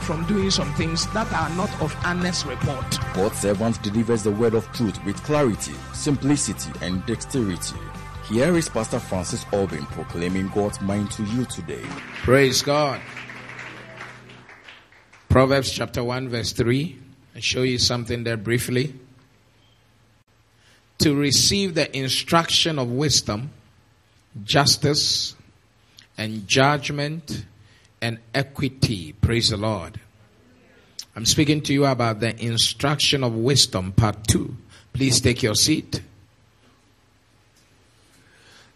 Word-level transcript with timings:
from 0.00 0.24
doing 0.26 0.50
some 0.50 0.72
things 0.74 1.06
that 1.12 1.32
are 1.32 1.50
not 1.56 1.70
of 1.80 1.94
honest 2.04 2.46
report. 2.46 2.98
God's 3.14 3.38
servant 3.38 3.82
delivers 3.82 4.22
the 4.22 4.30
word 4.30 4.54
of 4.54 4.70
truth 4.72 5.02
with 5.04 5.22
clarity, 5.22 5.74
simplicity, 5.92 6.70
and 6.80 7.04
dexterity. 7.06 7.76
Here 8.28 8.56
is 8.56 8.68
Pastor 8.68 9.00
Francis 9.00 9.44
Albin 9.52 9.84
proclaiming 9.86 10.48
God's 10.48 10.80
mind 10.80 11.10
to 11.12 11.24
you 11.24 11.44
today. 11.46 11.82
Praise 12.22 12.62
God. 12.62 13.00
Proverbs 15.28 15.70
chapter 15.70 16.02
1, 16.02 16.28
verse 16.28 16.52
3. 16.52 16.98
I'll 17.34 17.40
show 17.40 17.62
you 17.62 17.78
something 17.78 18.24
there 18.24 18.36
briefly. 18.36 18.94
To 20.98 21.14
receive 21.14 21.74
the 21.74 21.96
instruction 21.96 22.78
of 22.78 22.90
wisdom, 22.90 23.50
justice, 24.44 25.34
and 26.16 26.46
judgment 26.46 27.46
and 28.02 28.18
equity. 28.34 29.12
Praise 29.12 29.50
the 29.50 29.56
Lord. 29.56 30.00
I'm 31.16 31.26
speaking 31.26 31.60
to 31.62 31.72
you 31.72 31.86
about 31.86 32.20
the 32.20 32.38
instruction 32.42 33.24
of 33.24 33.34
wisdom, 33.34 33.92
part 33.92 34.26
two. 34.26 34.56
Please 34.92 35.20
take 35.20 35.42
your 35.42 35.54
seat. 35.54 36.02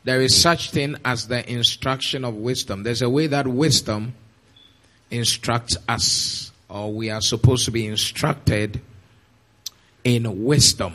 There 0.04 0.20
is 0.20 0.36
such 0.36 0.70
thing 0.70 0.96
as 1.04 1.28
the 1.28 1.50
instruction 1.50 2.24
of 2.24 2.34
wisdom. 2.34 2.82
There's 2.82 3.02
a 3.02 3.08
way 3.08 3.26
that 3.28 3.46
wisdom 3.46 4.14
instructs 5.10 5.78
us, 5.88 6.52
or 6.68 6.92
we 6.92 7.08
are 7.10 7.22
supposed 7.22 7.64
to 7.64 7.70
be 7.70 7.86
instructed 7.86 8.80
in 10.02 10.44
wisdom. 10.44 10.94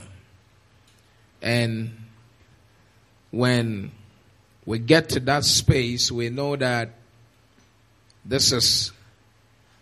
And 1.41 1.97
when 3.31 3.91
we 4.65 4.77
get 4.77 5.09
to 5.09 5.19
that 5.21 5.45
space, 5.45 6.11
we 6.11 6.29
know 6.29 6.55
that 6.55 6.98
this 8.29 8.51
is 8.51 8.91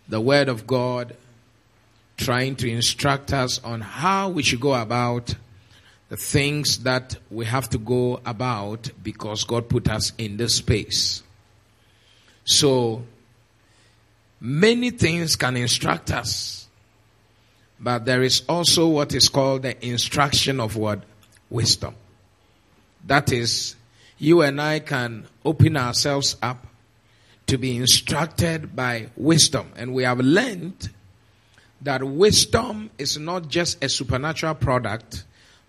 the 0.08 0.20
Word 0.20 0.48
of 0.48 0.66
God 0.66 1.14
trying 2.16 2.56
to 2.56 2.68
instruct 2.68 3.32
us 3.32 3.62
on 3.62 3.82
how 3.82 4.30
we 4.30 4.42
should 4.42 4.60
go 4.60 4.74
about 4.74 5.34
the 6.08 6.16
things 6.16 6.78
that 6.84 7.16
we 7.30 7.44
have 7.44 7.68
to 7.68 7.78
go 7.78 8.20
about 8.24 8.90
because 9.02 9.44
God 9.44 9.68
put 9.68 9.86
us 9.90 10.14
in 10.16 10.38
this 10.38 10.54
space. 10.54 11.22
So, 12.46 13.04
many 14.40 14.90
things 14.92 15.36
can 15.36 15.54
instruct 15.58 16.10
us, 16.10 16.66
but 17.78 18.06
there 18.06 18.22
is 18.22 18.42
also 18.48 18.88
what 18.88 19.14
is 19.14 19.28
called 19.28 19.60
the 19.62 19.86
instruction 19.86 20.58
of 20.58 20.74
what? 20.74 21.02
Wisdom. 21.50 21.94
That 23.06 23.30
is, 23.30 23.76
you 24.16 24.40
and 24.40 24.58
I 24.58 24.78
can 24.80 25.26
open 25.44 25.76
ourselves 25.76 26.36
up 26.40 26.67
to 27.48 27.58
be 27.58 27.76
instructed 27.76 28.76
by 28.76 29.08
wisdom. 29.16 29.72
And 29.76 29.94
we 29.94 30.04
have 30.04 30.20
learned 30.20 30.90
that 31.82 32.02
wisdom 32.02 32.90
is 32.98 33.18
not 33.18 33.48
just 33.48 33.82
a 33.82 33.88
supernatural 33.88 34.54
product, 34.54 35.24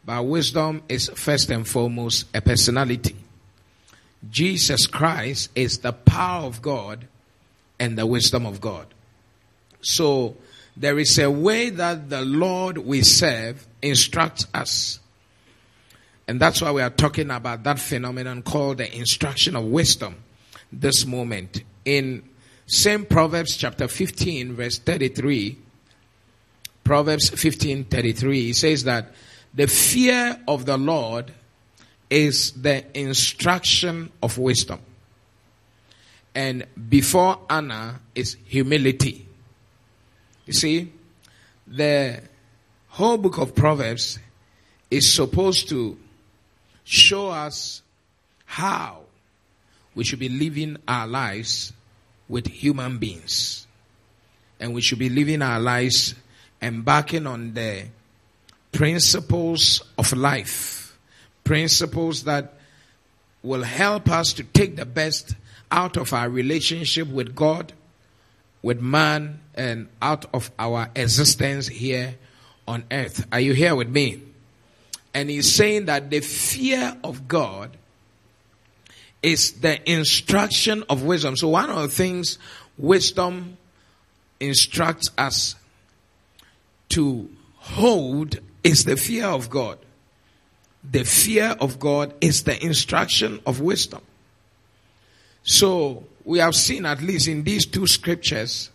but 0.06 0.24
wisdom 0.24 0.84
is 0.90 1.10
first 1.16 1.50
and 1.50 1.68
foremost 1.68 2.26
a 2.34 2.42
personality. 2.42 3.16
Jesus 4.30 4.88
Christ 4.88 5.50
is 5.56 5.80
the 5.80 5.94
power 5.94 6.46
of 6.46 6.62
God 6.62 7.08
and 7.80 7.98
the 7.98 8.06
wisdom 8.06 8.46
of 8.46 8.60
God. 8.60 8.88
So 9.82 10.36
there 10.76 11.00
is 11.00 11.18
a 11.18 11.32
way 11.32 11.70
that 11.70 12.10
the 12.10 12.22
Lord 12.22 12.78
we 12.78 13.02
serve 13.04 13.66
instructs 13.82 14.46
us. 14.54 15.00
And 16.28 16.40
that's 16.40 16.62
why 16.62 16.72
we 16.72 16.82
are 16.82 16.90
talking 16.90 17.32
about 17.32 17.64
that 17.64 17.80
phenomenon 17.80 18.42
called 18.42 18.80
the 18.80 18.96
instruction 18.98 19.56
of 19.56 19.64
wisdom 19.66 20.18
this 20.72 21.06
moment. 21.06 21.64
In 21.90 22.22
same 22.68 23.04
Proverbs 23.04 23.58
chapter 23.58 23.88
15 23.88 24.54
verse 24.54 24.78
33, 24.78 25.58
Proverbs 26.84 27.30
15 27.30 27.86
33, 27.86 28.42
he 28.44 28.54
says 28.54 28.84
that 28.84 29.12
the 29.56 29.66
fear 29.66 30.40
of 30.48 30.68
the 30.68 30.78
Lord 30.78 31.34
is 32.08 32.52
the 32.52 32.86
instruction 32.96 34.12
of 34.22 34.38
wisdom. 34.38 34.80
And 36.36 36.68
before 36.90 37.40
honor 37.50 38.02
is 38.14 38.38
humility. 38.46 39.26
You 40.46 40.54
see, 40.54 40.94
the 41.66 42.22
whole 42.90 43.18
book 43.18 43.40
of 43.40 43.56
Proverbs 43.56 44.20
is 44.92 45.12
supposed 45.12 45.70
to 45.70 45.98
show 46.84 47.30
us 47.30 47.82
how 48.46 49.00
we 49.96 50.04
should 50.04 50.20
be 50.20 50.30
living 50.30 50.78
our 50.88 51.08
lives 51.08 51.74
with 52.30 52.48
human 52.48 53.00
beings. 53.00 53.68
And 54.60 54.74
we 54.74 54.82
should 54.82 55.00
be 55.00 55.10
living 55.10 55.42
our 55.42 55.60
lives 55.60 56.16
embarking 56.62 57.28
on 57.28 57.54
the 57.54 57.86
principles 58.72 59.82
of 59.98 60.14
life. 60.14 60.98
Principles 61.44 62.24
that 62.24 62.54
will 63.42 63.64
help 63.64 64.10
us 64.10 64.34
to 64.34 64.44
take 64.44 64.76
the 64.76 64.86
best 64.86 65.36
out 65.72 65.98
of 65.98 66.14
our 66.14 66.30
relationship 66.30 67.08
with 67.08 67.36
God, 67.36 67.74
with 68.62 68.82
man, 68.82 69.40
and 69.56 69.88
out 70.02 70.26
of 70.34 70.52
our 70.60 70.90
existence 70.96 71.68
here 71.68 72.16
on 72.68 72.84
earth. 72.92 73.26
Are 73.32 73.40
you 73.40 73.54
here 73.54 73.76
with 73.76 73.90
me? 73.90 74.22
And 75.14 75.30
he's 75.30 75.54
saying 75.54 75.86
that 75.86 76.10
the 76.10 76.20
fear 76.20 76.96
of 77.04 77.28
God 77.28 77.76
is 79.22 79.54
the 79.62 79.90
instruction 79.90 80.84
of 80.90 81.04
wisdom. 81.04 81.36
So 81.36 81.50
one 81.50 81.70
of 81.70 81.82
the 81.82 81.88
things 81.88 82.38
wisdom 82.78 83.58
instructs 84.40 85.12
us 85.18 85.56
to 86.90 87.30
hold 87.58 88.40
is 88.64 88.86
the 88.86 88.96
fear 88.96 89.26
of 89.26 89.50
God. 89.50 89.78
The 90.90 91.04
fear 91.04 91.56
of 91.60 91.80
God 91.80 92.14
is 92.22 92.44
the 92.44 92.64
instruction 92.64 93.42
of 93.46 93.60
wisdom. 93.60 94.02
So 95.44 96.06
we 96.24 96.40
have 96.40 96.56
seen 96.56 96.86
at 96.86 97.02
least 97.02 97.28
in 97.28 97.44
these 97.44 97.66
two 97.66 97.88
scriptures 97.88 98.70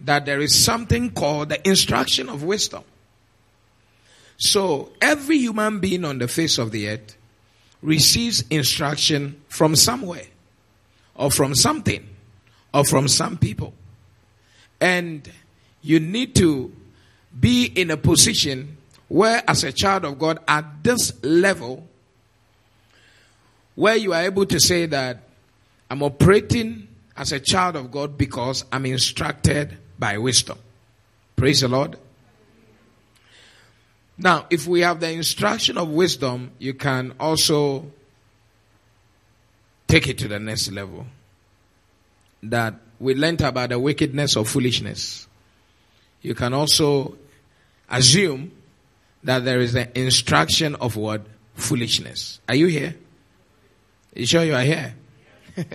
that 0.00 0.26
there 0.26 0.40
is 0.40 0.54
something 0.54 1.10
called 1.10 1.48
the 1.48 1.68
instruction 1.68 2.28
of 2.28 2.42
wisdom. 2.42 2.84
So 4.36 4.92
every 5.00 5.38
human 5.38 5.80
being 5.80 6.04
on 6.04 6.18
the 6.18 6.28
face 6.28 6.58
of 6.58 6.70
the 6.70 6.88
earth 6.88 7.16
receives 7.82 8.42
instruction 8.48 9.40
from 9.48 9.76
somewhere 9.76 10.26
or 11.14 11.30
from 11.30 11.54
something 11.54 12.06
or 12.72 12.84
from 12.84 13.08
some 13.08 13.36
people. 13.38 13.72
And 14.80 15.30
you 15.82 16.00
need 16.00 16.34
to 16.36 16.72
be 17.38 17.66
in 17.66 17.90
a 17.90 17.96
position 17.96 18.76
where 19.08 19.42
as 19.48 19.64
a 19.64 19.72
child 19.72 20.04
of 20.04 20.18
God 20.18 20.38
at 20.48 20.82
this 20.82 21.12
level 21.22 21.86
where 23.74 23.96
you 23.96 24.12
are 24.12 24.22
able 24.22 24.46
to 24.46 24.58
say 24.58 24.86
that 24.86 25.18
I'm 25.90 26.02
operating 26.02 26.88
as 27.16 27.32
a 27.32 27.40
child 27.40 27.76
of 27.76 27.90
God 27.90 28.18
because 28.18 28.64
I'm 28.72 28.86
instructed 28.86 29.76
by 29.98 30.18
wisdom. 30.18 30.58
Praise 31.36 31.60
the 31.60 31.68
Lord. 31.68 31.98
Now, 34.18 34.46
if 34.48 34.66
we 34.66 34.80
have 34.80 35.00
the 35.00 35.10
instruction 35.10 35.76
of 35.76 35.90
wisdom, 35.90 36.52
you 36.58 36.74
can 36.74 37.14
also 37.20 37.90
take 39.86 40.08
it 40.08 40.18
to 40.18 40.28
the 40.28 40.38
next 40.38 40.70
level. 40.72 41.06
That 42.42 42.74
we 42.98 43.14
learned 43.14 43.42
about 43.42 43.70
the 43.70 43.78
wickedness 43.78 44.36
of 44.36 44.48
foolishness. 44.48 45.26
You 46.22 46.34
can 46.34 46.54
also 46.54 47.16
assume 47.90 48.52
that 49.24 49.44
there 49.44 49.60
is 49.60 49.74
an 49.74 49.90
instruction 49.94 50.74
of 50.76 50.96
what? 50.96 51.22
Foolishness. 51.54 52.40
Are 52.48 52.54
you 52.54 52.66
here? 52.66 52.94
You 54.14 54.26
sure 54.26 54.44
you 54.44 54.54
are 54.54 54.62
here? 54.62 54.94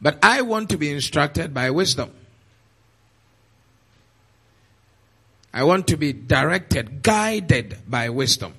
but 0.00 0.18
I 0.22 0.42
want 0.42 0.70
to 0.70 0.76
be 0.76 0.90
instructed 0.90 1.54
by 1.54 1.70
wisdom. 1.70 2.12
I 5.52 5.64
want 5.64 5.88
to 5.88 5.96
be 5.96 6.12
directed, 6.12 7.02
guided 7.02 7.78
by 7.88 8.08
wisdom. 8.10 8.54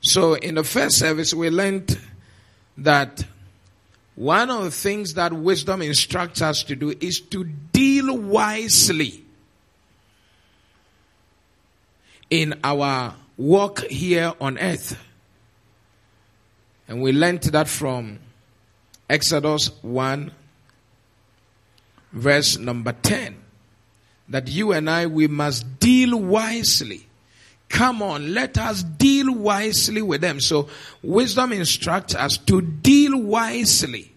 So 0.00 0.34
in 0.34 0.56
the 0.56 0.64
first 0.64 0.98
service, 0.98 1.32
we 1.32 1.50
learned 1.50 1.98
that 2.78 3.24
one 4.14 4.50
of 4.50 4.64
the 4.64 4.70
things 4.70 5.14
that 5.14 5.32
wisdom 5.32 5.82
instructs 5.82 6.42
us 6.42 6.62
to 6.64 6.76
do 6.76 6.94
is 7.00 7.20
to 7.20 7.44
deal 7.44 8.16
wisely. 8.16 9.24
in 12.30 12.58
our 12.64 13.14
walk 13.36 13.80
here 13.80 14.32
on 14.40 14.58
earth. 14.58 14.98
And 16.88 17.02
we 17.02 17.12
learned 17.12 17.42
that 17.44 17.68
from 17.68 18.18
Exodus 19.08 19.70
1, 19.82 20.30
verse 22.12 22.58
number 22.58 22.92
10. 22.92 23.36
That 24.28 24.48
you 24.48 24.72
and 24.72 24.90
I, 24.90 25.06
we 25.06 25.28
must 25.28 25.78
deal 25.78 26.18
wisely. 26.18 27.06
Come 27.68 28.02
on, 28.02 28.32
let 28.32 28.58
us 28.58 28.82
deal 28.82 29.34
wisely 29.34 30.02
with 30.02 30.20
them. 30.20 30.40
So, 30.40 30.68
wisdom 31.02 31.52
instructs 31.52 32.14
us 32.14 32.36
to 32.38 32.60
deal 32.60 33.20
wisely 33.20 34.12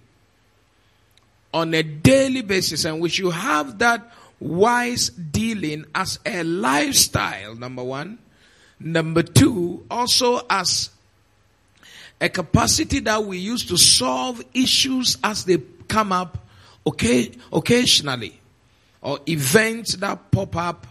on 1.53 1.73
a 1.73 1.81
daily 1.81 2.41
basis, 2.41 2.85
and 2.85 3.01
we 3.01 3.09
should 3.09 3.33
have 3.33 3.79
that 3.79 4.13
wise 4.39 5.09
dealing 5.09 5.85
as 5.95 6.19
a 6.25 6.43
lifestyle, 6.43 7.55
number 7.55 7.83
one. 7.83 8.19
Number 8.79 9.23
two, 9.23 9.85
also 9.91 10.41
as 10.49 10.89
a 12.21 12.29
capacity 12.29 12.99
that 12.99 13.23
we 13.23 13.37
use 13.37 13.65
to 13.65 13.77
solve 13.77 14.43
issues 14.53 15.17
as 15.23 15.45
they 15.45 15.57
come 15.87 16.11
up 16.11 16.37
okay, 16.85 17.31
occasionally 17.51 18.38
or 19.01 19.19
events 19.27 19.95
that 19.95 20.31
pop 20.31 20.55
up, 20.55 20.87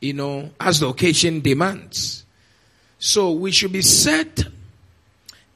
you 0.00 0.12
know, 0.12 0.50
as 0.60 0.80
the 0.80 0.88
occasion 0.88 1.40
demands. 1.40 2.24
So 2.98 3.32
we 3.32 3.50
should 3.50 3.72
be 3.72 3.82
set 3.82 4.44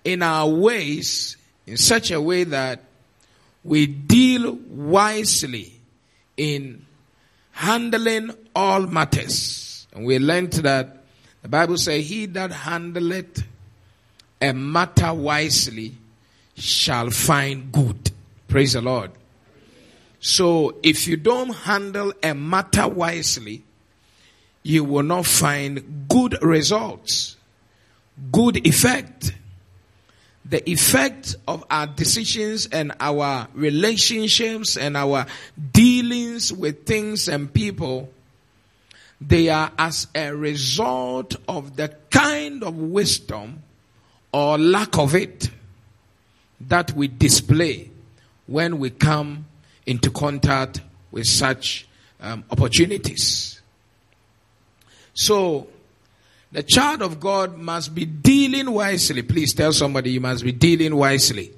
in 0.05 0.23
our 0.23 0.49
ways 0.49 1.37
in 1.67 1.77
such 1.77 2.11
a 2.11 2.21
way 2.21 2.45
that 2.45 2.83
we 3.65 3.87
deal 3.87 4.53
wisely 4.69 5.73
in 6.37 6.87
handling 7.53 8.31
all 8.55 8.81
matters. 8.87 9.87
And 9.93 10.07
we 10.07 10.19
learned 10.19 10.53
that 10.55 11.03
the 11.43 11.49
Bible 11.49 11.77
says, 11.77 12.09
He 12.09 12.27
that 12.27 12.51
handleth 12.51 13.45
a 14.41 14.53
matter 14.53 15.13
wisely 15.15 15.95
shall 16.57 17.11
find 17.11 17.73
good. 17.73 18.11
Praise 18.49 18.75
the 18.75 18.81
Lord. 18.83 19.11
So 20.21 20.77
if 20.83 21.07
you 21.07 21.17
don't 21.17 21.55
handle 21.55 22.13
a 22.23 22.35
matter 22.35 22.89
wisely, 22.89 23.63
you 24.63 24.83
will 24.83 25.03
not 25.03 25.27
find 25.27 26.07
good 26.09 26.43
results, 26.43 27.37
good 28.33 28.67
effect. 28.67 29.33
The 30.45 30.69
effect 30.69 31.37
of 31.47 31.65
our 31.71 31.87
decisions 31.87 32.67
and 32.67 32.93
our 33.01 33.49
relationships 33.55 34.77
and 34.77 34.97
our 34.97 35.27
dealings 35.73 36.53
with 36.53 36.87
things 36.87 37.29
and 37.29 37.53
people, 37.53 38.13
they 39.21 39.49
are 39.49 39.73
as 39.79 40.07
a 40.15 40.35
result 40.35 41.37
of 41.49 41.77
the 41.77 41.95
kind 42.11 42.63
of 42.63 42.77
wisdom 42.77 43.63
or 44.33 44.59
lack 44.59 44.99
of 44.99 45.15
it 45.15 45.51
that 46.61 46.93
we 46.93 47.09
display 47.09 47.91
when 48.47 48.79
we 48.79 48.91
come 48.91 49.46
into 49.87 50.11
contact 50.11 50.81
with 51.11 51.27
such 51.27 51.89
um, 52.21 52.45
opportunities. 52.51 53.61
So, 55.15 55.69
the 56.53 56.63
child 56.63 57.03
of 57.03 57.21
God 57.21 57.57
must 57.57 57.95
be 57.95 58.05
dealing 58.05 58.71
wisely. 58.71 59.23
Please 59.23 59.55
tell 59.55 59.73
somebody 59.73 60.11
you 60.13 60.21
must 60.21 60.45
be 60.45 60.53
dealing 60.53 60.95
wisely. 60.95 61.53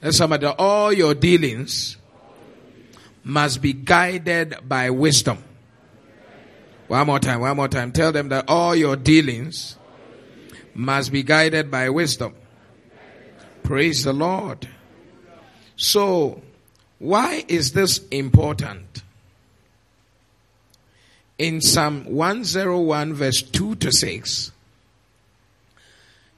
Tell 0.00 0.12
somebody 0.12 0.46
all 0.46 0.92
your 0.92 1.14
dealings 1.14 1.96
must 3.22 3.62
be 3.62 3.72
guided 3.72 4.56
by 4.68 4.90
wisdom. 4.90 5.42
One 6.88 7.06
more 7.06 7.18
time, 7.18 7.40
one 7.40 7.56
more 7.56 7.68
time. 7.68 7.92
Tell 7.92 8.12
them 8.12 8.28
that 8.28 8.44
all 8.48 8.76
your 8.76 8.96
dealings 8.96 9.76
must 10.74 11.10
be 11.10 11.22
guided 11.22 11.70
by 11.70 11.88
wisdom. 11.88 12.34
Praise 13.62 14.04
the 14.04 14.12
Lord. 14.12 14.68
So, 15.76 16.42
why 16.98 17.44
is 17.48 17.72
this 17.72 18.00
important? 18.08 19.02
In 21.36 21.60
Psalm 21.60 22.04
101 22.04 23.14
verse 23.14 23.42
2 23.42 23.74
to 23.76 23.90
6, 23.90 24.52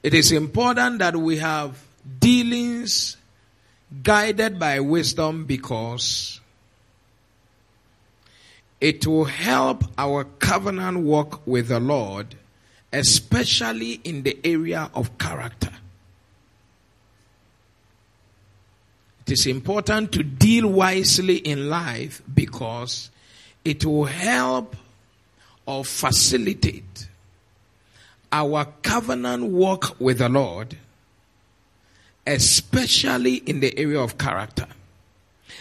it 0.03 0.15
is 0.15 0.33
important 0.33 1.01
that 1.01 1.17
we 1.17 1.37
have 1.37 1.83
dealings 2.19 3.17
guided 4.03 4.59
by 4.59 4.81
wisdom 4.81 5.45
because 5.45 6.41
it 8.81 9.07
will 9.07 9.25
help 9.27 9.85
our 9.99 10.25
covenant 10.25 11.01
walk 11.01 11.47
with 11.47 11.69
the 11.69 11.81
Lord 11.81 12.35
especially 12.97 14.01
in 14.05 14.23
the 14.23 14.39
area 14.45 14.91
of 14.95 15.19
character. 15.19 15.73
It 19.27 19.33
is 19.33 19.47
important 19.47 20.13
to 20.13 20.23
deal 20.23 20.69
wisely 20.69 21.39
in 21.39 21.69
life 21.69 22.23
because 22.33 23.11
it 23.65 23.85
will 23.85 24.05
help 24.05 24.77
or 25.67 25.85
facilitate 25.85 27.09
our 28.31 28.67
covenant 28.83 29.47
walk 29.47 29.97
with 29.99 30.19
the 30.19 30.29
Lord, 30.29 30.77
especially 32.25 33.37
in 33.37 33.59
the 33.59 33.77
area 33.77 33.99
of 33.99 34.17
character. 34.17 34.67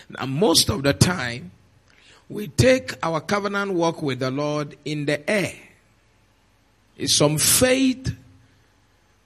Now, 0.10 0.28
most 0.28 0.70
of 0.70 0.84
the 0.84 0.94
time, 0.94 1.50
we 2.30 2.50
take 2.50 2.94
our 3.02 3.20
covenant 3.20 3.74
walk 3.74 4.04
with 4.04 4.20
the 4.20 4.30
Lord 4.32 4.78
in 4.86 5.06
the 5.06 5.28
air 5.30 5.54
It's 6.98 7.16
some 7.16 7.38
faith 7.38 8.16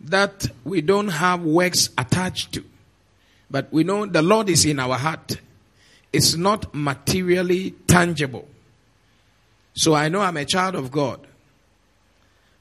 that 0.02 0.48
we 0.64 0.82
don't 0.82 1.10
have 1.10 1.44
works 1.44 1.90
attached 1.98 2.54
to. 2.54 2.64
But 3.52 3.72
we 3.72 3.84
know 3.84 4.06
the 4.06 4.22
Lord 4.22 4.50
is 4.50 4.66
in 4.66 4.80
our 4.80 4.96
heart. 4.96 5.40
It's 6.14 6.36
not 6.36 6.74
materially 6.74 7.72
tangible. 7.88 8.48
So 9.74 9.94
I 9.94 10.10
know 10.10 10.22
I'm 10.22 10.38
a 10.38 10.46
child 10.46 10.76
of 10.76 10.92
God. 10.92 11.26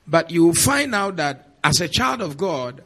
But 0.06 0.30
you 0.30 0.46
will 0.46 0.54
find 0.54 0.94
out 0.94 1.16
that 1.16 1.48
as 1.62 1.80
a 1.80 1.88
child 1.88 2.22
of 2.22 2.36
God, 2.36 2.82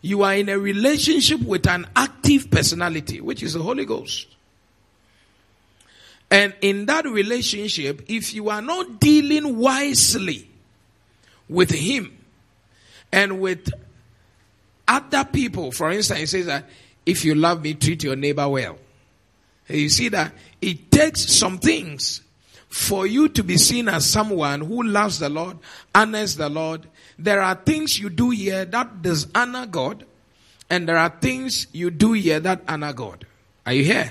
you 0.00 0.22
are 0.22 0.34
in 0.34 0.48
a 0.48 0.58
relationship 0.58 1.40
with 1.40 1.66
an 1.66 1.86
active 1.96 2.50
personality, 2.50 3.20
which 3.20 3.42
is 3.42 3.54
the 3.54 3.62
Holy 3.62 3.84
Ghost. 3.84 4.28
And 6.30 6.54
in 6.60 6.86
that 6.86 7.06
relationship, 7.06 8.02
if 8.08 8.34
you 8.34 8.50
are 8.50 8.62
not 8.62 9.00
dealing 9.00 9.56
wisely 9.56 10.48
with 11.48 11.70
him 11.70 12.16
and 13.12 13.40
with 13.40 13.70
other 14.86 15.24
people. 15.24 15.72
For 15.72 15.90
instance, 15.90 16.20
he 16.20 16.26
says 16.26 16.46
that 16.46 16.68
if 17.06 17.24
you 17.24 17.34
love 17.34 17.62
me, 17.62 17.74
treat 17.74 18.02
your 18.02 18.16
neighbor 18.16 18.48
well. 18.48 18.78
You 19.68 19.88
see 19.88 20.08
that 20.10 20.32
it 20.60 20.90
takes 20.90 21.20
some 21.32 21.58
things 21.58 22.22
for 22.68 23.06
you 23.06 23.28
to 23.28 23.42
be 23.42 23.56
seen 23.56 23.88
as 23.88 24.04
someone 24.04 24.60
who 24.60 24.82
loves 24.82 25.18
the 25.18 25.28
Lord, 25.28 25.58
honors 25.94 26.36
the 26.36 26.48
Lord. 26.48 26.86
There 27.18 27.40
are 27.40 27.54
things 27.54 27.98
you 27.98 28.10
do 28.10 28.30
here 28.30 28.64
that 28.64 29.00
dishonor 29.00 29.66
God, 29.66 30.04
and 30.68 30.88
there 30.88 30.96
are 30.96 31.08
things 31.20 31.66
you 31.72 31.90
do 31.90 32.12
here 32.12 32.40
that 32.40 32.62
honor 32.66 32.92
God. 32.92 33.26
Are 33.64 33.72
you 33.72 33.84
here? 33.84 34.10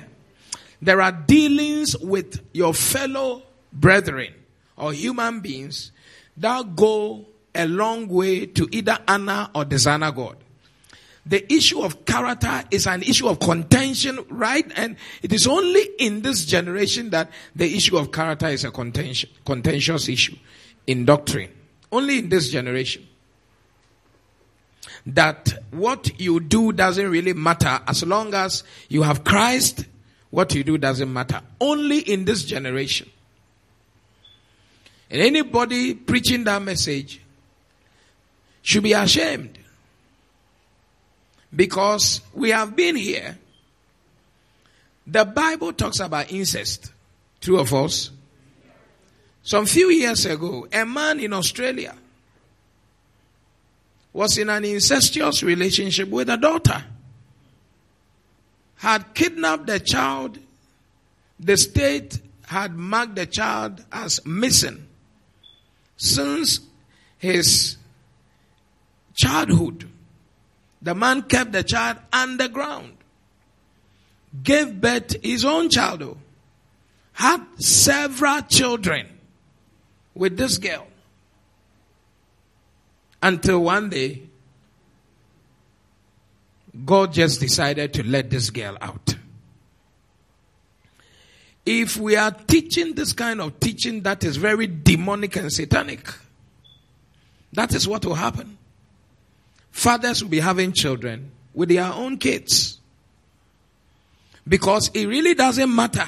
There 0.81 1.01
are 1.01 1.11
dealings 1.11 1.97
with 1.97 2.41
your 2.53 2.73
fellow 2.73 3.43
brethren 3.71 4.33
or 4.77 4.93
human 4.93 5.39
beings 5.39 5.91
that 6.37 6.75
go 6.75 7.25
a 7.55 7.67
long 7.67 8.07
way 8.07 8.45
to 8.47 8.67
either 8.71 8.97
honor 9.07 9.49
or 9.53 9.65
dishonor 9.65 10.11
God. 10.11 10.37
The 11.25 11.51
issue 11.53 11.81
of 11.81 12.05
character 12.05 12.63
is 12.69 12.85
an 12.85 13.01
issue 13.01 13.29
of 13.29 13.39
contention, 13.39 14.19
right? 14.29 14.69
And 14.75 14.97
it 15.21 15.31
is 15.31 15.47
only 15.47 15.81
in 15.97 16.21
this 16.21 16.45
generation 16.45 17.11
that 17.11 17.31
the 17.55 17.73
issue 17.75 17.97
of 17.97 18.11
character 18.11 18.47
is 18.47 18.65
a 18.65 18.71
contention, 18.71 19.29
contentious 19.45 20.09
issue 20.09 20.35
in 20.85 21.05
doctrine. 21.05 21.49
Only 21.91 22.19
in 22.19 22.29
this 22.29 22.49
generation. 22.49 23.07
That 25.05 25.53
what 25.71 26.19
you 26.19 26.39
do 26.41 26.73
doesn't 26.73 27.09
really 27.09 27.33
matter 27.33 27.79
as 27.87 28.05
long 28.05 28.33
as 28.33 28.63
you 28.89 29.03
have 29.03 29.23
Christ, 29.23 29.85
what 30.29 30.53
you 30.53 30.63
do 30.63 30.77
doesn't 30.77 31.11
matter. 31.11 31.41
Only 31.61 31.99
in 31.99 32.25
this 32.25 32.43
generation. 32.43 33.09
And 35.09 35.21
anybody 35.21 35.93
preaching 35.93 36.43
that 36.45 36.61
message 36.61 37.21
should 38.61 38.83
be 38.83 38.93
ashamed. 38.93 39.59
Because 41.55 42.21
we 42.33 42.49
have 42.49 42.75
been 42.75 42.95
here. 42.95 43.37
The 45.05 45.25
Bible 45.25 45.73
talks 45.73 45.99
about 45.99 46.31
incest. 46.31 46.91
True 47.41 47.59
of 47.59 47.73
us. 47.73 48.09
Some 49.43 49.65
few 49.65 49.89
years 49.89 50.25
ago, 50.25 50.67
a 50.71 50.85
man 50.85 51.19
in 51.19 51.33
Australia 51.33 51.95
was 54.13 54.37
in 54.37 54.49
an 54.49 54.63
incestuous 54.63 55.43
relationship 55.43 56.07
with 56.07 56.29
a 56.29 56.37
daughter. 56.37 56.83
Had 58.77 59.13
kidnapped 59.13 59.67
the 59.67 59.79
child. 59.79 60.37
The 61.39 61.57
state 61.57 62.19
had 62.45 62.75
marked 62.75 63.15
the 63.15 63.25
child 63.25 63.83
as 63.91 64.25
missing 64.25 64.87
since 65.97 66.59
his 67.17 67.77
childhood. 69.15 69.89
The 70.83 70.93
man 70.93 71.23
kept 71.23 71.53
the 71.53 71.63
child 71.63 71.97
underground, 72.11 72.97
gave 74.43 74.79
birth 74.81 75.07
to 75.07 75.19
his 75.23 75.45
own 75.45 75.69
child, 75.69 76.17
had 77.13 77.41
several 77.57 78.41
children 78.41 79.07
with 80.13 80.37
this 80.37 80.57
girl. 80.57 80.85
Until 83.21 83.63
one 83.63 83.89
day, 83.89 84.23
God 86.85 87.13
just 87.13 87.39
decided 87.39 87.93
to 87.93 88.03
let 88.03 88.29
this 88.29 88.49
girl 88.49 88.77
out. 88.81 89.15
If 91.65 91.95
we 91.95 92.17
are 92.17 92.31
teaching 92.31 92.93
this 92.93 93.13
kind 93.13 93.39
of 93.39 93.57
teaching 93.61 94.01
that 94.01 94.25
is 94.25 94.35
very 94.35 94.67
demonic 94.67 95.37
and 95.37 95.53
satanic, 95.53 96.13
that 97.53 97.73
is 97.73 97.87
what 97.87 98.03
will 98.03 98.15
happen. 98.15 98.57
Fathers 99.73 100.21
will 100.23 100.29
be 100.29 100.39
having 100.39 100.71
children 100.71 101.31
with 101.53 101.67
their 101.69 101.91
own 101.91 102.17
kids. 102.17 102.79
Because 104.47 104.89
it 104.93 105.07
really 105.07 105.33
doesn't 105.33 105.73
matter 105.75 106.07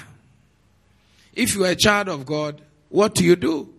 if 1.33 1.55
you're 1.55 1.67
a 1.67 1.75
child 1.75 2.07
of 2.07 2.25
God, 2.25 2.61
what 2.89 3.15
do 3.15 3.25
you 3.25 3.35
do? 3.35 3.73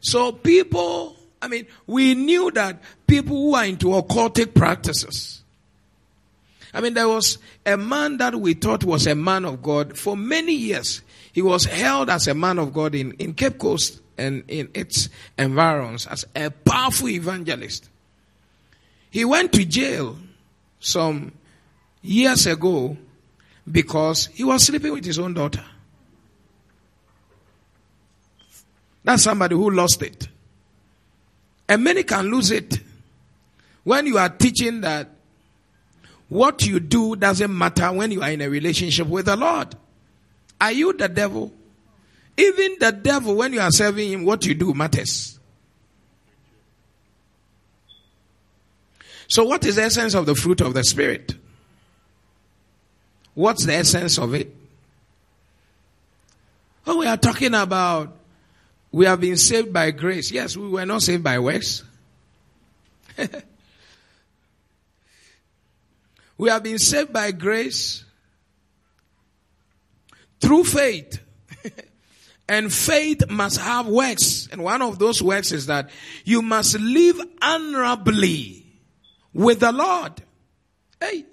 So 0.00 0.32
people, 0.32 1.16
I 1.40 1.48
mean, 1.48 1.66
we 1.86 2.14
knew 2.14 2.50
that 2.52 2.82
people 3.06 3.36
who 3.36 3.54
are 3.54 3.66
into 3.66 3.88
occultic 3.88 4.54
practices, 4.54 5.42
I 6.72 6.80
mean, 6.80 6.94
there 6.94 7.08
was 7.08 7.38
a 7.66 7.76
man 7.76 8.16
that 8.18 8.34
we 8.34 8.54
thought 8.54 8.84
was 8.84 9.06
a 9.06 9.14
man 9.14 9.44
of 9.44 9.62
God 9.62 9.98
for 9.98 10.16
many 10.16 10.54
years. 10.54 11.02
He 11.32 11.42
was 11.42 11.66
held 11.66 12.08
as 12.08 12.26
a 12.26 12.34
man 12.34 12.58
of 12.58 12.72
God 12.72 12.94
in, 12.94 13.12
in 13.12 13.34
Cape 13.34 13.58
Coast 13.58 14.00
and 14.16 14.44
in 14.48 14.70
its 14.72 15.10
environs 15.38 16.06
as 16.06 16.24
a 16.34 16.50
powerful 16.50 17.08
evangelist. 17.08 17.90
He 19.16 19.24
went 19.24 19.50
to 19.54 19.64
jail 19.64 20.18
some 20.78 21.32
years 22.02 22.46
ago 22.46 22.98
because 23.72 24.26
he 24.26 24.44
was 24.44 24.66
sleeping 24.66 24.92
with 24.92 25.06
his 25.06 25.18
own 25.18 25.32
daughter. 25.32 25.64
That's 29.02 29.22
somebody 29.22 29.54
who 29.54 29.70
lost 29.70 30.02
it. 30.02 30.28
And 31.66 31.82
many 31.82 32.02
can 32.02 32.26
lose 32.26 32.50
it 32.50 32.78
when 33.84 34.06
you 34.06 34.18
are 34.18 34.28
teaching 34.28 34.82
that 34.82 35.08
what 36.28 36.66
you 36.66 36.78
do 36.78 37.16
doesn't 37.16 37.56
matter 37.56 37.90
when 37.92 38.10
you 38.10 38.20
are 38.20 38.30
in 38.32 38.42
a 38.42 38.50
relationship 38.50 39.06
with 39.06 39.24
the 39.24 39.36
Lord. 39.36 39.74
Are 40.60 40.72
you 40.72 40.92
the 40.92 41.08
devil? 41.08 41.54
Even 42.36 42.76
the 42.80 42.92
devil, 42.92 43.34
when 43.36 43.54
you 43.54 43.60
are 43.60 43.70
serving 43.70 44.12
him, 44.12 44.24
what 44.26 44.44
you 44.44 44.54
do 44.54 44.74
matters. 44.74 45.35
So, 49.28 49.44
what 49.44 49.64
is 49.64 49.76
the 49.76 49.82
essence 49.82 50.14
of 50.14 50.26
the 50.26 50.34
fruit 50.34 50.60
of 50.60 50.74
the 50.74 50.84
Spirit? 50.84 51.34
What's 53.34 53.66
the 53.66 53.74
essence 53.74 54.18
of 54.18 54.34
it? 54.34 54.54
Oh, 56.86 56.98
we 56.98 57.06
are 57.06 57.16
talking 57.16 57.54
about 57.54 58.16
we 58.92 59.06
have 59.06 59.20
been 59.20 59.36
saved 59.36 59.72
by 59.72 59.90
grace. 59.90 60.30
Yes, 60.30 60.56
we 60.56 60.68
were 60.68 60.86
not 60.86 61.02
saved 61.02 61.24
by 61.24 61.38
works. 61.38 61.82
We 66.38 66.50
have 66.50 66.62
been 66.62 66.78
saved 66.78 67.12
by 67.12 67.30
grace 67.32 68.04
through 70.40 70.64
faith. 70.64 71.20
and 72.48 72.72
faith 72.72 73.28
must 73.30 73.58
have 73.58 73.86
works. 73.86 74.48
And 74.52 74.62
one 74.62 74.82
of 74.82 74.98
those 74.98 75.22
works 75.22 75.52
is 75.52 75.66
that 75.66 75.90
you 76.24 76.42
must 76.42 76.78
live 76.78 77.20
honorably 77.40 78.65
with 79.36 79.60
the 79.60 79.70
Lord. 79.70 80.12
Hey. 80.98 81.26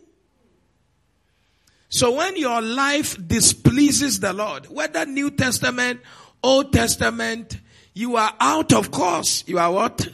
So 1.88 2.15
when 2.15 2.36
your 2.36 2.62
life 2.62 3.15
displeases 3.27 4.19
the 4.19 4.33
Lord, 4.33 4.65
whether 4.65 5.05
New 5.05 5.31
Testament, 5.31 6.01
Old 6.41 6.74
Testament, 6.74 7.57
you 7.93 8.17
are 8.17 8.33
out 8.39 8.74
of 8.74 8.91
course. 8.91 9.45
You 9.48 9.57
are 9.60 9.72
what? 9.72 10.07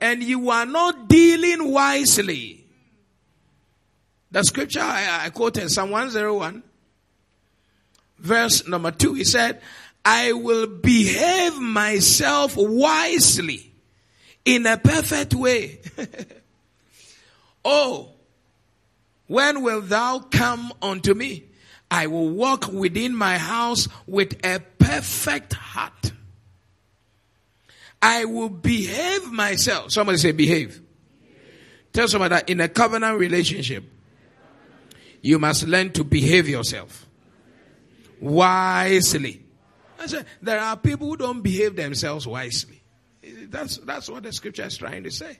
And 0.00 0.22
you 0.22 0.50
are 0.50 0.66
not 0.66 1.08
dealing 1.08 1.70
wisely. 1.70 2.64
The 4.32 4.42
scripture 4.42 4.80
I, 4.80 5.26
I 5.26 5.30
quoted, 5.30 5.70
Psalm 5.70 5.90
101, 5.90 6.62
verse 8.18 8.66
number 8.66 8.90
2, 8.90 9.14
he 9.14 9.24
said, 9.24 9.60
I 10.04 10.32
will 10.32 10.66
behave 10.66 11.56
myself 11.58 12.54
wisely 12.56 13.72
in 14.44 14.66
a 14.66 14.76
perfect 14.76 15.34
way. 15.34 15.80
oh, 17.66 18.12
when 19.26 19.62
will 19.62 19.82
thou 19.82 20.20
come 20.20 20.72
unto 20.80 21.12
me? 21.12 21.44
I 21.90 22.06
will 22.06 22.30
walk 22.30 22.72
within 22.72 23.14
my 23.14 23.38
house 23.38 23.88
with 24.06 24.44
a 24.44 24.60
perfect 24.78 25.52
heart. 25.52 26.12
I 28.00 28.24
will 28.24 28.48
behave 28.48 29.30
myself. 29.32 29.92
Somebody 29.92 30.18
say 30.18 30.32
behave. 30.32 30.80
Tell 31.92 32.08
somebody 32.08 32.34
that 32.34 32.48
in 32.48 32.60
a 32.60 32.68
covenant 32.68 33.18
relationship, 33.18 33.84
you 35.22 35.38
must 35.38 35.66
learn 35.66 35.92
to 35.92 36.04
behave 36.04 36.48
yourself 36.48 37.06
wisely. 38.20 39.42
I 39.98 40.06
said, 40.06 40.26
there 40.42 40.60
are 40.60 40.76
people 40.76 41.08
who 41.08 41.16
don't 41.16 41.40
behave 41.40 41.74
themselves 41.74 42.26
wisely. 42.26 42.82
That's, 43.48 43.78
that's 43.78 44.08
what 44.08 44.22
the 44.22 44.32
scripture 44.32 44.64
is 44.64 44.76
trying 44.76 45.04
to 45.04 45.10
say. 45.10 45.38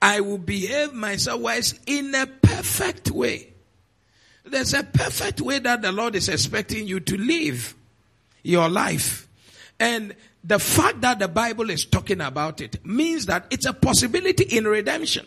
I 0.00 0.20
will 0.20 0.38
behave 0.38 0.92
myself 0.92 1.40
wise 1.40 1.78
in 1.86 2.14
a 2.14 2.26
perfect 2.26 3.10
way. 3.10 3.52
There's 4.44 4.74
a 4.74 4.84
perfect 4.84 5.40
way 5.40 5.58
that 5.58 5.82
the 5.82 5.92
Lord 5.92 6.14
is 6.14 6.28
expecting 6.28 6.86
you 6.86 7.00
to 7.00 7.16
live 7.16 7.74
your 8.42 8.68
life. 8.68 9.26
And 9.80 10.14
the 10.44 10.58
fact 10.58 11.00
that 11.00 11.18
the 11.18 11.28
Bible 11.28 11.70
is 11.70 11.84
talking 11.84 12.20
about 12.20 12.60
it 12.60 12.84
means 12.86 13.26
that 13.26 13.46
it's 13.50 13.66
a 13.66 13.72
possibility 13.72 14.44
in 14.44 14.64
redemption 14.64 15.26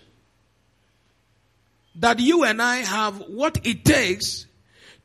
that 2.00 2.20
you 2.20 2.44
and 2.44 2.62
I 2.62 2.78
have 2.78 3.18
what 3.28 3.66
it 3.66 3.84
takes 3.84 4.46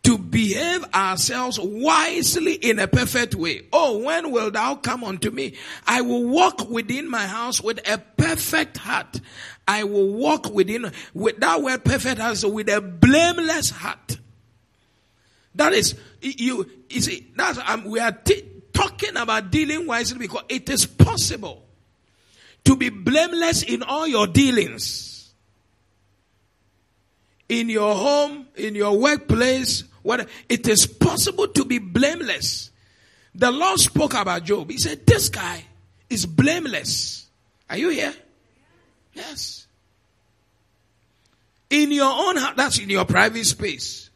to 0.04 0.18
behave 0.18 0.84
ourselves 0.94 1.58
wisely 1.58 2.54
in 2.54 2.78
a 2.78 2.87
perfect 2.87 3.34
way. 3.34 3.62
Oh, 3.73 3.99
when 3.99 4.30
will 4.30 4.50
thou 4.50 4.76
come 4.76 5.02
unto 5.02 5.30
me? 5.30 5.54
I 5.87 6.02
will 6.02 6.25
walk 6.25 6.68
within 6.68 7.11
my 7.11 7.26
house 7.26 7.61
with 7.61 7.80
a 7.88 7.99
perfect 7.99 8.76
heart. 8.76 9.20
I 9.66 9.84
will 9.84 10.12
walk 10.12 10.52
within, 10.52 10.92
with 11.14 11.38
that 11.40 11.62
word 11.62 11.84
perfect 11.84 12.20
heart, 12.20 12.38
with 12.44 12.68
a 12.68 12.80
blameless 12.80 13.70
heart. 13.70 14.18
That 15.54 15.73
is, 15.73 15.94
you, 16.20 16.70
you 16.90 17.00
see, 17.00 17.30
that's, 17.34 17.58
um, 17.66 17.84
we 17.84 17.99
are 17.99 18.12
t- 18.12 18.44
talking 18.73 19.16
about 19.16 19.50
dealing 19.50 19.87
wisely 19.87 20.18
because 20.18 20.42
it 20.49 20.68
is 20.68 20.84
possible 20.84 21.64
to 22.64 22.76
be 22.76 22.90
blameless 22.90 23.62
in 23.62 23.82
all 23.82 24.06
your 24.06 24.26
dealings 24.26 25.14
in 27.49 27.68
your 27.68 27.94
home, 27.94 28.46
in 28.56 28.75
your 28.75 28.99
workplace, 28.99 29.84
what 30.04 30.28
it 30.49 30.68
is 30.68 30.87
possible 30.87 31.49
to 31.49 31.64
be 31.64 31.78
blameless. 31.78 32.70
The 33.34 33.50
Lord 33.50 33.80
spoke 33.80 34.14
about 34.14 34.44
Job. 34.44 34.70
He 34.70 34.78
said, 34.78 35.04
This 35.04 35.28
guy 35.28 35.64
is 36.08 36.26
blameless. 36.26 37.26
Are 37.68 37.78
you 37.78 37.88
here? 37.88 38.14
Yes. 39.14 39.66
In 41.70 41.90
your 41.90 42.12
own 42.12 42.37
heart, 42.37 42.56
that's 42.56 42.78
in 42.78 42.90
your 42.90 43.06
private 43.06 43.46
space. 43.46 44.11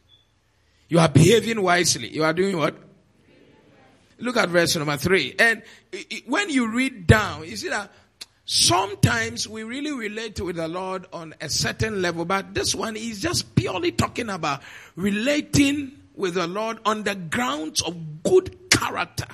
You 0.88 0.98
are 1.00 1.08
behaving 1.08 1.60
wisely. 1.60 2.08
You 2.08 2.22
are 2.22 2.32
doing 2.32 2.56
what? 2.56 2.76
Look 4.18 4.36
at 4.36 4.50
verse 4.50 4.76
number 4.76 4.96
three. 4.96 5.34
And 5.38 5.62
when 6.26 6.50
you 6.50 6.68
read 6.68 7.06
down, 7.06 7.48
you 7.48 7.56
see 7.56 7.68
that 7.68 7.90
Sometimes 8.50 9.46
we 9.46 9.62
really 9.62 9.92
relate 9.92 10.40
with 10.40 10.56
the 10.56 10.68
Lord 10.68 11.04
on 11.12 11.34
a 11.38 11.50
certain 11.50 12.00
level, 12.00 12.24
but 12.24 12.54
this 12.54 12.74
one 12.74 12.96
is 12.96 13.20
just 13.20 13.54
purely 13.54 13.92
talking 13.92 14.30
about 14.30 14.62
relating 14.96 15.92
with 16.14 16.32
the 16.32 16.46
Lord 16.46 16.78
on 16.86 17.02
the 17.02 17.14
grounds 17.14 17.82
of 17.82 18.22
good 18.22 18.70
character. 18.70 19.26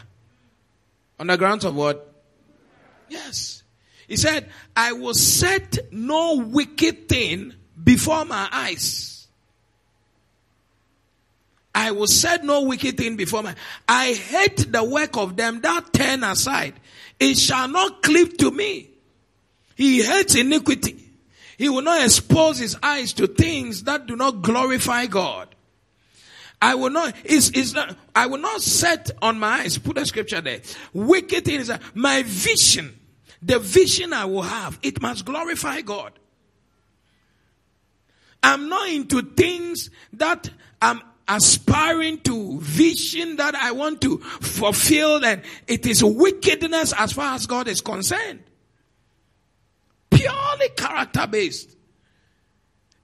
On 1.21 1.29
the 1.29 1.37
grounds 1.39 1.65
of 1.65 1.77
what? 1.77 2.13
Yes. 3.09 3.63
He 4.09 4.17
said, 4.17 4.51
I 4.75 4.95
will 4.95 5.15
set 5.15 5.93
no 5.93 6.39
wicked 6.39 7.09
thing 7.09 7.55
before 7.85 8.25
my 8.25 8.49
eyes. 8.51 9.29
I 11.73 11.93
will 11.93 12.09
set 12.09 12.43
no 12.43 12.63
wicked 12.63 12.97
thing 12.97 13.15
before 13.15 13.45
my 13.45 13.55
I 13.89 14.15
hate 14.15 14.73
the 14.73 14.83
work 14.83 15.17
of 15.17 15.37
them 15.37 15.61
that 15.61 15.93
turn 15.93 16.25
aside. 16.25 16.75
It 17.21 17.39
shall 17.39 17.69
not 17.69 18.03
cleave 18.03 18.37
to 18.39 18.51
me. 18.51 18.91
He 19.75 20.03
hates 20.03 20.35
iniquity. 20.35 21.05
He 21.57 21.69
will 21.69 21.83
not 21.83 22.05
expose 22.05 22.59
his 22.59 22.77
eyes 22.83 23.13
to 23.15 23.27
things 23.27 23.85
that 23.85 24.07
do 24.07 24.17
not 24.17 24.43
glorify 24.43 25.07
God. 25.07 25.49
I 26.61 26.75
will 26.77 26.91
not, 26.91 27.15
it's, 27.25 27.51
it's 27.51 27.75
not, 27.75 27.97
I 28.15 28.27
will 28.27 28.39
not 28.39 28.61
set 28.61 29.11
on 29.21 29.39
my 29.39 29.61
eyes, 29.61 29.79
put 29.79 29.99
a 29.99 30.07
scripture 30.07 30.41
there. 30.41 30.61
Wicked 30.93 31.45
things, 31.45 31.71
my 31.93 32.23
vision, 32.25 32.99
the 33.43 33.59
vision 33.59 34.13
I 34.13 34.25
will 34.25 34.43
have, 34.43 34.79
it 34.83 35.03
must 35.03 35.25
glorify 35.25 35.83
God. 35.83 36.13
I'm 38.43 38.69
not 38.69 38.89
into 38.89 39.23
things 39.23 39.91
that 40.15 40.51
I'm 40.81 41.03
aspiring 41.29 42.21
to, 42.21 42.59
vision 42.61 43.37
that 43.37 43.55
I 43.55 43.73
want 43.73 44.01
to 44.03 44.19
fulfill, 44.19 45.25
and 45.25 45.43
it 45.67 45.87
is 45.87 46.03
wickedness 46.05 46.93
as 46.97 47.13
far 47.13 47.35
as 47.35 47.47
God 47.47 47.69
is 47.69 47.81
concerned. 47.81 48.43
Purely 50.25 50.69
character 50.77 51.27
based. 51.27 51.77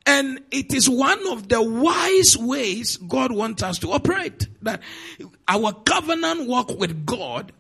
And 0.07 0.41
it 0.51 0.73
is 0.73 0.89
one 0.89 1.27
of 1.29 1.49
the 1.49 1.63
wise 1.63 2.37
ways 2.37 2.97
God 2.97 3.33
wants 3.33 3.63
us 3.63 3.79
to 3.81 3.93
operate. 3.93 4.49
That 4.63 4.81
our 5.47 5.73
covenant 5.73 6.49
walk 6.49 6.79
with 6.79 7.05
God 7.05 7.53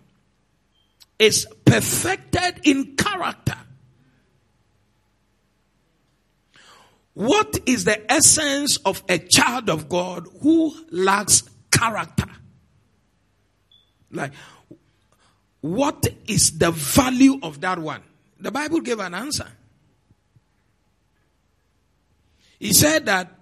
is 1.18 1.46
perfected 1.64 2.60
in 2.64 2.96
character. 2.96 3.56
What 7.12 7.58
is 7.66 7.84
the 7.84 8.10
essence 8.10 8.78
of 8.78 9.02
a 9.08 9.18
child 9.18 9.68
of 9.68 9.88
God 9.88 10.26
who 10.40 10.74
lacks 10.90 11.42
character? 11.70 12.28
Like, 14.10 14.32
what 15.60 16.08
is 16.26 16.58
the 16.58 16.70
value 16.70 17.38
of 17.42 17.60
that 17.60 17.78
one? 17.78 18.02
The 18.40 18.50
Bible 18.50 18.80
gave 18.80 18.98
an 18.98 19.14
answer. 19.14 19.48
He 22.58 22.72
said 22.72 23.06
that, 23.06 23.32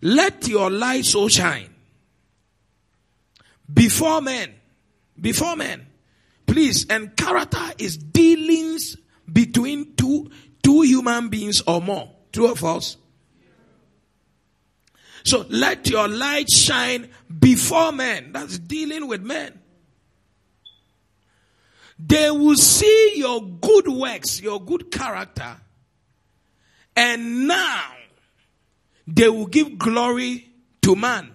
let 0.00 0.46
your 0.48 0.70
light 0.70 1.04
so 1.04 1.28
shine 1.28 1.74
before 3.72 4.20
men. 4.20 4.54
Before 5.20 5.56
men. 5.56 5.86
Please, 6.46 6.86
and 6.90 7.16
character 7.16 7.72
is 7.78 7.96
dealings 7.96 8.96
between 9.32 9.94
two, 9.94 10.30
two 10.62 10.82
human 10.82 11.28
beings 11.28 11.62
or 11.66 11.80
more. 11.80 12.10
True 12.32 12.50
or 12.50 12.56
false? 12.56 12.96
So 15.24 15.46
let 15.48 15.88
your 15.88 16.06
light 16.06 16.50
shine 16.50 17.08
before 17.38 17.92
men. 17.92 18.32
That's 18.32 18.58
dealing 18.58 19.08
with 19.08 19.22
men. 19.22 19.58
They 21.98 22.30
will 22.30 22.56
see 22.56 23.12
your 23.16 23.40
good 23.40 23.88
works, 23.88 24.40
your 24.40 24.60
good 24.60 24.90
character, 24.90 25.56
and 26.96 27.46
now 27.46 27.92
they 29.06 29.28
will 29.28 29.46
give 29.46 29.78
glory 29.78 30.48
to 30.82 30.96
man. 30.96 31.30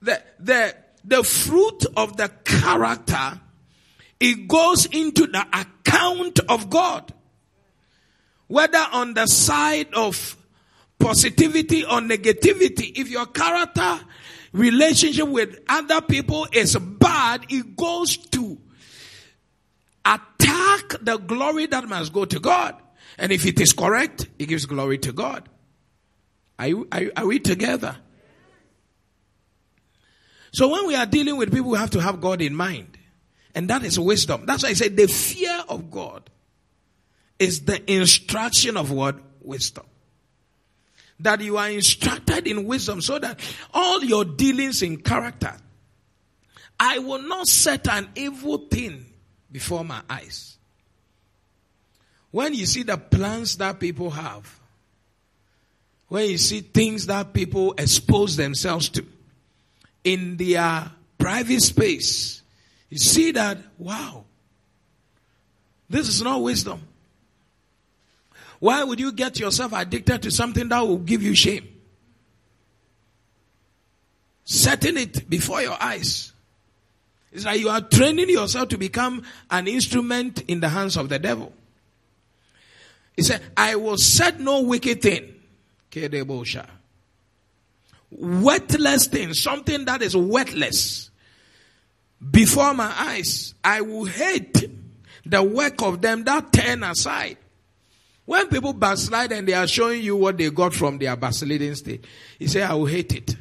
The, 0.00 0.22
the, 0.38 0.76
the 1.04 1.22
fruit 1.24 1.84
of 1.96 2.16
the 2.16 2.28
character, 2.44 3.40
it 4.20 4.48
goes 4.48 4.86
into 4.86 5.26
the 5.26 5.44
account 5.52 6.40
of 6.48 6.70
God. 6.70 7.12
Whether 8.46 8.84
on 8.92 9.14
the 9.14 9.26
side 9.26 9.92
of 9.94 10.36
positivity 10.98 11.84
or 11.84 12.00
negativity, 12.00 12.96
if 12.96 13.08
your 13.08 13.26
character 13.26 14.00
relationship 14.52 15.28
with 15.28 15.58
other 15.68 16.00
people 16.00 16.46
is 16.52 16.76
bad, 16.76 17.46
it 17.48 17.76
goes 17.76 18.16
to 18.16 18.58
attack 20.04 20.96
the 21.00 21.18
glory 21.18 21.66
that 21.66 21.88
must 21.88 22.12
go 22.12 22.24
to 22.24 22.38
God. 22.40 22.74
And 23.18 23.32
if 23.32 23.46
it 23.46 23.60
is 23.60 23.72
correct, 23.72 24.28
it 24.38 24.46
gives 24.46 24.66
glory 24.66 24.98
to 24.98 25.12
God. 25.12 25.48
Are, 26.58 26.68
you, 26.68 26.88
are, 26.92 27.02
are 27.16 27.26
we 27.26 27.38
together? 27.38 27.96
So 30.52 30.68
when 30.68 30.86
we 30.86 30.94
are 30.94 31.06
dealing 31.06 31.36
with 31.36 31.52
people, 31.52 31.70
we 31.70 31.78
have 31.78 31.90
to 31.90 32.00
have 32.00 32.20
God 32.20 32.40
in 32.40 32.54
mind. 32.54 32.96
And 33.54 33.68
that 33.68 33.82
is 33.82 33.98
wisdom. 33.98 34.44
That's 34.46 34.62
why 34.62 34.70
I 34.70 34.72
say 34.74 34.88
the 34.88 35.06
fear 35.06 35.64
of 35.68 35.90
God 35.90 36.30
is 37.38 37.64
the 37.64 37.90
instruction 37.92 38.76
of 38.76 38.90
what? 38.90 39.16
Wisdom. 39.40 39.84
That 41.20 41.40
you 41.40 41.56
are 41.56 41.70
instructed 41.70 42.46
in 42.46 42.66
wisdom 42.66 43.00
so 43.00 43.18
that 43.18 43.40
all 43.72 44.04
your 44.04 44.24
dealings 44.24 44.82
in 44.82 44.98
character, 44.98 45.54
I 46.78 46.98
will 46.98 47.22
not 47.22 47.46
set 47.46 47.88
an 47.88 48.08
evil 48.14 48.58
thing 48.70 49.06
before 49.50 49.84
my 49.84 50.02
eyes. 50.10 50.58
When 52.30 52.52
you 52.52 52.66
see 52.66 52.82
the 52.82 52.98
plans 52.98 53.56
that 53.56 53.80
people 53.80 54.10
have, 54.10 54.60
when 56.08 56.28
you 56.28 56.36
see 56.36 56.60
things 56.60 57.06
that 57.06 57.32
people 57.32 57.74
expose 57.78 58.36
themselves 58.36 58.90
to 58.90 59.06
in 60.04 60.36
their 60.36 60.90
private 61.16 61.62
space, 61.62 62.42
you 62.90 62.98
see 62.98 63.32
that, 63.32 63.58
wow, 63.78 64.24
this 65.88 66.08
is 66.08 66.20
not 66.20 66.42
wisdom. 66.42 66.80
Why 68.58 68.82
would 68.84 69.00
you 69.00 69.12
get 69.12 69.38
yourself 69.38 69.72
addicted 69.72 70.22
to 70.22 70.30
something 70.30 70.68
that 70.68 70.80
will 70.80 70.98
give 70.98 71.22
you 71.22 71.34
shame? 71.34 71.68
Setting 74.44 74.96
it 74.96 75.28
before 75.28 75.60
your 75.60 75.76
eyes. 75.80 76.32
It's 77.32 77.44
like 77.44 77.60
you 77.60 77.68
are 77.68 77.80
training 77.80 78.30
yourself 78.30 78.68
to 78.70 78.78
become 78.78 79.22
an 79.50 79.68
instrument 79.68 80.42
in 80.48 80.60
the 80.60 80.68
hands 80.68 80.96
of 80.96 81.08
the 81.08 81.18
devil. 81.18 81.52
He 83.16 83.22
said, 83.22 83.42
I 83.56 83.76
will 83.76 83.98
set 83.98 84.40
no 84.40 84.62
wicked 84.62 85.02
thing. 85.02 85.34
Wetless 88.14 89.08
thing, 89.08 89.34
something 89.34 89.84
that 89.86 90.02
is 90.02 90.14
wetless. 90.14 91.10
Before 92.30 92.72
my 92.74 92.92
eyes, 92.96 93.54
I 93.64 93.80
will 93.80 94.04
hate 94.04 94.64
the 95.24 95.42
work 95.42 95.82
of 95.82 96.00
them 96.00 96.24
that 96.24 96.52
turn 96.52 96.82
aside. 96.82 97.36
When 98.26 98.48
people 98.48 98.72
backslide 98.72 99.32
and 99.32 99.46
they 99.46 99.54
are 99.54 99.68
showing 99.68 100.02
you 100.02 100.16
what 100.16 100.36
they 100.36 100.50
got 100.50 100.74
from 100.74 100.98
their 100.98 101.16
backsliding 101.16 101.76
state, 101.76 102.04
he 102.38 102.48
said, 102.48 102.68
I 102.68 102.74
will 102.74 102.86
hate 102.86 103.14
it. 103.14 103.36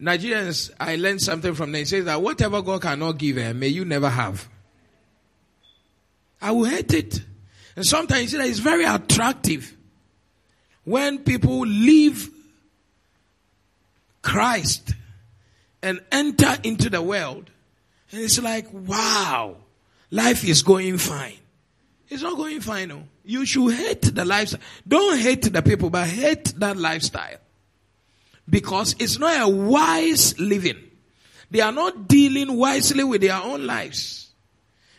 Nigerians, 0.00 0.70
I 0.78 0.96
learned 0.96 1.22
something 1.22 1.54
from 1.54 1.72
them. 1.72 1.78
He 1.78 1.84
says 1.84 2.04
that 2.04 2.20
whatever 2.20 2.60
God 2.60 2.82
cannot 2.82 3.18
give, 3.18 3.38
eh, 3.38 3.52
may 3.52 3.68
you 3.68 3.84
never 3.84 4.08
have. 4.08 4.48
I 6.40 6.50
will 6.52 6.64
hate 6.64 6.92
it. 6.92 7.20
And 7.76 7.86
sometimes 7.86 8.22
you 8.22 8.28
see 8.28 8.36
that 8.38 8.48
it's 8.48 8.58
very 8.58 8.84
attractive 8.84 9.76
when 10.84 11.18
people 11.18 11.60
leave 11.60 12.30
Christ 14.22 14.94
and 15.82 16.00
enter 16.10 16.56
into 16.64 16.90
the 16.90 17.02
world. 17.02 17.50
And 18.10 18.20
it's 18.20 18.40
like, 18.40 18.66
wow, 18.72 19.56
life 20.10 20.44
is 20.44 20.62
going 20.62 20.98
fine. 20.98 21.38
It's 22.10 22.22
not 22.22 22.36
going 22.36 22.60
fine. 22.60 22.88
No. 22.88 23.04
You 23.24 23.44
should 23.44 23.74
hate 23.74 24.02
the 24.02 24.24
lifestyle. 24.24 24.60
Don't 24.86 25.18
hate 25.18 25.52
the 25.52 25.62
people, 25.62 25.90
but 25.90 26.08
hate 26.08 26.54
that 26.58 26.76
lifestyle. 26.76 27.38
Because 28.48 28.96
it's 28.98 29.18
not 29.18 29.42
a 29.42 29.48
wise 29.48 30.38
living. 30.38 30.78
They 31.50 31.60
are 31.60 31.72
not 31.72 32.08
dealing 32.08 32.56
wisely 32.56 33.04
with 33.04 33.20
their 33.20 33.36
own 33.36 33.66
lives. 33.66 34.30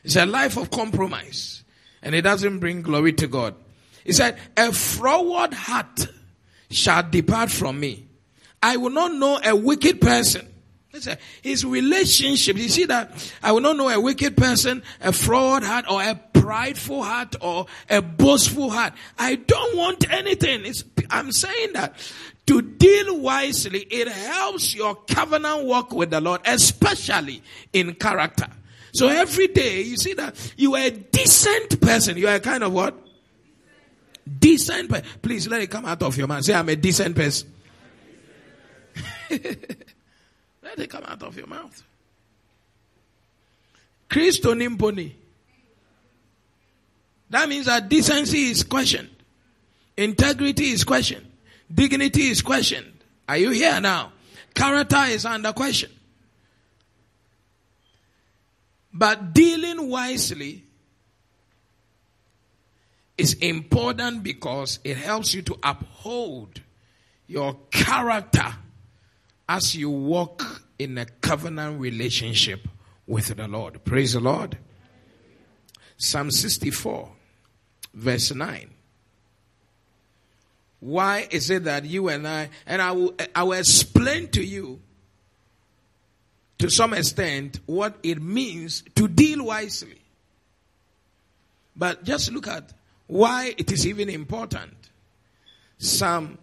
It's 0.04 0.16
a 0.16 0.26
life 0.26 0.58
of 0.58 0.70
compromise 0.70 1.64
and 2.02 2.16
it 2.16 2.22
doesn't 2.22 2.60
bring 2.60 2.82
glory 2.82 3.14
to 3.14 3.28
God. 3.28 3.56
He 4.04 4.14
said, 4.14 4.38
a 4.56 4.72
froward 4.72 5.54
heart 5.54 6.08
shall 6.70 7.04
depart 7.10 7.52
from 7.52 7.80
me. 7.80 8.08
I 8.62 8.78
will 8.78 8.90
not 8.92 9.14
know 9.14 9.40
a 9.44 9.56
wicked 9.56 10.02
person. 10.02 10.48
His 11.42 11.64
relationship, 11.66 12.58
you 12.58 12.68
see 12.68 12.86
that 12.86 13.34
I 13.44 13.52
will 13.52 13.62
not 13.62 13.78
know 13.78 13.90
a 13.90 14.00
wicked 14.00 14.36
person, 14.36 14.82
a 15.02 15.14
fraud 15.14 15.64
heart, 15.64 15.86
or 15.90 16.02
a 16.02 16.16
prideful 16.34 17.04
heart, 17.04 17.36
or 17.42 17.68
a 17.90 18.02
boastful 18.02 18.72
heart. 18.72 18.94
I 19.18 19.36
don't 19.36 19.78
want 19.78 20.10
anything. 20.12 20.66
It's, 20.66 20.84
I'm 21.12 21.32
saying 21.32 21.74
that 21.74 21.94
to 22.48 22.64
deal 22.64 23.20
wisely, 23.20 23.82
it 23.82 24.08
helps 24.08 24.74
your 24.74 24.96
covenant 24.96 25.66
walk 25.66 25.94
with 25.94 26.10
the 26.10 26.20
Lord, 26.20 26.42
especially 26.46 27.44
in 27.72 27.94
character. 27.94 28.48
So 28.92 29.08
every 29.08 29.48
day 29.48 29.84
you 29.84 29.98
see 29.98 30.14
that 30.14 30.54
you 30.58 30.74
are 30.76 30.82
a 30.82 30.90
decent 30.90 31.80
person. 31.80 32.18
You 32.18 32.28
are 32.30 32.36
a 32.36 32.40
kind 32.40 32.64
of 32.64 32.74
what? 32.74 32.96
Decent 34.40 34.90
person. 34.90 35.06
Please 35.22 35.48
let 35.48 35.62
it 35.62 35.70
come 35.70 35.86
out 35.86 36.02
of 36.02 36.18
your 36.18 36.26
mouth. 36.26 36.44
Say, 36.44 36.56
I'm 36.56 36.70
a 36.70 36.76
decent 36.76 37.16
person. 37.16 37.54
let 40.70 40.80
it 40.80 40.90
come 40.90 41.04
out 41.06 41.24
of 41.24 41.36
your 41.36 41.48
mouth. 41.48 41.84
Christo 44.08 44.54
nimponi. 44.54 45.14
That 47.32 47.50
means 47.50 47.66
that 47.66 47.90
decency 47.90 48.50
is 48.50 48.64
questioned. 48.64 49.10
Integrity 49.98 50.66
is 50.72 50.84
questioned. 50.84 51.26
Dignity 51.74 52.24
is 52.24 52.42
questioned. 52.42 52.92
Are 53.28 53.38
you 53.38 53.52
here 53.52 53.80
now? 53.82 54.12
Character 54.54 55.04
is 55.08 55.26
under 55.26 55.54
question. 55.54 55.92
But 58.92 59.34
dealing 59.34 59.90
wisely 59.90 60.64
is 63.18 63.34
important 63.36 64.24
because 64.24 64.80
it 64.84 64.98
helps 64.98 65.34
you 65.34 65.42
to 65.44 65.58
uphold 65.62 66.62
your 67.28 67.56
character 67.70 68.56
as 69.50 69.76
you 69.76 69.90
walk 69.90 70.62
in 70.78 70.98
a 71.00 71.06
covenant 71.06 71.82
relationship 71.82 72.68
with 73.08 73.36
the 73.36 73.48
Lord. 73.48 73.84
Praise 73.84 74.14
the 74.14 74.20
Lord. 74.20 74.60
Psalm 75.98 76.30
64, 76.30 77.10
verse 77.96 78.32
9. 78.32 78.70
Why 80.82 81.28
is 81.32 81.50
it 81.50 81.64
that 81.64 81.84
you 81.84 82.10
and 82.10 82.28
I, 82.28 82.50
and 82.68 82.80
I 82.80 82.92
will, 82.92 83.16
I 83.36 83.44
will 83.44 83.54
explain 83.54 84.28
to 84.30 84.44
you 84.46 84.80
to 86.60 86.70
some 86.70 86.94
extent 86.94 87.60
what 87.66 87.98
it 88.04 88.22
means 88.22 88.84
to 88.96 89.08
deal 89.08 89.46
wisely. 89.46 90.00
But 91.76 92.04
just 92.04 92.32
look 92.32 92.48
at 92.48 92.72
why 93.08 93.56
it 93.58 93.72
is 93.72 93.88
even 93.88 94.10
important. 94.10 94.76
Psalm 95.80 96.38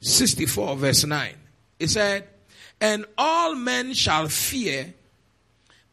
64, 0.00 0.76
verse 0.76 1.04
9. 1.04 1.34
It 1.78 1.88
said, 1.88 2.26
And 2.80 3.04
all 3.18 3.54
men 3.54 3.92
shall 3.92 4.28
fear 4.28 4.94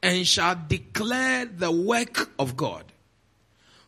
and 0.02 0.26
shall 0.26 0.56
declare 0.68 1.46
the 1.46 1.72
work 1.72 2.30
of 2.40 2.56
God, 2.56 2.86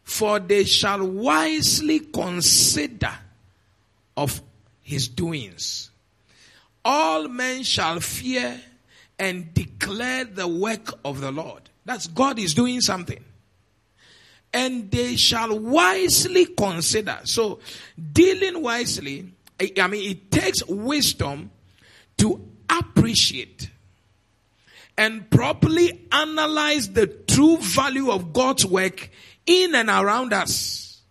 for 0.03 0.39
they 0.39 0.65
shall 0.65 1.05
wisely 1.05 1.99
consider 1.99 3.13
of 4.17 4.41
his 4.81 5.07
doings. 5.07 5.91
All 6.83 7.27
men 7.27 7.63
shall 7.63 7.99
fear 7.99 8.59
and 9.17 9.53
declare 9.53 10.25
the 10.25 10.47
work 10.47 10.93
of 11.05 11.21
the 11.21 11.31
Lord. 11.31 11.69
That's 11.85 12.07
God 12.07 12.39
is 12.39 12.53
doing 12.53 12.81
something. 12.81 13.23
And 14.51 14.89
they 14.89 15.15
shall 15.15 15.57
wisely 15.59 16.47
consider. 16.47 17.19
So, 17.25 17.59
dealing 18.11 18.63
wisely, 18.63 19.31
I 19.79 19.87
mean, 19.87 20.09
it 20.09 20.31
takes 20.31 20.65
wisdom 20.65 21.51
to 22.17 22.49
appreciate 22.69 23.69
and 24.97 25.29
properly 25.29 26.07
analyze 26.11 26.91
the 26.91 27.07
true 27.07 27.57
value 27.57 28.11
of 28.11 28.33
God's 28.33 28.65
work 28.65 29.09
in 29.45 29.73
and 29.73 29.89
around 29.89 30.33
us. 30.33 31.01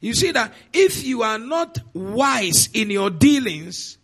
You 0.00 0.12
see 0.12 0.32
that 0.32 0.52
if 0.72 1.02
you 1.04 1.22
are 1.22 1.38
not 1.38 1.78
wise 1.94 2.68
in 2.74 2.90
your 2.90 3.08
dealings, 3.08 3.96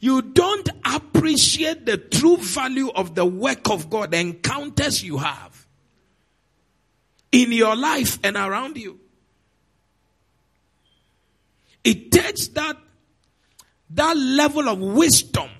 you 0.00 0.22
don't 0.22 0.68
appreciate 0.84 1.86
the 1.86 1.98
true 1.98 2.38
value 2.38 2.90
of 2.90 3.14
the 3.14 3.26
work 3.26 3.70
of 3.70 3.90
God, 3.90 4.10
the 4.10 4.18
encounters 4.18 5.04
you 5.04 5.18
have 5.18 5.66
in 7.30 7.52
your 7.52 7.76
life 7.76 8.18
and 8.24 8.36
around 8.36 8.76
you. 8.78 8.98
It 11.84 12.10
takes 12.10 12.48
that, 12.48 12.78
that 13.90 14.16
level 14.16 14.68
of 14.68 14.78
wisdom 14.78 15.50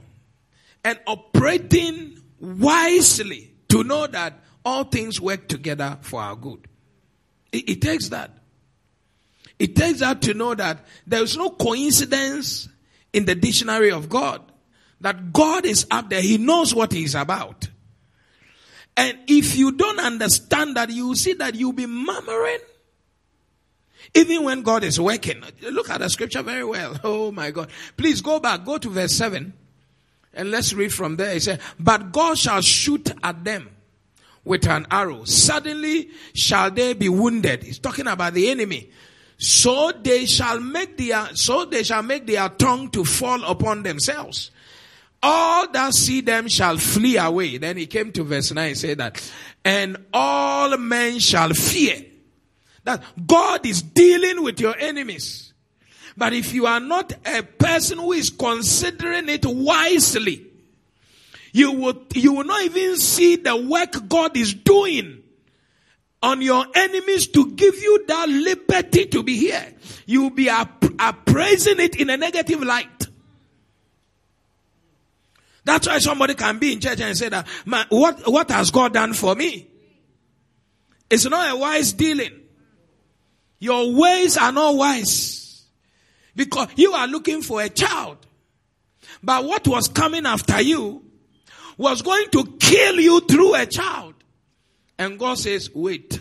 and 0.84 1.00
operating 1.06 2.18
wisely 2.38 3.50
to 3.68 3.82
know 3.82 4.06
that 4.06 4.38
all 4.64 4.84
things 4.84 5.20
work 5.20 5.48
together 5.48 5.98
for 6.02 6.20
our 6.20 6.36
good. 6.36 6.68
It, 7.52 7.68
it 7.70 7.82
takes 7.82 8.10
that. 8.10 8.30
It 9.58 9.76
takes 9.76 10.00
that 10.00 10.22
to 10.22 10.34
know 10.34 10.54
that 10.54 10.84
there 11.06 11.22
is 11.22 11.36
no 11.36 11.50
coincidence 11.50 12.68
in 13.12 13.24
the 13.24 13.34
dictionary 13.34 13.90
of 13.90 14.08
God. 14.08 14.42
That 15.00 15.32
God 15.32 15.64
is 15.66 15.86
up 15.90 16.10
there. 16.10 16.20
He 16.20 16.38
knows 16.38 16.74
what 16.74 16.92
he's 16.92 17.14
about. 17.14 17.68
And 18.96 19.18
if 19.26 19.56
you 19.56 19.72
don't 19.72 20.00
understand 20.00 20.76
that, 20.76 20.90
you 20.90 21.14
see 21.14 21.34
that 21.34 21.54
you'll 21.54 21.72
be 21.72 21.86
murmuring. 21.86 22.58
Even 24.14 24.44
when 24.44 24.62
God 24.62 24.84
is 24.84 25.00
working. 25.00 25.42
Look 25.62 25.90
at 25.90 26.00
the 26.00 26.08
scripture 26.08 26.42
very 26.42 26.64
well. 26.64 26.96
Oh 27.04 27.32
my 27.32 27.50
God. 27.50 27.70
Please 27.96 28.20
go 28.20 28.38
back. 28.38 28.64
Go 28.64 28.78
to 28.78 28.88
verse 28.88 29.12
7. 29.12 29.52
And 30.36 30.50
let's 30.50 30.72
read 30.72 30.92
from 30.92 31.16
there. 31.16 31.32
He 31.32 31.40
said, 31.40 31.60
But 31.78 32.12
God 32.12 32.38
shall 32.38 32.60
shoot 32.60 33.12
at 33.22 33.44
them 33.44 33.70
with 34.44 34.66
an 34.66 34.86
arrow. 34.90 35.24
Suddenly 35.24 36.10
shall 36.34 36.70
they 36.70 36.94
be 36.94 37.08
wounded. 37.08 37.62
He's 37.62 37.78
talking 37.78 38.06
about 38.06 38.34
the 38.34 38.50
enemy. 38.50 38.90
So 39.38 39.92
they 39.92 40.26
shall 40.26 40.60
make 40.60 40.96
their, 40.96 41.34
so 41.34 41.64
they 41.64 41.82
shall 41.82 42.02
make 42.02 42.26
their 42.26 42.48
tongue 42.48 42.90
to 42.90 43.04
fall 43.04 43.42
upon 43.44 43.82
themselves. 43.82 44.50
All 45.22 45.68
that 45.72 45.94
see 45.94 46.20
them 46.20 46.48
shall 46.48 46.76
flee 46.76 47.16
away. 47.16 47.56
Then 47.56 47.76
he 47.78 47.86
came 47.86 48.12
to 48.12 48.24
verse 48.24 48.52
9 48.52 48.68
and 48.68 48.76
said 48.76 48.98
that, 48.98 49.32
and 49.64 49.96
all 50.12 50.76
men 50.76 51.18
shall 51.18 51.50
fear. 51.50 52.04
That 52.84 53.02
God 53.26 53.64
is 53.64 53.80
dealing 53.82 54.42
with 54.42 54.60
your 54.60 54.76
enemies. 54.78 55.43
But 56.16 56.33
if 56.33 56.55
you 56.55 56.66
are 56.66 56.81
not 56.81 57.12
a 57.27 57.42
person 57.42 57.98
who 57.98 58.12
is 58.12 58.31
considering 58.31 59.29
it 59.29 59.44
wisely, 59.44 60.46
you 61.53 61.72
will, 61.72 62.03
you 62.14 62.33
will 62.35 62.44
not 62.44 62.62
even 62.62 62.96
see 62.96 63.37
the 63.37 63.57
work 63.57 64.09
God 64.09 64.37
is 64.37 64.55
doing 64.55 65.22
on 66.22 66.40
your 66.40 66.64
enemies 66.74 67.27
to 67.29 67.53
give 67.53 67.77
you 67.77 68.05
that 68.07 68.29
liberty 68.29 69.07
to 69.07 69.22
be 69.22 69.37
here. 69.37 69.74
You 70.07 70.22
will 70.22 70.31
be 70.31 70.48
appraising 70.48 71.81
it 71.81 71.96
in 71.96 72.11
a 72.11 72.16
negative 72.16 72.62
light. 72.62 73.07
That's 75.64 75.87
why 75.87 75.98
somebody 75.98 76.35
can 76.35 76.59
be 76.59 76.72
in 76.72 76.81
church 76.81 77.00
and 77.00 77.16
say 77.16 77.29
that, 77.31 77.46
man, 77.64 77.87
what, 77.88 78.31
what 78.31 78.50
has 78.50 78.70
God 78.70 78.92
done 78.92 79.14
for 79.14 79.35
me? 79.35 79.66
It's 81.11 81.24
not 81.24 81.55
a 81.55 81.57
wise 81.57 81.92
dealing. 81.92 82.33
Your 83.59 83.92
ways 83.92 84.37
are 84.37 84.53
not 84.53 84.74
wise. 84.74 85.43
Because 86.36 86.68
you 86.76 86.92
are 86.92 87.06
looking 87.06 87.42
for 87.42 87.62
a 87.62 87.68
child. 87.68 88.18
But 89.22 89.44
what 89.44 89.66
was 89.68 89.88
coming 89.88 90.26
after 90.26 90.60
you 90.60 91.02
was 91.76 92.02
going 92.02 92.30
to 92.30 92.56
kill 92.58 93.00
you 93.00 93.20
through 93.20 93.54
a 93.54 93.66
child. 93.66 94.14
And 94.98 95.18
God 95.18 95.38
says, 95.38 95.70
wait, 95.74 96.20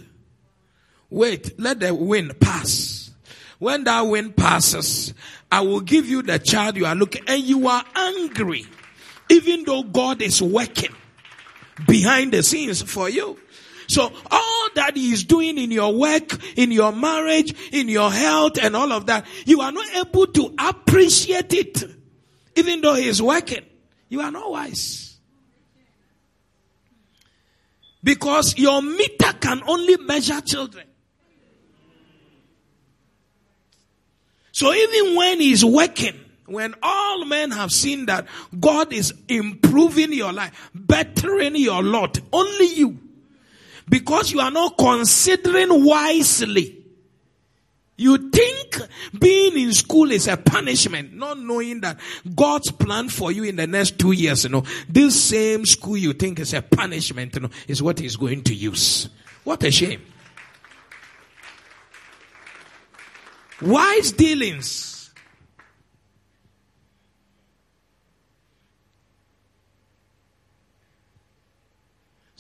wait, 1.10 1.60
let 1.60 1.80
the 1.80 1.94
wind 1.94 2.40
pass. 2.40 3.12
When 3.60 3.84
that 3.86 4.02
wind 4.02 4.36
passes, 4.36 5.14
I 5.52 5.62
will 5.62 5.82
give 5.82 6.08
you 6.08 6.22
the 6.22 6.40
child 6.40 6.76
you 6.76 6.86
are 6.86 6.96
looking, 6.96 7.24
and 7.28 7.42
you 7.44 7.68
are 7.68 7.86
angry, 7.96 8.66
even 9.30 9.64
though 9.64 9.84
God 9.84 10.22
is 10.22 10.42
working 10.42 10.94
behind 11.88 12.34
the 12.34 12.44
scenes 12.44 12.82
for 12.82 13.08
you. 13.08 13.40
So 13.88 14.12
all 14.32 14.53
that 14.76 14.96
he 14.96 15.12
is 15.12 15.24
doing 15.24 15.58
in 15.58 15.72
your 15.72 15.94
work, 15.94 16.38
in 16.58 16.72
your 16.72 16.92
marriage, 16.92 17.54
in 17.72 17.90
your 17.90 18.12
health 18.12 18.58
and 18.62 18.76
all 18.76 18.92
of 18.92 19.08
that, 19.08 19.26
you 19.46 19.62
are 19.62 19.72
not 19.72 19.88
able 19.96 20.28
to 20.28 20.54
appreciate 20.60 21.54
it. 21.54 21.84
Even 22.56 22.82
though 22.82 22.96
he 22.96 23.08
is 23.08 23.22
working. 23.22 23.66
You 24.10 24.22
are 24.22 24.32
not 24.32 24.52
wise. 24.52 25.18
Because 28.04 28.58
your 28.58 28.82
meter 28.82 29.34
can 29.40 29.62
only 29.66 29.98
measure 29.98 30.42
children. 30.42 30.86
So 34.52 34.72
even 34.72 35.16
when 35.16 35.42
he's 35.42 35.66
working, 35.66 36.20
when 36.46 36.76
all 36.84 37.26
men 37.26 37.52
have 37.52 37.72
seen 37.72 38.06
that 38.06 38.28
God 38.60 38.94
is 38.94 39.14
improving 39.28 40.14
your 40.14 40.32
life, 40.32 40.70
bettering 40.76 41.56
your 41.56 41.82
lot, 41.82 42.20
only 42.32 42.68
you, 42.68 43.00
because 43.90 44.32
you 44.32 44.40
are 44.40 44.52
not 44.52 44.78
considering 44.78 45.86
wisely, 45.86 46.84
you 47.96 48.30
think 48.30 48.82
being 49.20 49.58
in 49.58 49.74
school 49.74 50.12
is 50.12 50.28
a 50.28 50.36
punishment, 50.36 51.14
not 51.14 51.38
knowing 51.38 51.82
that 51.82 52.00
God's 52.36 52.72
plan 52.72 53.08
for 53.10 53.32
you 53.32 53.44
in 53.44 53.56
the 53.56 53.68
next 53.68 54.00
two 54.00 54.12
years, 54.12 54.46
you 54.46 54.50
know, 54.50 54.64
this 54.90 55.22
same 55.22 55.66
school 55.66 55.98
you 55.98 56.14
think 56.14 56.40
is 56.40 56.54
a 56.54 56.62
punishment, 56.62 57.36
you 57.36 57.42
know, 57.42 57.50
is 57.68 57.84
what 57.84 58.00
he's 58.00 58.16
going 58.16 58.44
to 58.44 58.54
use. 58.54 59.10
What 59.44 59.64
a 59.64 59.72
shame. 59.72 60.02
Wise 63.62 64.12
dealings. 64.12 64.93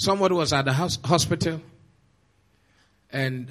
Somebody 0.03 0.35
was 0.35 0.51
at 0.51 0.65
the 0.65 0.73
hospital 0.73 1.61
and 3.09 3.47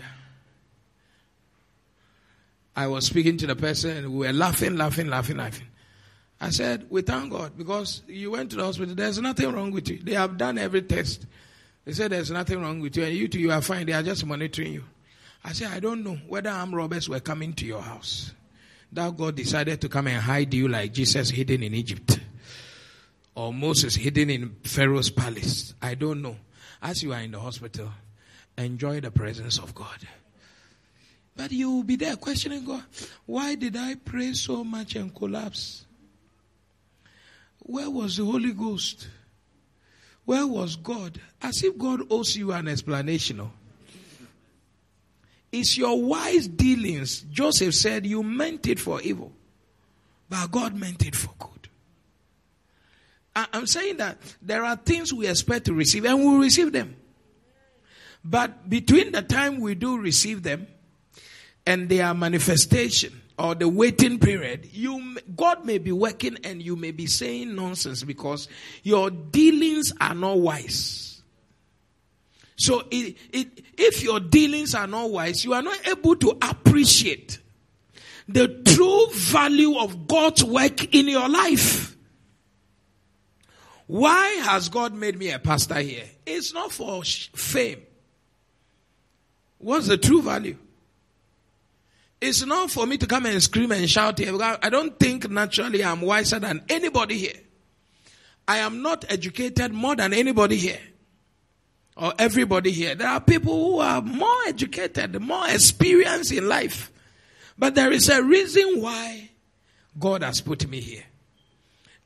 I 2.77 2.88
was 2.88 3.07
speaking 3.07 3.38
to 3.38 3.47
the 3.47 3.57
person 3.57 3.97
and 3.97 4.12
we 4.12 4.27
were 4.27 4.35
laughing, 4.35 4.77
laughing, 4.77 5.07
laughing, 5.07 5.38
laughing. 5.38 5.67
I 6.38 6.51
said, 6.51 6.88
we 6.91 7.01
thank 7.01 7.33
God 7.33 7.57
because 7.57 8.03
you 8.07 8.33
went 8.33 8.51
to 8.51 8.57
the 8.57 8.65
hospital. 8.65 8.95
There's 8.95 9.19
nothing 9.19 9.51
wrong 9.51 9.71
with 9.71 9.88
you. 9.88 10.01
They 10.03 10.12
have 10.12 10.37
done 10.37 10.59
every 10.59 10.83
test. 10.83 11.25
They 11.87 11.93
said 11.93 12.12
there's 12.12 12.31
nothing 12.31 12.61
wrong 12.61 12.81
with 12.81 12.99
you 12.99 13.05
and 13.05 13.15
you 13.15 13.29
two, 13.29 13.41
you 13.41 13.51
are 13.51 13.62
fine. 13.62 13.87
They 13.87 13.95
are 13.95 14.03
just 14.03 14.27
monitoring 14.27 14.75
you. 14.75 14.85
I 15.43 15.55
said, 15.55 15.73
I 15.73 15.81
don't 15.81 16.05
know 16.05 16.17
whether 16.29 16.51
armed 16.51 16.75
robbers 16.75 17.09
were 17.09 17.21
coming 17.21 17.55
to 17.55 17.65
your 17.65 17.81
house. 17.81 18.35
That 18.93 19.17
God 19.17 19.37
decided 19.37 19.81
to 19.81 19.88
come 19.88 20.07
and 20.07 20.21
hide 20.21 20.53
you 20.53 20.69
like 20.69 20.93
Jesus 20.93 21.31
hidden 21.31 21.62
in 21.62 21.73
Egypt. 21.73 22.21
Or 23.35 23.53
Moses 23.53 23.95
hidden 23.95 24.31
in 24.31 24.57
Pharaoh's 24.62 25.11
palace. 25.11 25.75
I 25.81 25.95
don't 25.95 26.21
know. 26.23 26.37
As 26.83 27.03
you 27.03 27.12
are 27.12 27.21
in 27.21 27.31
the 27.31 27.40
hospital, 27.40 27.90
enjoy 28.59 29.01
the 29.01 29.11
presence 29.11 29.59
of 29.59 29.75
God. 29.75 29.99
But 31.37 31.53
you 31.53 31.71
will 31.71 31.83
be 31.83 31.97
there 31.97 32.16
questioning 32.16 32.64
God. 32.64 32.85
Why 33.25 33.55
did 33.55 33.77
I 33.77 33.95
pray 33.95 34.35
so 34.35 34.62
much 34.64 34.97
and 34.97 35.14
collapse? 35.14 35.87
Where 37.61 37.88
was 37.88 38.16
the 38.16 38.25
Holy 38.25 38.53
Ghost? 38.53 39.09
Where 40.25 40.47
was 40.47 40.77
God? 40.77 41.21
As 41.40 41.62
if 41.62 41.79
God 41.79 42.03
owes 42.11 42.37
you 42.37 42.53
an 42.53 42.68
explanation. 42.68 43.40
Oh. 43.40 43.51
It's 45.51 45.77
your 45.77 46.03
wise 46.03 46.49
dealings. 46.49 47.23
Joseph 47.23 47.75
said, 47.75 48.07
You 48.07 48.23
meant 48.23 48.66
it 48.66 48.81
for 48.81 49.01
evil, 49.03 49.33
but 50.29 50.51
God 50.51 50.75
meant 50.75 51.05
it 51.05 51.14
for 51.14 51.33
good. 51.38 51.52
I'm 53.35 53.66
saying 53.66 53.97
that 53.97 54.18
there 54.42 54.64
are 54.64 54.77
things 54.77 55.12
we 55.12 55.27
expect 55.27 55.66
to 55.66 55.75
receive 55.75 56.05
and 56.05 56.18
we'll 56.18 56.38
receive 56.38 56.73
them. 56.73 56.97
But 58.25 58.68
between 58.68 59.12
the 59.12 59.23
time 59.23 59.61
we 59.61 59.75
do 59.75 59.99
receive 59.99 60.42
them 60.42 60.66
and 61.66 61.88
their 61.88 62.12
manifestation 62.14 63.21
or 63.38 63.55
the 63.55 63.68
waiting 63.68 64.18
period, 64.18 64.68
you, 64.73 65.16
God 65.35 65.64
may 65.64 65.79
be 65.79 65.92
working 65.92 66.38
and 66.45 66.62
you 66.62 66.77
may 66.77 66.90
be 66.90 67.07
saying 67.07 67.55
nonsense 67.55 68.05
because 68.05 68.49
your 68.83 69.11
dealings 69.11 69.92
are 70.01 70.14
not 70.14 70.38
wise. 70.38 71.23
So 72.57 72.85
it, 72.90 73.16
it, 73.33 73.64
if 73.77 74.03
your 74.03 74.21
dealings 74.21 74.75
are 74.75 74.87
not 74.87 75.11
wise, 75.11 75.45
you 75.45 75.55
are 75.55 75.62
not 75.62 75.88
able 75.88 76.14
to 76.16 76.38
appreciate 76.42 77.40
the 78.29 78.47
true 78.64 79.07
value 79.11 79.79
of 79.79 80.07
God's 80.07 80.45
work 80.45 80.95
in 80.95 81.09
your 81.09 81.29
life. 81.29 81.91
Why 83.92 84.26
has 84.46 84.70
God 84.70 84.94
made 84.94 85.18
me 85.18 85.33
a 85.33 85.38
pastor 85.38 85.78
here? 85.78 86.07
It's 86.24 86.55
not 86.55 86.72
for 86.72 87.05
fame. 87.05 87.83
What's 89.59 89.87
the 89.87 89.98
true 89.98 90.22
value? 90.22 90.57
It's 92.18 92.42
not 92.46 92.70
for 92.70 92.87
me 92.87 92.96
to 92.96 93.07
come 93.07 93.26
and 93.26 93.42
scream 93.42 93.70
and 93.70 93.90
shout 93.90 94.16
here. 94.16 94.35
I 94.40 94.70
don't 94.70 94.98
think 94.98 95.28
naturally 95.28 95.85
I'm 95.85 96.00
wiser 96.00 96.38
than 96.38 96.62
anybody 96.70 97.18
here. 97.18 97.38
I 98.48 98.59
am 98.59 98.81
not 98.81 99.05
educated 99.11 99.74
more 99.74 99.94
than 99.94 100.14
anybody 100.14 100.57
here 100.57 100.81
or 101.94 102.14
everybody 102.18 102.70
here. 102.70 102.94
There 102.94 103.09
are 103.09 103.20
people 103.20 103.52
who 103.52 103.78
are 103.81 104.00
more 104.00 104.38
educated, 104.46 105.20
more 105.20 105.46
experienced 105.50 106.33
in 106.33 106.48
life. 106.48 106.90
But 107.59 107.74
there 107.74 107.92
is 107.92 108.09
a 108.09 108.22
reason 108.22 108.81
why 108.81 109.28
God 109.98 110.22
has 110.22 110.40
put 110.40 110.66
me 110.66 110.81
here. 110.81 111.05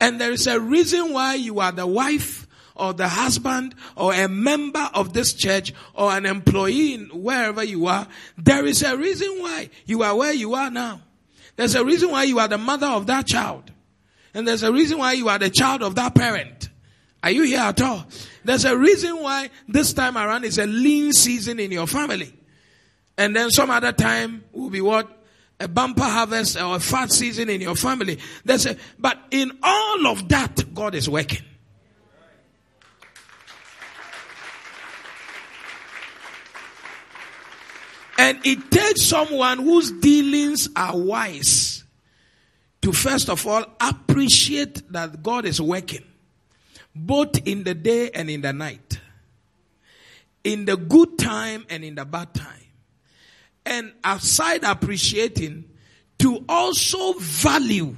And 0.00 0.20
there 0.20 0.32
is 0.32 0.46
a 0.46 0.60
reason 0.60 1.12
why 1.12 1.34
you 1.34 1.60
are 1.60 1.72
the 1.72 1.86
wife 1.86 2.46
or 2.74 2.92
the 2.92 3.08
husband 3.08 3.74
or 3.96 4.12
a 4.12 4.28
member 4.28 4.90
of 4.94 5.12
this 5.12 5.32
church 5.32 5.72
or 5.94 6.12
an 6.12 6.26
employee 6.26 6.96
wherever 7.12 7.64
you 7.64 7.86
are. 7.86 8.06
There 8.36 8.66
is 8.66 8.82
a 8.82 8.96
reason 8.96 9.28
why 9.40 9.70
you 9.86 10.02
are 10.02 10.14
where 10.14 10.32
you 10.32 10.54
are 10.54 10.70
now. 10.70 11.00
There's 11.56 11.74
a 11.74 11.84
reason 11.84 12.10
why 12.10 12.24
you 12.24 12.38
are 12.38 12.48
the 12.48 12.58
mother 12.58 12.86
of 12.86 13.06
that 13.06 13.26
child. 13.26 13.70
And 14.34 14.46
there's 14.46 14.62
a 14.62 14.72
reason 14.72 14.98
why 14.98 15.12
you 15.12 15.30
are 15.30 15.38
the 15.38 15.48
child 15.48 15.82
of 15.82 15.94
that 15.94 16.14
parent. 16.14 16.68
Are 17.22 17.30
you 17.30 17.44
here 17.44 17.60
at 17.60 17.80
all? 17.80 18.06
There's 18.44 18.66
a 18.66 18.76
reason 18.76 19.22
why 19.22 19.50
this 19.66 19.94
time 19.94 20.18
around 20.18 20.44
is 20.44 20.58
a 20.58 20.66
lean 20.66 21.12
season 21.12 21.58
in 21.58 21.72
your 21.72 21.86
family. 21.86 22.32
And 23.16 23.34
then 23.34 23.50
some 23.50 23.70
other 23.70 23.92
time 23.92 24.44
will 24.52 24.68
be 24.68 24.82
what? 24.82 25.10
A 25.58 25.68
bumper 25.68 26.02
harvest 26.02 26.56
or 26.56 26.76
a 26.76 26.80
fat 26.80 27.10
season 27.10 27.48
in 27.48 27.60
your 27.60 27.76
family. 27.76 28.18
There's 28.44 28.66
a, 28.66 28.76
but 28.98 29.18
in 29.30 29.58
all 29.62 30.06
of 30.06 30.28
that, 30.28 30.74
God 30.74 30.94
is 30.94 31.08
working. 31.08 31.42
And 38.18 38.38
it 38.44 38.70
takes 38.70 39.02
someone 39.02 39.58
whose 39.58 39.92
dealings 39.92 40.68
are 40.74 40.96
wise 40.96 41.84
to 42.80 42.92
first 42.92 43.28
of 43.28 43.46
all 43.46 43.64
appreciate 43.80 44.90
that 44.92 45.22
God 45.22 45.44
is 45.44 45.60
working 45.60 46.02
both 46.94 47.46
in 47.46 47.62
the 47.64 47.74
day 47.74 48.10
and 48.14 48.30
in 48.30 48.40
the 48.40 48.54
night, 48.54 49.00
in 50.44 50.64
the 50.64 50.76
good 50.78 51.18
time 51.18 51.66
and 51.68 51.84
in 51.84 51.94
the 51.94 52.06
bad 52.06 52.32
time 52.32 52.65
and 53.66 53.92
aside 54.04 54.64
appreciating, 54.64 55.64
to 56.20 56.44
also 56.48 57.12
value 57.18 57.94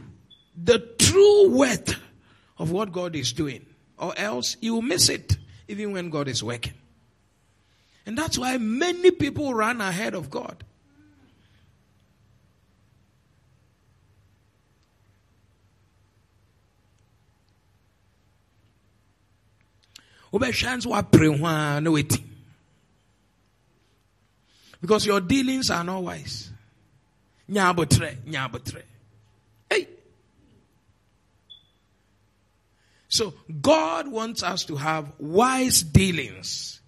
the 0.56 0.78
true 0.98 1.50
worth 1.50 1.94
of 2.56 2.72
what 2.72 2.90
God 2.90 3.14
is 3.14 3.32
doing, 3.32 3.64
or 3.96 4.12
else 4.18 4.56
you 4.60 4.74
will 4.74 4.82
miss 4.82 5.08
it 5.08 5.36
even 5.68 5.92
when 5.92 6.10
God 6.10 6.26
is 6.26 6.42
working. 6.42 6.72
And 8.06 8.16
that's 8.16 8.38
why 8.38 8.56
many 8.56 9.10
people 9.10 9.52
run 9.52 9.80
ahead 9.80 10.14
of 10.14 10.30
God. 10.30 10.64
Because 24.80 25.06
your 25.06 25.20
dealings 25.20 25.70
are 25.70 25.84
not 25.84 26.02
wise. 26.02 26.50
Nyabotre, 27.50 28.16
nyabotre. 28.26 28.82
Hey. 29.70 29.88
So 33.08 33.34
God 33.60 34.08
wants 34.08 34.42
us 34.42 34.64
to 34.66 34.76
have 34.76 35.12
wise 35.18 35.82
dealings. 35.82 36.80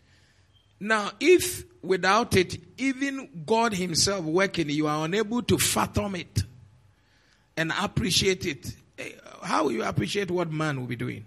Now, 0.78 1.10
if 1.20 1.64
without 1.82 2.36
it, 2.36 2.58
even 2.78 3.44
God 3.46 3.72
Himself 3.72 4.24
working, 4.24 4.70
you 4.70 4.86
are 4.86 5.04
unable 5.04 5.42
to 5.42 5.58
fathom 5.58 6.14
it 6.14 6.42
and 7.56 7.72
appreciate 7.78 8.46
it, 8.46 8.74
eh, 8.98 9.10
how 9.42 9.64
will 9.64 9.72
you 9.72 9.84
appreciate 9.84 10.30
what 10.30 10.50
man 10.50 10.80
will 10.80 10.86
be 10.86 10.96
doing? 10.96 11.26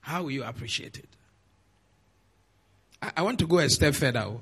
How 0.00 0.22
will 0.24 0.30
you 0.30 0.44
appreciate 0.44 0.98
it? 0.98 1.08
I, 3.02 3.12
I 3.18 3.22
want 3.22 3.38
to 3.40 3.46
go 3.46 3.58
a 3.58 3.68
step 3.68 3.94
further. 3.94 4.20
Oh. 4.20 4.40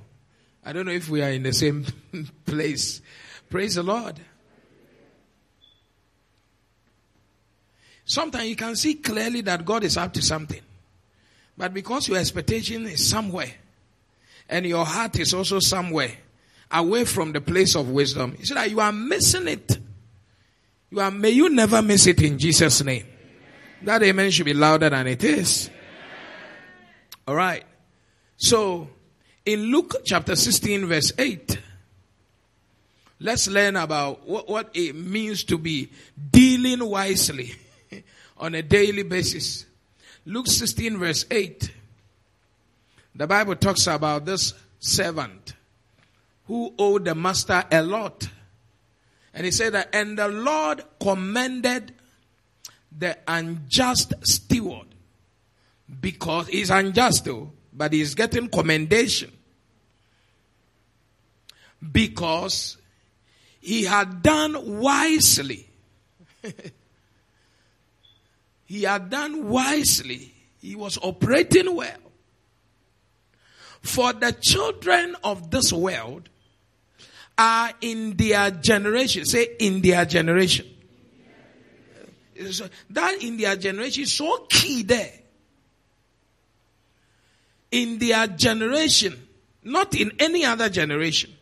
I 0.64 0.72
don't 0.72 0.86
know 0.86 0.92
if 0.92 1.08
we 1.08 1.22
are 1.22 1.30
in 1.30 1.42
the 1.42 1.52
same 1.52 1.86
place. 2.46 3.00
Praise 3.48 3.76
the 3.76 3.82
Lord. 3.82 4.20
Sometimes 8.04 8.48
you 8.48 8.56
can 8.56 8.74
see 8.74 8.94
clearly 8.94 9.42
that 9.42 9.64
God 9.64 9.84
is 9.84 9.96
up 9.96 10.12
to 10.14 10.22
something. 10.22 10.62
But 11.56 11.74
because 11.74 12.08
your 12.08 12.16
expectation 12.18 12.86
is 12.86 13.06
somewhere 13.08 13.52
and 14.48 14.64
your 14.64 14.84
heart 14.84 15.18
is 15.18 15.34
also 15.34 15.58
somewhere 15.58 16.12
away 16.70 17.04
from 17.04 17.32
the 17.32 17.40
place 17.40 17.74
of 17.74 17.90
wisdom, 17.90 18.36
you 18.38 18.46
see 18.46 18.54
that 18.54 18.70
you 18.70 18.80
are 18.80 18.92
missing 18.92 19.48
it. 19.48 19.78
You 20.90 21.00
are, 21.00 21.10
may 21.10 21.30
you 21.30 21.50
never 21.50 21.82
miss 21.82 22.06
it 22.06 22.22
in 22.22 22.38
Jesus' 22.38 22.82
name. 22.82 23.06
That 23.82 24.02
amen 24.02 24.30
should 24.30 24.46
be 24.46 24.54
louder 24.54 24.88
than 24.88 25.06
it 25.06 25.22
is. 25.22 25.68
All 27.26 27.34
right. 27.34 27.64
So, 28.38 28.88
in 29.44 29.72
Luke 29.72 29.96
chapter 30.04 30.36
16, 30.36 30.86
verse 30.86 31.12
8, 31.18 31.58
let's 33.18 33.48
learn 33.48 33.74
about 33.74 34.28
what, 34.28 34.48
what 34.48 34.70
it 34.74 34.94
means 34.94 35.42
to 35.44 35.58
be 35.58 35.90
dealing 36.30 36.88
wisely 36.88 37.52
on 38.38 38.54
a 38.54 38.62
daily 38.62 39.02
basis. 39.02 39.66
Luke 40.24 40.46
16, 40.46 40.98
verse 40.98 41.26
8, 41.28 41.72
the 43.16 43.26
Bible 43.26 43.56
talks 43.56 43.88
about 43.88 44.24
this 44.24 44.54
servant 44.78 45.54
who 46.46 46.72
owed 46.78 47.06
the 47.06 47.16
master 47.16 47.64
a 47.72 47.82
lot. 47.82 48.28
And 49.34 49.46
he 49.46 49.50
said 49.50 49.74
that, 49.74 49.88
and 49.92 50.16
the 50.16 50.28
Lord 50.28 50.84
commended 51.02 51.92
the 52.96 53.18
unjust 53.26 54.14
steward 54.22 54.86
because 56.00 56.46
he's 56.46 56.70
unjust 56.70 57.24
though 57.24 57.50
but 57.78 57.92
he's 57.92 58.16
getting 58.16 58.48
commendation 58.48 59.30
because 61.92 62.76
he 63.60 63.84
had 63.84 64.20
done 64.20 64.80
wisely. 64.80 65.70
he 68.66 68.82
had 68.82 69.08
done 69.08 69.48
wisely. 69.48 70.34
He 70.60 70.74
was 70.74 70.98
operating 71.00 71.74
well. 71.74 71.98
For 73.80 74.12
the 74.12 74.32
children 74.32 75.14
of 75.22 75.52
this 75.52 75.72
world 75.72 76.28
are 77.38 77.70
in 77.80 78.16
their 78.16 78.50
generation. 78.50 79.24
Say, 79.24 79.54
in 79.60 79.82
their 79.82 80.04
generation. 80.04 80.66
That 82.90 83.22
in 83.22 83.36
their 83.36 83.54
generation 83.54 84.02
is 84.02 84.12
so 84.16 84.46
key 84.48 84.82
there 84.82 85.12
in 87.70 87.98
their 87.98 88.26
generation, 88.26 89.28
not 89.64 89.94
in 89.94 90.12
any 90.18 90.44
other 90.44 90.68
generation, 90.68 91.32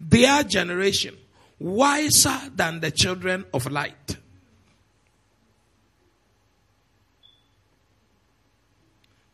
their 0.00 0.42
generation, 0.44 1.16
wiser 1.58 2.38
than 2.54 2.80
the 2.80 2.90
children 2.90 3.44
of 3.52 3.70
light. 3.70 4.16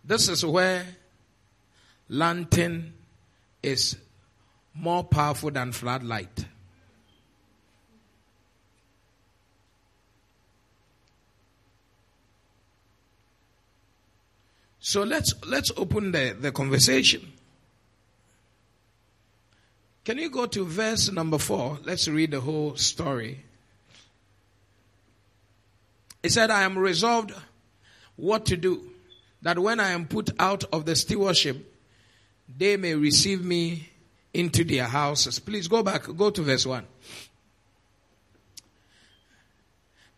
This 0.05 0.29
is 0.29 0.45
where 0.45 0.85
lantern 2.09 2.93
is 3.63 3.97
more 4.75 5.05
powerful 5.05 5.51
than 5.51 5.73
floodlight. 5.73 6.45
So 14.87 15.03
let's 15.03 15.33
let's 15.47 15.73
open 15.79 16.13
the, 16.13 16.37
the 16.39 16.53
conversation. 16.53 17.33
Can 20.05 20.19
you 20.19 20.29
go 20.29 20.45
to 20.45 20.67
verse 20.67 21.11
number 21.11 21.39
four? 21.39 21.79
Let's 21.85 22.07
read 22.07 22.33
the 22.33 22.43
whole 22.43 22.77
story. 22.77 23.43
He 26.23 26.29
said, 26.29 26.51
I 26.51 26.65
am 26.65 26.77
resolved 26.77 27.33
what 28.17 28.45
to 28.47 28.59
do, 28.59 28.91
that 29.41 29.59
when 29.59 29.81
I 29.81 29.93
am 29.93 30.07
put 30.07 30.29
out 30.39 30.65
of 30.65 30.85
the 30.85 30.97
stewardship, 30.97 31.75
they 32.55 32.77
may 32.77 32.95
receive 32.95 33.43
me 33.43 33.89
into 34.35 34.65
their 34.65 34.85
houses. 34.85 35.39
Please 35.39 35.67
go 35.67 35.83
back, 35.83 36.03
go 36.15 36.29
to 36.29 36.43
verse 36.43 36.67
1. 36.67 36.85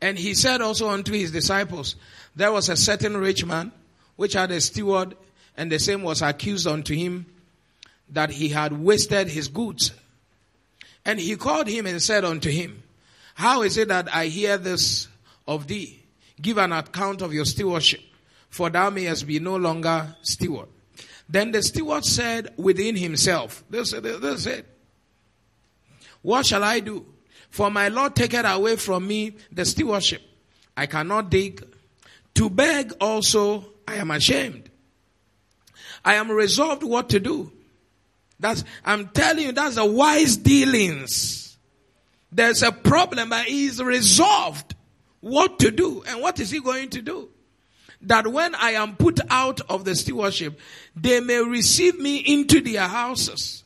And 0.00 0.18
he 0.18 0.35
said 0.35 0.61
also 0.61 0.88
unto 0.90 1.12
his 1.12 1.31
disciples, 1.31 1.94
There 2.35 2.50
was 2.50 2.68
a 2.68 2.76
certain 2.76 3.16
rich 3.16 3.44
man 3.44 3.70
which 4.16 4.33
had 4.33 4.50
a 4.50 4.61
steward, 4.61 5.16
and 5.57 5.70
the 5.70 5.79
same 5.79 6.02
was 6.02 6.22
accused 6.22 6.66
unto 6.66 6.94
him 6.94 7.26
that 8.11 8.31
he 8.31 8.48
had 8.48 8.72
wasted 8.72 9.29
his 9.29 9.48
goods. 9.48 9.92
And 11.05 11.20
he 11.20 11.37
called 11.37 11.68
him 11.68 11.87
and 11.87 12.02
said 12.02 12.24
unto 12.24 12.50
him, 12.50 12.83
How 13.35 13.62
is 13.62 13.76
it 13.76 13.88
that 13.88 14.14
I 14.14 14.26
hear 14.26 14.59
this 14.59 15.09
of 15.46 15.66
thee? 15.66 16.02
Give 16.40 16.59
an 16.59 16.72
account 16.72 17.22
of 17.22 17.33
your 17.33 17.44
stewardship, 17.44 18.00
for 18.50 18.70
thou 18.70 18.90
mayest 18.90 19.26
be 19.26 19.38
no 19.38 19.57
longer 19.57 20.14
steward. 20.22 20.68
Then 21.29 21.52
the 21.52 21.62
steward 21.62 22.05
said 22.05 22.52
within 22.57 22.96
himself, 22.96 23.64
this, 23.70 23.90
this, 23.92 24.02
this 24.20 24.40
is 24.40 24.46
it. 24.46 24.66
What 26.22 26.46
shall 26.46 26.64
I 26.64 26.81
do? 26.81 27.07
For 27.50 27.70
my 27.70 27.88
Lord 27.88 28.14
taketh 28.14 28.44
away 28.44 28.76
from 28.76 29.07
me 29.07 29.35
the 29.50 29.64
stewardship. 29.64 30.22
I 30.76 30.87
cannot 30.87 31.31
dig. 31.31 31.64
To 32.35 32.50
beg 32.50 32.92
also 33.00 33.64
I 33.87 33.96
am 33.96 34.11
ashamed. 34.11 34.70
I 36.05 36.14
am 36.14 36.31
resolved 36.31 36.83
what 36.83 37.11
to 37.11 37.20
do. 37.20 37.53
That's, 38.38 38.64
I'm 38.85 39.09
telling 39.09 39.44
you, 39.44 39.53
that's 39.53 39.77
a 39.77 39.87
wise 39.87 40.37
dealings. 40.37 41.57
There's 42.31 42.62
a 42.62 42.72
problem, 42.72 43.31
but 43.31 43.46
he's 43.46 43.83
resolved 43.83 44.75
what 45.20 45.59
to 45.61 45.70
do. 45.70 46.03
And 46.07 46.20
what 46.20 46.38
is 46.38 46.51
he 46.51 46.61
going 46.61 46.90
to 46.90 47.03
do? 47.03 47.29
That 48.03 48.27
when 48.27 48.55
I 48.55 48.72
am 48.72 48.96
put 48.96 49.20
out 49.31 49.62
of 49.70 49.85
the 49.85 49.94
stewardship, 49.94 50.61
they 50.94 51.20
may 51.20 51.42
receive 51.42 51.99
me 51.99 52.18
into 52.18 52.61
their 52.61 52.87
houses. 52.87 53.64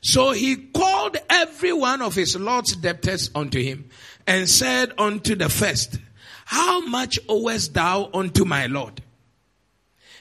So 0.00 0.32
he 0.32 0.56
called 0.56 1.16
every 1.30 1.72
one 1.72 2.02
of 2.02 2.14
his 2.14 2.36
Lord's 2.36 2.76
debtors 2.76 3.30
unto 3.34 3.62
him 3.62 3.88
and 4.26 4.48
said 4.50 4.92
unto 4.98 5.34
the 5.34 5.48
first, 5.48 5.98
How 6.44 6.80
much 6.80 7.18
owest 7.28 7.74
thou 7.74 8.10
unto 8.12 8.44
my 8.44 8.66
Lord? 8.66 9.02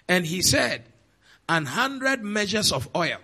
And 0.07 0.25
he 0.25 0.41
said, 0.41 0.83
An 1.47 1.65
hundred 1.65 2.23
measures 2.23 2.71
of 2.71 2.89
oil. 2.95 3.17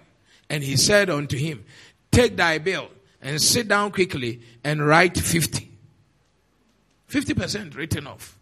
And 0.49 0.63
he 0.63 0.77
said 0.77 1.09
unto 1.09 1.37
him, 1.37 1.63
Take 2.11 2.37
thy 2.37 2.57
bill 2.57 2.89
and 3.21 3.41
sit 3.41 3.67
down 3.67 3.91
quickly 3.91 4.41
and 4.63 4.85
write 4.85 5.17
fifty. 5.17 5.71
Fifty 7.07 7.33
percent 7.33 7.75
written 7.75 8.07
off. 8.07 8.37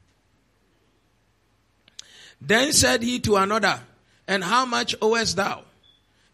Then 2.39 2.72
said 2.72 3.02
he 3.02 3.20
to 3.22 3.38
another, 3.38 3.80
And 4.28 4.43
how 4.43 4.65
much 4.65 4.96
owest 5.02 5.36
thou? 5.36 5.63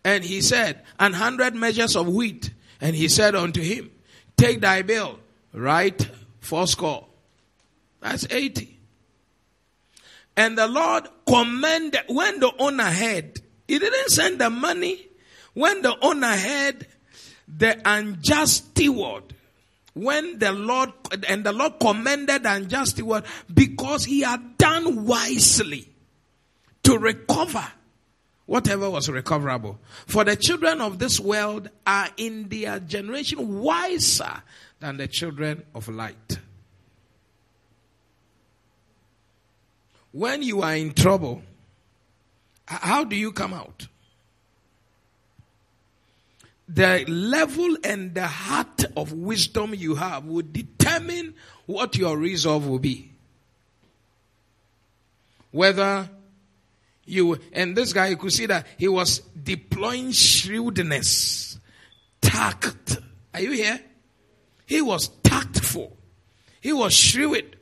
And 0.04 0.24
he 0.24 0.42
said, 0.42 0.82
An 1.00 1.14
hundred 1.14 1.56
measures 1.56 1.96
of 1.96 2.08
wheat. 2.08 2.52
And 2.82 2.96
he 2.96 3.08
said 3.08 3.36
unto 3.36 3.62
him, 3.62 3.92
Take 4.36 4.62
thy 4.62 4.82
bill, 4.82 5.20
write 5.54 6.10
fourscore. 6.42 7.08
That's 8.04 8.28
80. 8.30 8.80
And 10.36 10.58
the 10.58 10.68
Lord 10.68 11.08
commanded, 11.26 12.02
when 12.10 12.40
the 12.40 12.52
owner 12.60 12.84
had, 12.84 13.40
he 13.68 13.80
didn't 13.80 14.10
send 14.10 14.40
the 14.40 14.50
money. 14.50 15.08
When 15.54 15.82
the 15.82 15.96
owner 16.02 16.36
had 16.36 16.86
the 17.48 17.80
unjust 17.86 18.72
steward, 18.72 19.24
when 19.94 20.40
the 20.40 20.52
Lord, 20.52 20.92
and 21.30 21.46
the 21.46 21.54
Lord 21.54 21.80
commended 21.80 22.44
the 22.44 22.54
unjust 22.54 22.92
steward 22.92 23.24
because 23.54 24.04
he 24.04 24.22
had 24.22 24.58
done 24.58 25.06
wisely 25.06 25.88
to 26.84 26.98
recover 26.98 27.66
whatever 28.48 28.90
was 28.90 29.08
recoverable. 29.08 29.80
For 30.08 30.26
the 30.26 30.36
children 30.36 30.82
of 30.82 31.00
this 31.00 31.22
world 31.22 31.70
are 31.88 32.10
in 32.18 32.50
their 32.50 32.80
generation 32.80 33.62
wiser 33.62 34.44
than 34.82 34.98
the 34.98 35.08
children 35.08 35.64
of 35.74 35.88
light. 35.88 36.40
When 40.14 40.44
you 40.44 40.62
are 40.62 40.76
in 40.76 40.94
trouble, 40.94 41.42
how 42.66 43.04
do 43.04 43.16
you 43.16 43.32
come 43.32 43.54
out? 43.54 43.88
The 46.70 47.04
level 47.08 47.78
and 47.84 48.14
the 48.16 48.28
heart 48.28 48.86
of 48.96 49.12
wisdom 49.12 49.74
you 49.76 49.96
have 49.96 50.26
will 50.26 50.46
determine 50.50 51.34
what 51.66 51.98
your 51.98 52.16
resolve 52.18 52.68
will 52.68 52.80
be. 52.80 53.12
Whether 55.52 56.10
you, 57.06 57.40
and 57.52 57.76
this 57.76 57.92
guy, 57.92 58.08
you 58.08 58.18
could 58.18 58.34
see 58.34 58.46
that 58.46 58.68
he 58.78 58.88
was 58.88 59.20
deploying 59.20 60.12
shrewdness, 60.12 61.60
tact. 62.22 62.98
Are 63.34 63.42
you 63.42 63.52
here? 63.52 63.80
He 64.68 64.80
was 64.82 65.08
tactful. 65.24 65.98
He 66.62 66.72
was 66.72 66.94
shrewd. 66.94 67.58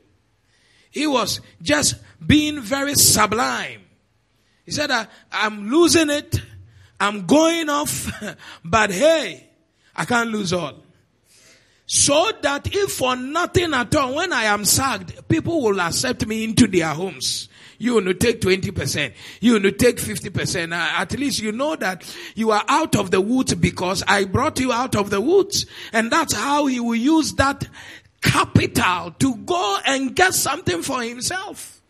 He 0.90 1.06
was 1.06 1.40
just 1.62 1.96
being 2.26 2.60
very 2.60 2.94
sublime. 2.94 3.82
He 4.64 4.70
said, 4.70 4.90
I'm 5.30 5.70
losing 5.70 6.10
it. 6.10 6.40
I'm 7.00 7.26
going 7.26 7.68
off, 7.68 8.10
but 8.64 8.90
hey, 8.92 9.48
I 9.96 10.04
can't 10.04 10.30
lose 10.30 10.52
all. 10.52 10.74
So 11.86 12.30
that 12.42 12.74
if 12.74 12.92
for 12.92 13.16
nothing 13.16 13.74
at 13.74 13.94
all, 13.96 14.14
when 14.14 14.32
I 14.32 14.44
am 14.44 14.64
sacked, 14.64 15.28
people 15.28 15.60
will 15.60 15.80
accept 15.80 16.26
me 16.26 16.44
into 16.44 16.66
their 16.66 16.88
homes. 16.88 17.48
You 17.78 17.94
will 17.94 18.14
take 18.14 18.40
20%. 18.40 19.12
You 19.40 19.54
will 19.54 19.72
take 19.72 19.96
50%. 19.96 20.72
Uh, 20.72 20.74
at 20.74 21.18
least 21.18 21.42
you 21.42 21.50
know 21.50 21.74
that 21.74 22.16
you 22.36 22.52
are 22.52 22.64
out 22.68 22.94
of 22.94 23.10
the 23.10 23.20
woods 23.20 23.54
because 23.54 24.04
I 24.06 24.24
brought 24.24 24.60
you 24.60 24.72
out 24.72 24.94
of 24.94 25.10
the 25.10 25.20
woods. 25.20 25.66
And 25.92 26.10
that's 26.10 26.32
how 26.32 26.66
he 26.66 26.78
will 26.78 26.94
use 26.94 27.34
that 27.34 27.68
capital 28.22 29.10
to 29.18 29.34
go 29.34 29.78
and 29.84 30.14
get 30.14 30.32
something 30.32 30.82
for 30.82 31.02
himself. 31.02 31.81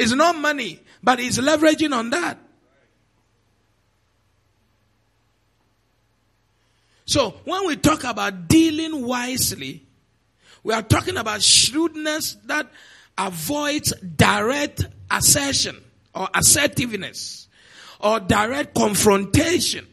It's 0.00 0.14
not 0.14 0.34
money, 0.34 0.80
but 1.02 1.18
he's 1.18 1.38
leveraging 1.38 1.94
on 1.94 2.08
that. 2.08 2.38
So 7.04 7.34
when 7.44 7.66
we 7.66 7.76
talk 7.76 8.04
about 8.04 8.48
dealing 8.48 9.04
wisely, 9.04 9.84
we 10.62 10.72
are 10.72 10.80
talking 10.80 11.18
about 11.18 11.42
shrewdness 11.42 12.38
that 12.46 12.70
avoids 13.18 13.92
direct 14.00 14.86
assertion 15.10 15.76
or 16.14 16.30
assertiveness 16.34 17.48
or 18.00 18.20
direct 18.20 18.74
confrontation 18.74 19.86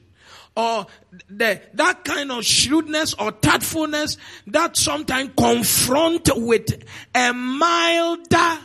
or 0.56 0.86
the, 1.28 1.62
that 1.74 2.06
kind 2.06 2.32
of 2.32 2.46
shrewdness 2.46 3.14
or 3.16 3.34
tactfulness 3.34 4.16
that 4.48 4.78
sometimes 4.78 5.32
confront 5.38 6.30
with 6.34 6.82
a 7.14 7.34
milder 7.34 8.60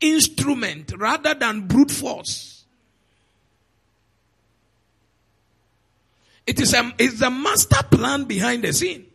instrument 0.00 0.92
rather 0.96 1.34
than 1.34 1.66
brute 1.66 1.90
force. 1.90 2.64
It 6.46 6.60
is 6.60 6.74
a, 6.74 6.92
it's 6.98 7.20
master 7.20 7.82
plan 7.90 8.24
behind 8.24 8.64
the 8.64 8.72
scene. 8.72 9.06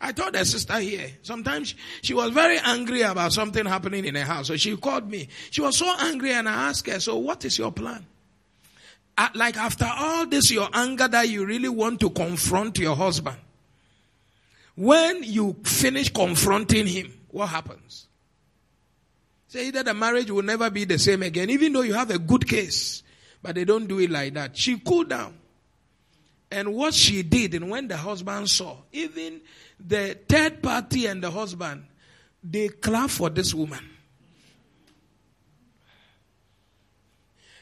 I 0.00 0.12
told 0.12 0.34
a 0.36 0.44
sister 0.44 0.78
here, 0.78 1.10
sometimes 1.22 1.74
she 2.02 2.14
was 2.14 2.30
very 2.30 2.58
angry 2.58 3.02
about 3.02 3.32
something 3.32 3.64
happening 3.64 4.04
in 4.04 4.14
her 4.14 4.24
house. 4.24 4.48
So 4.48 4.56
she 4.56 4.76
called 4.76 5.08
me. 5.10 5.28
She 5.50 5.62
was 5.62 5.76
so 5.76 5.92
angry 5.98 6.32
and 6.32 6.48
I 6.48 6.68
asked 6.68 6.86
her, 6.88 7.00
so 7.00 7.16
what 7.16 7.44
is 7.44 7.58
your 7.58 7.72
plan? 7.72 8.04
Uh, 9.18 9.28
like 9.34 9.56
after 9.56 9.90
all 9.90 10.26
this, 10.26 10.50
your 10.50 10.68
anger 10.74 11.08
that 11.08 11.28
you 11.28 11.46
really 11.46 11.70
want 11.70 12.00
to 12.00 12.10
confront 12.10 12.78
your 12.78 12.94
husband. 12.94 13.38
When 14.74 15.22
you 15.22 15.56
finish 15.64 16.10
confronting 16.10 16.86
him, 16.86 17.12
what 17.30 17.48
happens? 17.48 18.08
Say 19.48 19.70
that 19.70 19.84
the 19.84 19.94
marriage 19.94 20.30
will 20.30 20.42
never 20.42 20.70
be 20.70 20.84
the 20.84 20.98
same 20.98 21.22
again, 21.22 21.50
even 21.50 21.72
though 21.72 21.82
you 21.82 21.94
have 21.94 22.10
a 22.10 22.18
good 22.18 22.48
case. 22.48 23.02
But 23.42 23.54
they 23.54 23.64
don't 23.64 23.86
do 23.86 23.98
it 24.00 24.10
like 24.10 24.34
that. 24.34 24.56
She 24.56 24.78
cooled 24.78 25.10
down. 25.10 25.34
And 26.50 26.74
what 26.74 26.94
she 26.94 27.22
did, 27.22 27.54
and 27.54 27.70
when 27.70 27.88
the 27.88 27.96
husband 27.96 28.48
saw, 28.48 28.76
even 28.92 29.40
the 29.84 30.16
third 30.28 30.62
party 30.62 31.06
and 31.06 31.22
the 31.22 31.30
husband, 31.30 31.84
they 32.42 32.68
clap 32.68 33.10
for 33.10 33.30
this 33.30 33.52
woman. 33.52 33.84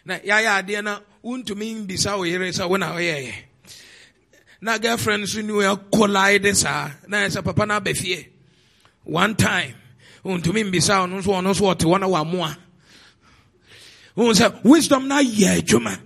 Na 0.05 0.19
ya 0.23 0.39
ya 0.39 0.61
adeɛ 0.61 0.85
na 0.85 1.01
wontumi 1.25 1.87
mbisa 1.87 2.17
wo 2.19 2.25
yere 2.25 2.51
sɛ 2.51 2.69
wo 2.69 2.77
na 2.77 2.93
ɔyɛɛ 2.93 3.35
na 4.61 4.77
girlfriend 4.77 5.25
nso 5.25 5.43
ni 5.43 5.53
yɛ 5.53 5.91
collide 5.91 6.55
saa 6.55 6.91
na 7.09 7.25
yɛ 7.25 7.43
papa 7.43 7.65
aba 7.73 7.93
one 9.05 9.35
time 9.35 9.75
wontumi 10.25 10.65
mbisa 10.65 11.07
ɔno 11.07 11.21
nso 11.21 11.31
ɔno 11.31 11.51
nso 11.53 11.75
ɔte 11.75 11.85
hɔ 11.85 12.01
na 12.01 12.07
wamoa 12.07 12.57
wisdom 14.17 15.09
na 15.09 15.19
yeah, 15.19 15.61
Juma. 15.61 15.99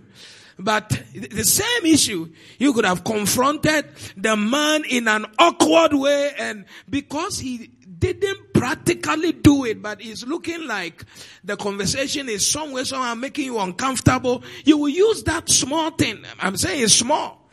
But 0.58 0.88
the 1.14 1.44
same 1.44 1.86
issue, 1.86 2.32
you 2.58 2.72
could 2.72 2.84
have 2.84 3.04
confronted 3.04 3.86
the 4.16 4.36
man 4.36 4.84
in 4.84 5.06
an 5.06 5.26
awkward 5.38 5.92
way 5.92 6.32
and 6.36 6.64
because 6.90 7.38
he 7.38 7.70
didn't 7.98 8.52
practically 8.54 9.32
do 9.32 9.64
it, 9.64 9.80
but 9.80 10.00
it's 10.00 10.26
looking 10.26 10.66
like 10.66 11.04
the 11.44 11.56
conversation 11.56 12.28
is 12.28 12.50
somewhere, 12.50 12.84
somehow 12.84 13.14
making 13.14 13.44
you 13.44 13.58
uncomfortable, 13.58 14.42
you 14.64 14.78
will 14.78 14.88
use 14.88 15.22
that 15.24 15.48
small 15.48 15.90
thing. 15.92 16.24
I'm 16.40 16.56
saying 16.56 16.82
it's 16.82 16.94
small 16.94 17.48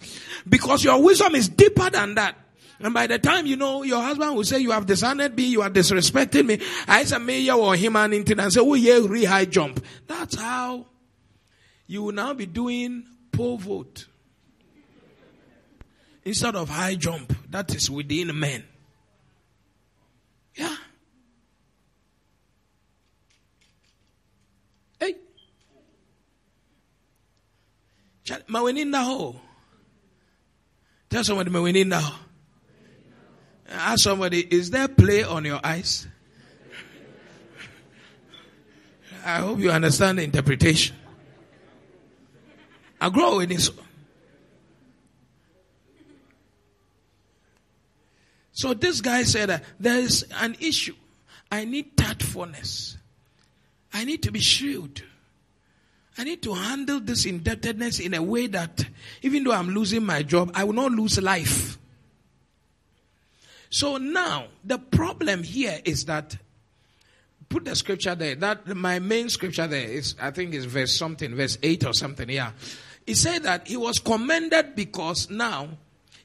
because 0.47 0.84
your 0.84 1.01
wisdom 1.01 1.36
is 1.36 1.49
deeper 1.49 1.89
than 1.89 2.16
that. 2.16 2.38
And 2.80 2.93
by 2.93 3.07
the 3.07 3.17
time 3.17 3.45
you 3.45 3.55
know, 3.55 3.84
your 3.84 4.01
husband 4.01 4.36
will 4.36 4.43
say, 4.43 4.59
you 4.59 4.71
have 4.71 4.86
dishonored 4.86 5.36
me, 5.36 5.43
you 5.43 5.61
are 5.61 5.69
disrespecting 5.69 6.45
me. 6.45 6.59
I 6.88 7.03
say, 7.05 7.17
me, 7.19 7.49
or 7.51 7.76
him 7.76 7.95
and 7.95 8.13
and 8.13 8.53
say, 8.53 8.59
oh 8.59 8.73
yeah, 8.73 8.99
re 9.03 9.23
high 9.23 9.45
jump. 9.45 9.84
That's 10.07 10.36
how 10.36 10.86
you 11.88 12.03
will 12.03 12.11
now 12.11 12.34
be 12.34 12.45
doing 12.45 13.05
pole 13.32 13.57
vault. 13.57 14.05
instead 16.26 16.55
of 16.55 16.69
high 16.69 16.95
jump. 16.95 17.34
That 17.49 17.73
is 17.73 17.89
within 17.89 18.38
men. 18.38 18.63
Yeah. 20.55 20.76
Hey. 24.99 25.15
Maweni 28.49 28.88
now. 28.88 29.36
Tell 31.09 31.23
somebody 31.23 31.51
maweni 31.51 31.86
now. 31.86 32.24
Ask 33.76 34.03
somebody, 34.03 34.41
is 34.41 34.71
there 34.71 34.88
play 34.88 35.23
on 35.23 35.45
your 35.45 35.59
eyes? 35.63 36.07
I 39.26 39.39
hope 39.39 39.59
you 39.59 39.71
understand 39.71 40.19
the 40.19 40.23
interpretation. 40.23 40.95
I 43.01 43.09
grow 43.09 43.39
in 43.39 43.49
this. 43.49 43.69
So 48.51 48.73
this 48.73 49.01
guy 49.01 49.23
said, 49.23 49.49
uh, 49.49 49.59
there 49.80 49.99
is 49.99 50.26
an 50.39 50.55
issue. 50.59 50.95
I 51.51 51.65
need 51.65 51.97
tactfulness. 51.97 52.97
I 53.93 54.05
need 54.05 54.23
to 54.23 54.32
be 54.32 54.39
shrewd. 54.39 55.03
I 56.17 56.23
need 56.23 56.41
to 56.43 56.53
handle 56.53 57.01
this 57.01 57.26
indebtedness 57.26 57.99
in 57.99 58.13
a 58.13 58.23
way 58.23 58.47
that 58.47 58.86
even 59.21 59.43
though 59.43 59.51
I'm 59.51 59.69
losing 59.69 60.05
my 60.05 60.23
job, 60.23 60.51
I 60.53 60.63
will 60.63 60.73
not 60.73 60.91
lose 60.91 61.21
life. 61.21 61.78
So 63.76 63.97
now, 63.97 64.47
the 64.63 64.78
problem 64.78 65.43
here 65.43 65.82
is 65.84 66.05
that 66.05 66.38
put 67.49 67.65
the 67.65 67.76
scripture 67.76 68.15
there. 68.15 68.34
That 68.36 68.65
my 68.67 68.99
main 68.99 69.28
scripture 69.28 69.67
there 69.67 69.84
is, 69.84 70.15
I 70.17 70.32
think, 70.32 70.53
is 70.53 70.63
verse 70.63 70.97
something, 70.97 71.36
verse 71.36 71.57
eight 71.61 71.86
or 71.86 71.91
something. 71.91 72.30
Yeah, 72.30 72.51
he 73.05 73.15
said 73.15 73.43
that 73.43 73.67
he 73.67 73.76
was 73.76 73.99
commended 73.99 74.78
because 74.78 75.30
now 75.30 75.67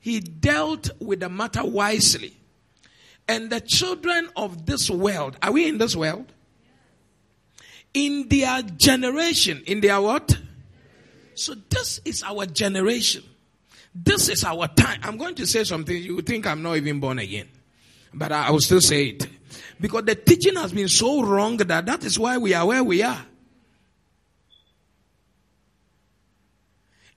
he 0.01 0.21
dealt 0.21 0.91
with 1.01 1.19
the 1.19 1.29
matter 1.29 1.67
wisely, 1.67 2.37
and 3.27 3.51
the 3.51 3.61
children 3.61 4.29
of 4.37 4.67
this 4.67 4.89
world. 4.89 5.37
Are 5.43 5.51
we 5.51 5.67
in 5.67 5.79
this 5.79 5.97
world? 5.97 6.33
In 7.95 8.29
their 8.29 8.63
generation, 8.63 9.65
in 9.67 9.81
their 9.81 10.01
what? 10.01 10.39
So 11.35 11.57
this 11.69 12.01
is 12.05 12.23
our 12.23 12.47
generation. 12.47 13.25
This 13.95 14.29
is 14.29 14.45
our 14.45 14.69
time. 14.69 15.01
I'm 15.03 15.17
going 15.17 15.35
to 15.37 15.47
say 15.47 15.65
something 15.65 15.97
you 15.97 16.21
think 16.23 16.47
I'm 16.47 16.63
not 16.63 16.77
even 16.77 17.01
born 17.01 17.19
again. 17.19 17.49
But 18.15 18.33
I 18.33 18.51
will 18.51 18.61
still 18.61 18.81
say 18.81 19.07
it. 19.07 19.27
Because 19.81 20.05
the 20.05 20.15
teaching 20.15 20.57
has 20.57 20.73
been 20.73 20.89
so 20.89 21.23
wrong 21.23 21.57
that 21.59 21.87
that 21.87 22.05
is 22.05 22.19
why 22.19 22.39
we 22.39 22.55
are 22.55 22.67
where 22.67 22.85
we 22.85 23.03
are. 23.03 23.27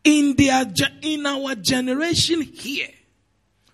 In 0.04 0.36
their, 0.36 0.66
in 1.02 1.26
our 1.26 1.56
generation 1.56 2.42
here, 2.42 2.90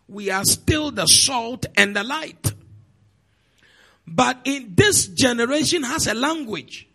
we 0.08 0.30
are 0.30 0.44
still 0.44 0.92
the 0.92 1.08
salt 1.08 1.66
and 1.78 1.96
the 1.96 2.04
light. 2.04 2.54
But 4.06 4.40
in 4.44 4.74
this 4.76 5.08
generation 5.08 5.84
has 5.84 6.08
a 6.08 6.14
language, 6.14 6.88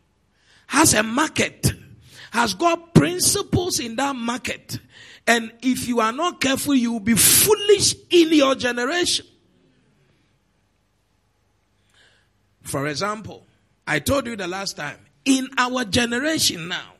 has 0.66 0.94
a 0.94 1.02
market, 1.02 1.72
has 2.32 2.54
got 2.54 2.92
principles 2.92 3.78
in 3.78 3.96
that 3.96 4.16
market 4.16 4.78
and 5.26 5.52
if 5.62 5.88
you 5.88 6.00
are 6.00 6.12
not 6.12 6.40
careful, 6.40 6.74
you 6.74 6.92
will 6.92 7.00
be 7.00 7.14
foolish 7.14 7.94
in 8.10 8.32
your 8.32 8.54
generation. 8.54 9.26
For 12.62 12.86
example, 12.86 13.46
I 13.86 14.00
told 14.00 14.26
you 14.26 14.36
the 14.36 14.48
last 14.48 14.76
time, 14.76 14.98
in 15.24 15.48
our 15.56 15.84
generation 15.84 16.68
now, 16.68 16.92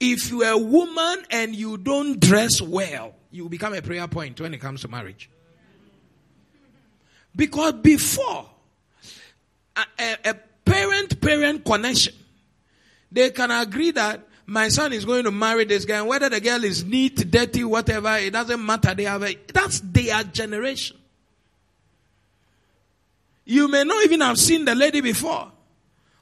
if 0.00 0.30
you 0.30 0.42
are 0.42 0.52
a 0.54 0.58
woman 0.58 1.24
and 1.30 1.54
you 1.54 1.78
don't 1.78 2.18
dress 2.18 2.60
well, 2.60 3.14
you 3.30 3.48
become 3.48 3.72
a 3.74 3.80
prayer 3.80 4.08
point 4.08 4.40
when 4.40 4.52
it 4.52 4.60
comes 4.60 4.82
to 4.82 4.88
marriage. 4.88 5.30
Because 7.34 7.74
before, 7.74 8.50
a, 9.76 9.84
a, 9.98 10.16
a 10.30 10.34
parent 10.64 11.20
parent 11.20 11.64
connection, 11.64 12.14
they 13.10 13.30
can 13.30 13.50
agree 13.50 13.90
that 13.92 14.26
my 14.52 14.68
son 14.68 14.92
is 14.92 15.06
going 15.06 15.24
to 15.24 15.30
marry 15.30 15.64
this 15.64 15.86
guy, 15.86 15.96
and 15.96 16.06
whether 16.06 16.28
the 16.28 16.38
girl 16.38 16.62
is 16.62 16.84
neat, 16.84 17.30
dirty, 17.30 17.64
whatever, 17.64 18.18
it 18.18 18.34
doesn't 18.34 18.64
matter. 18.64 18.94
They 18.94 19.04
have 19.04 19.22
a, 19.22 19.34
that's 19.50 19.80
their 19.80 20.22
generation. 20.24 20.98
You 23.46 23.66
may 23.66 23.82
not 23.84 24.04
even 24.04 24.20
have 24.20 24.36
seen 24.38 24.66
the 24.66 24.74
lady 24.74 25.00
before 25.00 25.50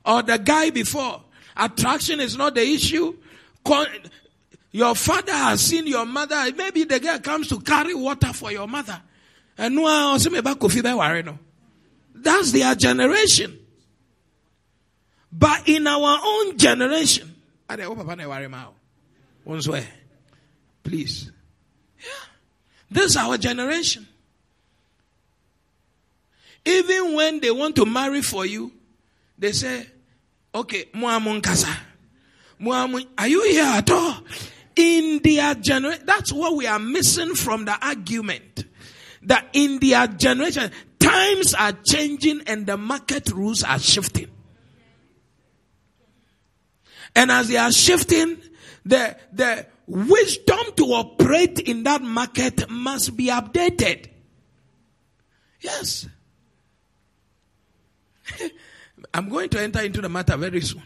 or 0.07 0.23
the 0.23 0.39
guy 0.39 0.71
before. 0.71 1.25
Attraction 1.57 2.21
is 2.21 2.37
not 2.37 2.55
the 2.55 2.63
issue. 2.63 3.17
Your 4.71 4.95
father 4.95 5.33
has 5.33 5.61
seen 5.61 5.89
your 5.89 6.07
mother. 6.07 6.53
Maybe 6.57 6.85
the 6.85 7.01
girl 7.01 7.19
comes 7.19 7.49
to 7.49 7.59
carry 7.59 7.97
water 7.97 8.33
for 8.33 8.53
your 8.53 8.69
mother. 8.69 9.03
And 9.59 9.77
that's 12.15 12.53
their 12.53 12.75
generation. 12.77 13.59
But 15.33 15.69
in 15.69 15.89
our 15.89 16.21
own 16.25 16.57
generation, 16.57 17.30
Ade 17.71 17.87
wo 17.87 17.95
papa 17.95 18.17
na 18.17 18.29
worry 18.29 18.49
ma 18.49 18.67
o. 19.47 19.75
Eh, 19.75 19.85
please. 20.83 21.31
Yeah. 21.99 22.27
This 22.91 23.11
is 23.13 23.17
our 23.17 23.39
generation. 23.39 24.07
Even 26.65 27.15
when 27.15 27.41
they 27.41 27.51
want 27.51 27.77
to 27.77 27.87
marry 27.87 28.23
for 28.23 28.45
you, 28.45 28.73
they 29.39 29.53
say, 29.53 29.87
okay, 30.55 30.87
muamun 30.95 31.43
kasa. 31.43 31.75
Muamun, 32.61 33.07
are 33.17 33.29
you 33.29 33.43
here 33.45 33.65
at 33.65 33.91
all? 33.91 34.17
In 34.77 35.21
their 35.23 35.55
generation, 35.55 36.03
that's 36.05 36.33
what 36.33 36.57
we 36.57 36.67
are 36.67 36.79
missing 36.79 37.35
from 37.35 37.65
the 37.65 37.77
argument. 37.81 38.65
That 39.23 39.47
in 39.53 39.79
their 39.79 40.07
generation, 40.09 40.71
times 40.99 41.55
are 41.55 41.73
changing 41.73 42.43
and 42.47 42.67
the 42.67 42.77
market 42.77 43.31
rules 43.31 43.63
are 43.63 43.79
shifting. 43.79 44.29
And 47.15 47.31
as 47.31 47.49
they 47.49 47.57
are 47.57 47.73
shifting, 47.73 48.39
the, 48.85 49.17
the 49.33 49.67
wisdom 49.87 50.59
to 50.77 50.85
operate 50.85 51.59
in 51.59 51.83
that 51.83 52.03
market 52.03 52.71
must 52.71 53.17
be 53.17 53.27
updated. 53.27 54.07
Yes. 55.61 56.07
I'm 59.15 59.29
going 59.29 59.49
to 59.51 59.61
enter 59.61 59.81
into 59.81 60.01
the 60.01 60.09
matter 60.09 60.37
very 60.37 60.61
soon. 60.61 60.83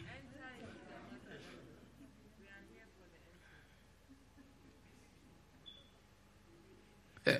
Eh. 7.27 7.39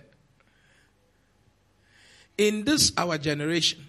In 2.37 2.65
this 2.65 2.93
our 2.97 3.17
generation, 3.17 3.89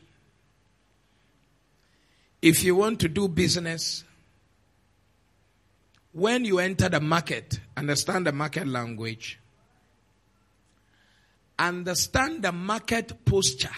if 2.42 2.64
you 2.64 2.76
want 2.76 3.02
to 3.02 3.10
do 3.10 3.28
business, 3.28 4.05
when 6.16 6.46
you 6.46 6.60
enter 6.60 6.88
the 6.88 7.02
market, 7.02 7.60
understand 7.76 8.26
the 8.26 8.32
market 8.32 8.66
language, 8.66 9.38
understand 11.60 12.42
the 12.42 12.54
market 12.54 13.26
posture, 13.26 13.76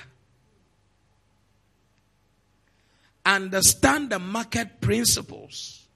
understand 3.26 4.12
the 4.12 4.20
market 4.20 4.80
principles. 4.80 5.88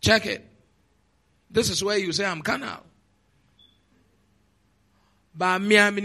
Check 0.00 0.24
it. 0.24 0.48
This 1.50 1.68
is 1.68 1.84
where 1.84 1.98
you 1.98 2.10
say, 2.12 2.24
I'm 2.24 2.40
carnal. 2.40 2.84
But 5.34 5.60
me, 5.60 5.78
I'm 5.78 5.98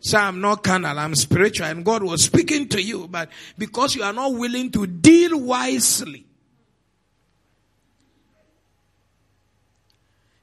so 0.00 0.16
I'm 0.16 0.40
not 0.40 0.64
carnal, 0.64 0.98
I'm 0.98 1.14
spiritual. 1.14 1.66
And 1.66 1.84
God 1.84 2.02
was 2.02 2.24
speaking 2.24 2.68
to 2.70 2.82
you, 2.82 3.06
but 3.06 3.28
because 3.58 3.94
you 3.94 4.02
are 4.02 4.14
not 4.14 4.32
willing 4.32 4.70
to 4.72 4.86
deal 4.86 5.38
wisely, 5.38 6.26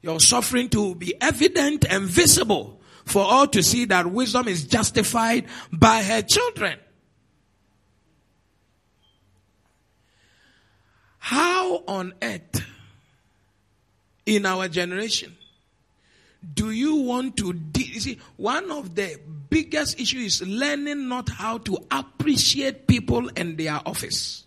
your 0.00 0.20
suffering 0.20 0.68
to 0.70 0.94
be 0.94 1.14
evident 1.20 1.84
and 1.90 2.04
visible 2.04 2.80
for 3.04 3.24
all 3.24 3.48
to 3.48 3.62
see 3.62 3.84
that 3.86 4.06
wisdom 4.06 4.46
is 4.46 4.64
justified 4.64 5.46
by 5.72 6.02
her 6.02 6.22
children. 6.22 6.78
How 11.18 11.82
on 11.86 12.14
earth 12.22 12.64
in 14.24 14.46
our 14.46 14.68
generation 14.68 15.36
do 16.54 16.70
you 16.70 16.96
want 16.96 17.36
to 17.38 17.54
you 17.76 18.00
see 18.00 18.18
one 18.36 18.70
of 18.70 18.94
the 18.94 19.18
biggest 19.50 20.00
issue 20.00 20.18
is 20.18 20.42
learning 20.46 21.08
not 21.08 21.28
how 21.28 21.58
to 21.58 21.78
appreciate 21.90 22.86
people 22.86 23.30
and 23.36 23.58
their 23.58 23.80
office 23.86 24.44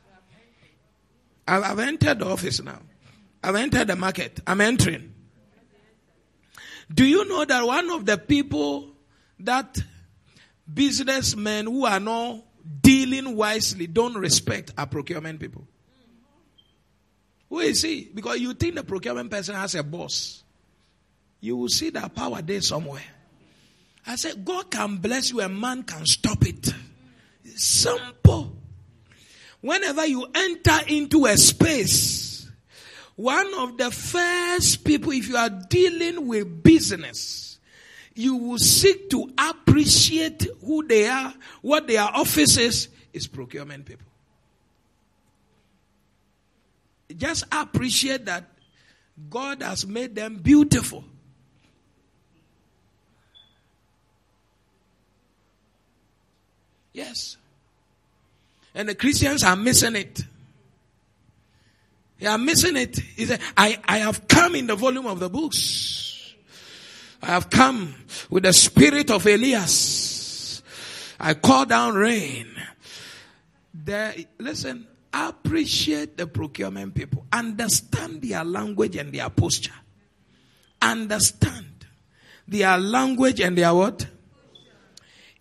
I've, 1.48 1.64
I've 1.64 1.80
entered 1.80 2.20
the 2.20 2.28
office 2.28 2.62
now 2.62 2.80
i've 3.44 3.56
entered 3.56 3.88
the 3.88 3.96
market 3.96 4.40
i'm 4.46 4.62
entering 4.62 5.14
do 6.94 7.06
you 7.06 7.28
know 7.28 7.46
that 7.46 7.66
one 7.66 7.90
of 7.90 8.06
the 8.06 8.18
people 8.18 8.96
that 9.40 9.78
businessmen 10.72 11.66
who 11.66 11.86
are 11.86 12.00
not 12.00 12.44
dealing 12.82 13.36
wisely 13.36 13.88
don't 13.88 14.16
respect 14.16 14.72
are 14.78 14.86
procurement 14.86 15.40
people 15.40 15.68
who 17.52 17.60
is 17.60 17.82
he? 17.82 18.10
Because 18.16 18.40
you 18.40 18.54
think 18.54 18.76
the 18.76 18.84
procurement 18.84 19.30
person 19.30 19.56
has 19.56 19.76
a 19.76 19.84
boss. 19.84 20.42
You 21.42 21.58
will 21.58 21.68
see 21.68 21.90
that 21.90 22.16
power 22.16 22.42
there 22.42 22.62
somewhere. 22.62 23.04
I 24.06 24.16
said, 24.16 24.44
God 24.44 24.72
can 24.72 24.98
bless 24.98 25.32
you, 25.32 25.42
a 25.42 25.50
man 25.50 25.84
can 25.84 26.06
stop 26.06 26.46
it. 26.46 26.74
Simple. 27.56 28.56
Whenever 29.62 30.06
you 30.06 30.28
enter 30.34 30.80
into 30.88 31.26
a 31.26 31.38
space, 31.38 32.50
one 33.16 33.54
of 33.60 33.78
the 33.78 33.92
first 33.92 34.84
people, 34.84 35.12
if 35.12 35.28
you 35.28 35.38
are 35.38 35.50
dealing 35.50 36.28
with 36.28 36.64
business, 36.64 37.60
you 38.16 38.36
will 38.36 38.58
seek 38.58 39.10
to 39.12 39.32
appreciate 39.38 40.48
who 40.66 40.86
they 40.86 41.08
are, 41.08 41.34
what 41.62 41.88
their 41.88 42.02
office 42.02 42.58
is, 42.58 42.88
is 43.14 43.28
procurement 43.28 43.86
people. 43.86 44.08
Just 47.16 47.44
appreciate 47.52 48.26
that 48.26 48.46
God 49.30 49.62
has 49.62 49.86
made 49.86 50.16
them 50.16 50.38
beautiful. 50.38 51.04
Yes. 56.94 57.38
And 58.74 58.90
the 58.90 58.96
Christians 58.96 59.44
are 59.44 59.56
missing 59.56 59.96
it. 59.96 60.24
They 62.20 62.28
are 62.28 62.38
missing 62.38 62.78
it. 62.78 62.98
He 63.00 63.26
said, 63.26 63.42
I, 63.58 63.80
I 63.86 63.98
have 64.00 64.28
come 64.28 64.56
in 64.56 64.68
the 64.68 64.76
volume 64.76 65.08
of 65.08 65.20
the 65.20 65.30
books. 65.30 66.34
I 67.22 67.28
have 67.28 67.50
come 67.50 67.96
with 68.30 68.44
the 68.44 68.54
spirit 68.54 69.12
of 69.12 69.26
Elias. 69.26 70.62
I 71.20 71.34
call 71.34 71.66
down 71.66 71.96
rain. 71.96 72.48
There, 73.74 74.14
listen, 74.40 74.88
appreciate 75.14 76.18
the 76.18 76.28
procurement 76.28 76.94
people. 76.96 77.26
Understand 77.32 78.22
their 78.22 78.44
language 78.44 78.96
and 78.96 79.12
their 79.12 79.30
posture. 79.30 79.74
Understand 80.82 81.86
their 82.48 82.78
language 82.78 83.40
and 83.40 83.58
their 83.58 83.74
what? 83.74 84.06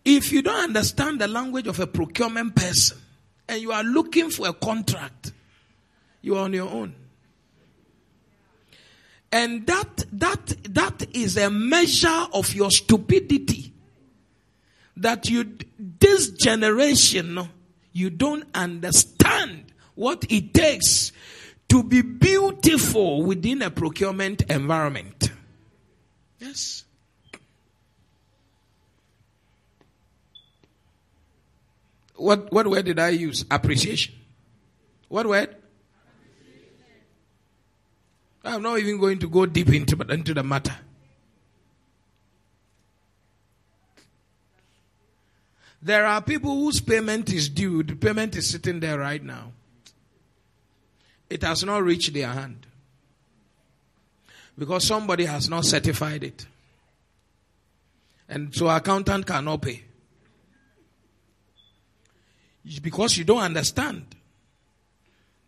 If 0.05 0.33
you 0.33 0.43
don't 0.43 0.65
understand 0.65 1.21
the 1.21 1.29
language 1.29 1.67
of 1.67 1.79
a 1.79 1.87
procurement 1.87 2.57
person 2.57 2.99
and 3.49 3.61
you 3.61 3.73
are 3.73 3.85
looking 3.85 4.31
for 4.31 4.49
a 4.49 4.53
contract, 4.53 5.33
you 6.23 6.37
are 6.37 6.45
on 6.45 6.53
your 6.53 6.69
own. 6.69 6.95
And 9.33 9.67
that, 9.67 10.05
that, 10.13 10.47
that 10.75 11.07
is 11.15 11.37
a 11.37 11.51
measure 11.51 12.27
of 12.33 12.55
your 12.55 12.71
stupidity. 12.71 13.73
That 14.97 15.31
you, 15.31 15.57
this 15.79 16.31
generation, 16.31 17.49
you 17.93 18.11
don't 18.11 18.45
understand 18.55 19.73
what 19.95 20.25
it 20.31 20.53
takes 20.53 21.13
to 21.69 21.83
be 21.83 22.03
beautiful 22.03 23.23
within 23.23 23.63
a 23.63 23.71
procurement 23.71 24.43
environment. 24.51 25.31
Yes. 26.39 26.85
What, 32.21 32.53
what 32.53 32.67
word 32.67 32.85
did 32.85 32.99
I 32.99 33.11
use? 33.11 33.47
Appreciation. 33.51 34.15
What 35.09 35.27
word? 35.27 35.57
I'm 38.45 38.63
not 38.63 38.79
even 38.79 38.99
going 39.01 39.19
to 39.21 39.29
go 39.29 39.47
deep 39.47 39.71
into, 39.71 39.97
into 40.03 40.35
the 40.35 40.43
matter. 40.43 40.77
There 45.83 46.05
are 46.05 46.21
people 46.21 46.55
whose 46.55 46.81
payment 46.81 47.33
is 47.33 47.49
due. 47.49 47.83
The 47.83 47.97
payment 47.97 48.37
is 48.37 48.51
sitting 48.51 48.81
there 48.81 48.99
right 48.99 49.23
now. 49.23 49.53
It 51.31 51.43
has 51.43 51.65
not 51.65 51.83
reached 51.83 52.13
their 52.13 52.29
hand. 52.29 52.67
Because 54.59 54.85
somebody 54.85 55.25
has 55.25 55.49
not 55.49 55.65
certified 55.65 56.23
it. 56.23 56.47
And 58.29 58.55
so 58.55 58.69
accountant 58.69 59.27
cannot 59.27 59.63
pay. 59.63 59.85
Because 62.83 63.17
you 63.17 63.25
don't 63.25 63.43
understand 63.43 64.05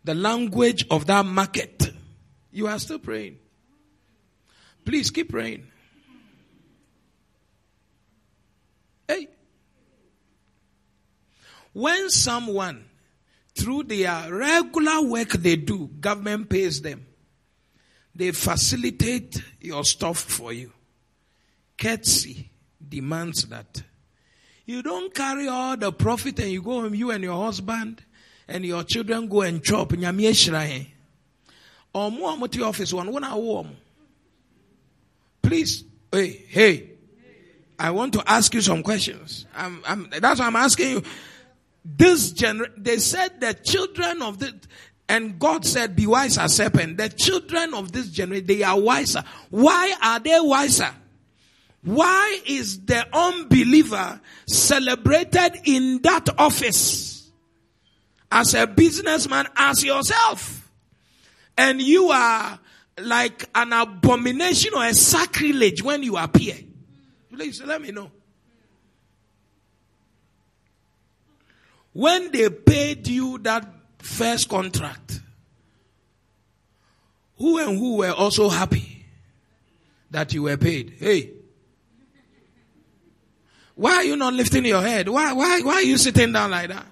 the 0.03 0.15
language 0.15 0.85
of 0.89 1.05
that 1.07 1.25
market. 1.25 1.91
You 2.51 2.67
are 2.67 2.79
still 2.79 2.99
praying. 2.99 3.37
Please 4.85 5.09
keep 5.09 5.29
praying. 5.29 5.65
Hey. 9.07 9.29
When 11.71 12.09
someone, 12.09 12.85
through 13.55 13.83
their 13.83 14.33
regular 14.33 15.01
work 15.01 15.29
they 15.29 15.55
do, 15.55 15.87
government 15.99 16.49
pays 16.49 16.81
them, 16.81 17.05
they 18.15 18.31
facilitate 18.31 19.41
your 19.59 19.83
stuff 19.83 20.19
for 20.19 20.53
you. 20.53 20.71
Courtesy 21.77 22.51
demands 22.87 23.45
that. 23.47 23.83
You 24.65 24.81
don't 24.81 25.13
carry 25.13 25.47
all 25.47 25.75
the 25.75 25.91
profit 25.91 26.39
and 26.39 26.49
you 26.49 26.61
go 26.61 26.81
home, 26.81 26.95
you 26.95 27.11
and 27.11 27.23
your 27.23 27.43
husband 27.43 28.03
and 28.47 28.65
your 28.65 28.83
children 28.83 29.27
go 29.27 29.41
and 29.41 29.63
chop. 29.63 29.89
Nyame 29.89 30.29
ahyira 30.29 30.87
Omo 31.93 32.37
amote 32.37 32.65
office 32.65 32.93
one 32.93 33.11
one 33.11 33.23
awo 33.23 33.67
Please, 35.41 35.83
hey, 36.11 36.45
hey. 36.47 36.89
I 37.77 37.91
want 37.91 38.13
to 38.13 38.23
ask 38.25 38.53
you 38.53 38.61
some 38.61 38.81
questions. 38.81 39.45
I'm, 39.53 39.81
I'm, 39.85 40.09
that's 40.19 40.39
why 40.39 40.47
I'm 40.47 40.55
asking 40.55 40.89
you 40.91 41.03
this 41.83 42.31
gener 42.31 42.71
they 42.77 42.97
said 42.97 43.41
the 43.41 43.53
children 43.53 44.21
of 44.21 44.39
the 44.39 44.53
and 45.09 45.37
God 45.37 45.65
said, 45.65 45.95
Be 45.95 46.07
wise 46.07 46.37
as 46.37 46.55
serpent. 46.55 46.97
The 46.97 47.09
children 47.09 47.73
of 47.73 47.91
this 47.91 48.09
generation, 48.09 48.47
they 48.47 48.63
are 48.63 48.79
wiser. 48.79 49.23
Why 49.49 49.93
are 50.01 50.19
they 50.19 50.39
wiser? 50.39 50.89
Why 51.83 52.39
is 52.45 52.85
the 52.85 53.05
unbeliever 53.13 54.21
celebrated 54.47 55.61
in 55.65 56.01
that 56.03 56.29
office 56.37 57.29
as 58.31 58.53
a 58.53 58.65
businessman 58.67 59.47
as 59.55 59.83
yourself? 59.83 60.71
And 61.57 61.81
you 61.81 62.09
are 62.09 62.57
like 62.99 63.49
an 63.53 63.73
abomination 63.73 64.73
or 64.75 64.85
a 64.85 64.93
sacrilege 64.93 65.83
when 65.83 66.03
you 66.03 66.17
appear. 66.17 66.55
Please 67.31 67.61
let 67.63 67.81
me 67.81 67.91
know. 67.91 68.11
When 71.91 72.31
they 72.31 72.49
paid 72.49 73.07
you 73.07 73.37
that 73.39 73.67
first 73.99 74.47
contract, 74.47 75.19
who 77.37 77.57
and 77.57 77.77
who 77.77 77.97
were 77.97 78.11
also 78.11 78.47
happy 78.47 79.05
that 80.09 80.33
you 80.33 80.43
were 80.43 80.57
paid? 80.57 80.95
Hey. 80.97 81.42
Why 83.75 83.95
are 83.95 84.03
you 84.03 84.15
not 84.15 84.33
lifting 84.33 84.65
your 84.65 84.81
head? 84.81 85.09
Why, 85.09 85.33
why, 85.33 85.61
why 85.61 85.73
are 85.75 85.81
you 85.81 85.97
sitting 85.97 86.31
down 86.31 86.51
like 86.51 86.69
that? 86.69 86.85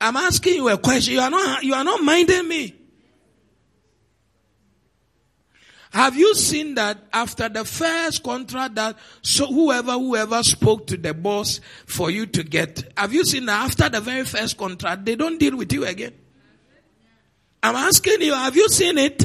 I'm 0.00 0.16
asking 0.16 0.54
you 0.56 0.68
a 0.68 0.78
question. 0.78 1.14
You 1.14 1.20
are 1.20 1.30
not, 1.30 1.62
you 1.62 1.74
are 1.74 1.84
not 1.84 2.02
minding 2.02 2.46
me. 2.48 2.74
Have 5.92 6.16
you 6.16 6.34
seen 6.34 6.74
that 6.74 6.98
after 7.12 7.48
the 7.48 7.64
first 7.64 8.24
contract 8.24 8.74
that 8.74 8.96
so 9.22 9.46
whoever 9.46 9.92
whoever 9.92 10.42
spoke 10.42 10.88
to 10.88 10.96
the 10.96 11.14
boss 11.14 11.60
for 11.86 12.10
you 12.10 12.26
to 12.26 12.42
get, 12.42 12.92
have 12.96 13.14
you 13.14 13.24
seen 13.24 13.46
that 13.46 13.64
after 13.64 13.88
the 13.88 14.00
very 14.00 14.24
first 14.24 14.58
contract 14.58 15.04
they 15.04 15.14
don't 15.14 15.38
deal 15.38 15.56
with 15.56 15.72
you 15.72 15.84
again? 15.86 16.12
I'm 17.62 17.76
asking 17.76 18.22
you, 18.22 18.34
have 18.34 18.56
you 18.56 18.68
seen 18.68 18.98
it? 18.98 19.24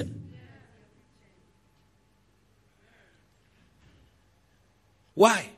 Why? 5.20 5.50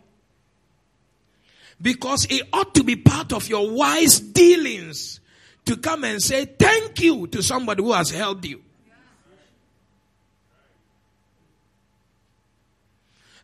Because 1.80 2.26
it 2.32 2.50
ought 2.52 2.74
to 2.74 2.84
be 2.84 2.96
part 2.96 3.32
of 3.32 3.48
your 3.48 3.70
wise 3.70 4.20
dealings 4.20 5.20
to 5.66 5.78
come 5.78 6.04
and 6.04 6.20
say 6.20 6.46
thank 6.46 7.00
you 7.00 7.28
to 7.28 7.44
somebody 7.44 7.84
who 7.84 7.94
has 7.94 8.10
helped 8.10 8.44
you. 8.44 8.60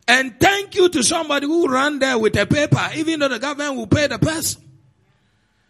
And 0.08 0.40
thank 0.40 0.74
you 0.74 0.88
to 0.88 1.04
somebody 1.04 1.46
who 1.46 1.72
ran 1.72 2.00
there 2.00 2.18
with 2.18 2.36
a 2.36 2.46
paper, 2.46 2.88
even 2.96 3.20
though 3.20 3.28
the 3.28 3.38
government 3.38 3.76
will 3.76 3.86
pay 3.86 4.08
the 4.08 4.18
person. 4.18 4.60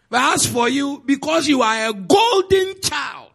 But 0.09 0.35
as 0.35 0.47
for 0.47 0.67
you, 0.67 1.03
because 1.05 1.47
you 1.47 1.61
are 1.61 1.91
a 1.91 1.93
golden 1.93 2.81
child, 2.81 3.28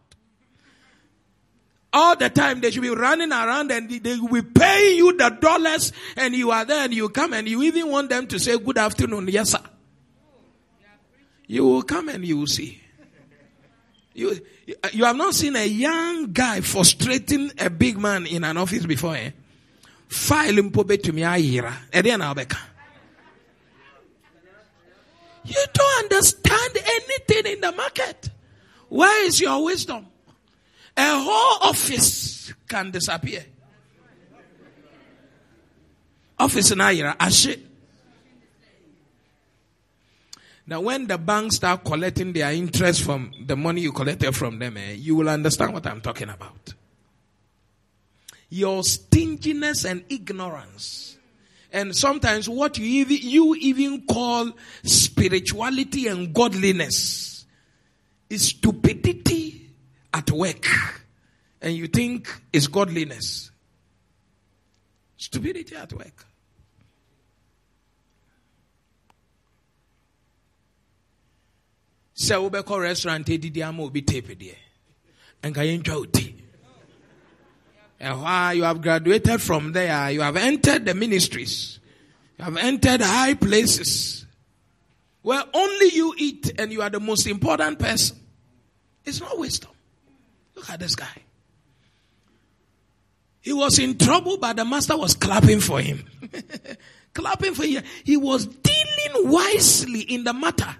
all 1.94 2.16
the 2.16 2.28
time 2.28 2.60
they 2.60 2.70
should 2.70 2.82
be 2.82 2.90
running 2.90 3.30
around 3.30 3.70
and 3.70 3.88
they 3.88 4.16
will 4.18 4.42
paying 4.42 4.98
you 4.98 5.16
the 5.16 5.30
dollars 5.30 5.92
and 6.16 6.34
you 6.34 6.50
are 6.50 6.64
there 6.64 6.84
and 6.84 6.92
you 6.92 7.08
come 7.08 7.32
and 7.32 7.48
you 7.48 7.62
even 7.62 7.88
want 7.88 8.10
them 8.10 8.26
to 8.26 8.38
say 8.38 8.58
good 8.58 8.76
afternoon. 8.76 9.28
Yes, 9.28 9.52
sir. 9.52 9.60
You 11.46 11.64
will 11.64 11.82
come 11.82 12.08
and 12.08 12.24
you 12.26 12.38
will 12.38 12.46
see. 12.46 12.80
You, 14.12 14.38
you 14.92 15.04
have 15.04 15.16
not 15.16 15.34
seen 15.34 15.56
a 15.56 15.66
young 15.66 16.32
guy 16.32 16.60
frustrating 16.60 17.50
a 17.58 17.70
big 17.70 17.98
man 17.98 18.26
in 18.26 18.44
an 18.44 18.56
office 18.56 18.86
before, 18.86 19.16
eh? 19.16 19.30
File 20.08 20.62
mpobe 20.62 21.02
to 21.02 21.12
ayira. 21.12 21.74
You 25.44 25.64
don't 25.72 26.04
understand 26.04 26.70
anything 26.76 27.52
in 27.52 27.60
the 27.60 27.72
market. 27.72 28.30
Where 28.88 29.26
is 29.26 29.40
your 29.40 29.64
wisdom? 29.64 30.06
A 30.96 31.18
whole 31.18 31.68
office 31.70 32.52
can 32.68 32.90
disappear. 32.90 33.44
Office 36.38 36.70
in 36.72 36.78
Ayira, 36.78 37.16
Ashe. 37.18 37.58
Now, 40.66 40.80
when 40.80 41.06
the 41.06 41.18
banks 41.18 41.56
start 41.56 41.84
collecting 41.84 42.32
their 42.32 42.50
interest 42.52 43.02
from 43.02 43.32
the 43.46 43.54
money 43.54 43.82
you 43.82 43.92
collected 43.92 44.34
from 44.34 44.58
them, 44.58 44.76
eh, 44.78 44.92
you 44.92 45.14
will 45.14 45.28
understand 45.28 45.74
what 45.74 45.86
I'm 45.86 46.00
talking 46.00 46.30
about. 46.30 46.74
Your 48.48 48.82
stinginess 48.82 49.84
and 49.84 50.04
ignorance. 50.08 51.18
And 51.70 51.94
sometimes 51.94 52.48
what 52.48 52.78
you 52.78 52.86
even, 52.86 53.18
you 53.20 53.54
even 53.56 54.06
call 54.06 54.52
spirituality 54.84 56.06
and 56.06 56.32
godliness 56.32 57.44
is 58.30 58.48
stupidity 58.48 59.43
at 60.14 60.30
work. 60.30 60.66
And 61.60 61.74
you 61.74 61.88
think 61.88 62.32
it's 62.52 62.68
godliness. 62.68 63.50
Stupidity 65.16 65.74
at 65.76 65.92
work. 65.92 66.26
sɛ 72.16 72.38
wobɛkɔ 72.38 72.80
restaurant 72.80 73.26
edidi 73.26 73.60
ama 73.60 73.82
obi 73.82 74.00
tape 74.02 74.38
deɛ 74.38 74.54
nka 75.42 75.60
yɛntwa 75.66 75.94
wo 75.96 76.04
ti 76.04 76.34
ɛhɔ 78.00 78.24
a 78.24 78.54
you 78.54 78.62
have 78.62 78.80
graduated 78.80 79.42
from 79.42 79.72
there 79.72 80.12
you 80.12 80.20
have 80.20 80.36
entered 80.36 80.84
the 80.86 80.94
ministries 80.94 81.80
you 82.38 82.44
have 82.44 82.56
entered 82.56 83.00
high 83.00 83.34
places 83.34 84.26
where 85.22 85.42
only 85.52 85.88
you 85.92 86.14
eat 86.16 86.52
and 86.56 86.72
you 86.72 86.80
are 86.82 86.90
the 86.90 87.00
most 87.00 87.26
important 87.26 87.80
person 87.80 88.16
it's 89.04 89.20
not 89.20 89.36
wisdom 89.36 89.73
look 90.54 90.70
at 90.70 90.80
this 90.80 90.94
guy 90.94 91.22
he 93.40 93.52
was 93.52 93.78
in 93.78 93.96
trouble 93.98 94.36
but 94.38 94.56
the 94.56 94.64
master 94.64 94.96
was 94.96 95.14
clapping 95.14 95.60
for 95.60 95.80
him 95.80 96.04
clapping 97.14 97.54
for 97.54 97.64
him 97.64 97.82
he 98.04 98.16
was 98.16 98.46
dealing 98.46 99.30
wisely 99.30 100.00
in 100.00 100.24
the 100.24 100.32
matter 100.32 100.76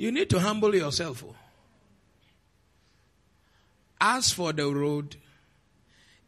You 0.00 0.10
need 0.10 0.30
to 0.30 0.40
humble 0.40 0.74
yourself. 0.74 1.22
Oh. 1.28 1.34
As 4.00 4.32
for 4.32 4.50
the 4.50 4.66
road, 4.66 5.14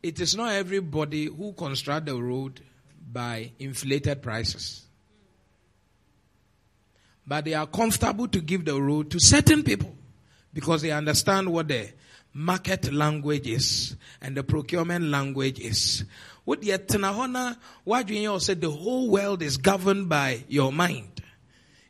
it 0.03 0.21
is 0.21 0.37
not 0.37 0.53
everybody 0.53 1.25
who 1.25 1.55
construct 1.55 2.05
the 2.05 2.23
road 2.23 2.61
by 3.11 3.53
inflated 3.59 4.21
prices. 4.21 4.83
But 7.27 7.45
they 7.45 7.55
are 7.55 7.66
comfortable 7.66 8.29
to 8.29 8.41
give 8.41 8.64
the 8.64 8.81
road 8.81 9.11
to 9.12 9.20
certain 9.20 9.62
people 9.62 9.95
because 10.53 10.83
they 10.83 10.91
understand 10.91 11.49
what 11.53 11.68
the 11.68 11.89
market 12.35 12.93
language 12.93 13.47
is 13.47 13.97
and 14.20 14.37
the 14.37 14.43
procurement 14.43 15.05
language 15.07 15.61
is. 15.61 16.05
What 16.45 16.61
the 16.61 16.70
Tenahona, 16.70 17.57
say 18.41 18.55
the 18.55 18.70
whole 18.70 19.11
world 19.11 19.43
is 19.43 19.57
governed 19.57 20.09
by 20.09 20.45
your 20.49 20.73
mind? 20.73 21.12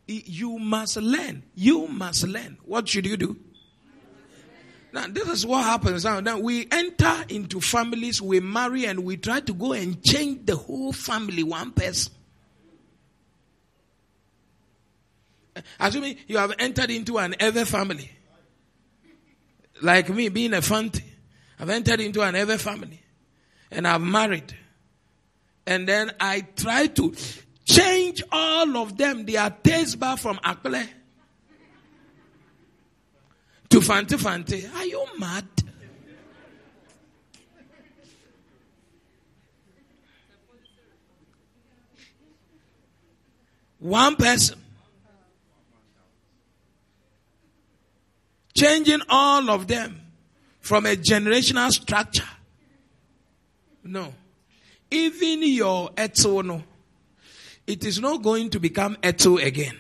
you 0.07 0.59
must 0.59 0.97
learn. 0.97 1.43
You 1.55 1.87
must 1.89 2.26
learn. 2.26 2.59
What 2.64 2.89
should 2.89 3.07
you 3.07 3.16
do? 3.16 3.37
Now, 4.93 5.07
this 5.09 5.26
is 5.26 5.47
what 5.47 5.64
happens 5.64 6.05
now. 6.05 6.20
Then 6.20 6.43
we 6.43 6.68
enter 6.70 7.24
into 7.30 7.61
families, 7.62 8.20
we 8.20 8.41
marry, 8.41 8.85
and 8.85 9.05
we 9.05 9.16
try 9.16 9.41
to 9.41 9.55
go 9.55 9.72
and 9.72 10.03
change 10.03 10.45
the 10.45 10.57
whole 10.57 10.93
family, 10.93 11.43
one 11.43 11.70
person. 11.70 12.12
Assuming 15.78 16.16
you 16.26 16.38
have 16.38 16.55
entered 16.59 16.90
into 16.90 17.18
an 17.18 17.34
Ewe 17.40 17.64
family. 17.64 18.11
Like 19.80 20.09
me 20.09 20.28
being 20.28 20.55
a 20.55 20.62
fanti. 20.62 21.05
I've 21.59 21.70
entered 21.70 22.00
into 22.00 22.22
an 22.22 22.34
Ewe 22.34 22.57
family. 22.59 23.00
And 23.70 23.86
I've 23.86 24.00
married. 24.00 24.57
And 25.66 25.86
then 25.88 26.12
I 26.18 26.40
try 26.57 26.86
to 26.88 27.14
change 27.64 28.22
all 28.30 28.76
of 28.78 28.96
them, 28.96 29.24
their 29.24 29.50
taste 29.62 29.98
bar 29.98 30.16
from 30.16 30.36
Akple 30.38 30.86
to 33.72 33.80
Fante 33.80 34.18
Fante. 34.18 34.74
Are 34.76 34.84
you 34.84 35.03
mad? 35.18 35.46
One 43.78 44.14
person. 44.16 44.62
Changing 48.55 49.00
all 49.09 49.50
of 49.50 49.66
them 49.66 50.00
from 50.61 50.86
a 50.86 50.96
generational 50.96 51.70
structure. 51.70 52.28
No. 53.84 54.14
Even 54.90 55.42
your 55.42 55.90
etono 55.90 56.62
it 57.66 57.84
is 57.84 58.00
not 58.00 58.22
going 58.22 58.50
to 58.50 58.61
become 58.61 58.96
Eto 58.96 59.42
again. 59.42 59.78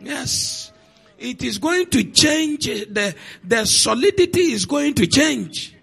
Yes. 0.00 0.70
It 1.18 1.42
is 1.42 1.58
going 1.58 1.86
to 1.90 2.04
change. 2.04 2.66
The, 2.66 3.14
the 3.42 3.64
solidity 3.64 4.52
is 4.52 4.66
going 4.66 4.94
to 4.94 5.06
change. 5.06 5.74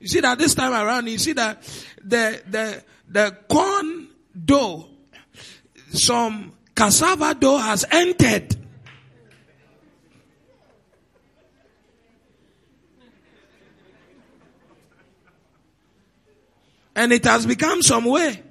You 0.00 0.08
see 0.08 0.20
that 0.20 0.38
this 0.38 0.54
time 0.54 0.72
around, 0.72 1.06
you 1.06 1.18
see 1.18 1.32
that 1.34 1.62
the, 2.02 2.42
the, 2.48 2.84
the 3.08 3.36
corn 3.48 4.08
dough, 4.44 4.88
some 5.92 6.52
cassava 6.74 7.34
dough 7.34 7.58
has 7.58 7.84
entered. 7.90 8.56
And 16.98 17.12
it 17.12 17.24
has 17.26 17.46
become 17.46 17.80
some 17.80 18.06
way. 18.06 18.42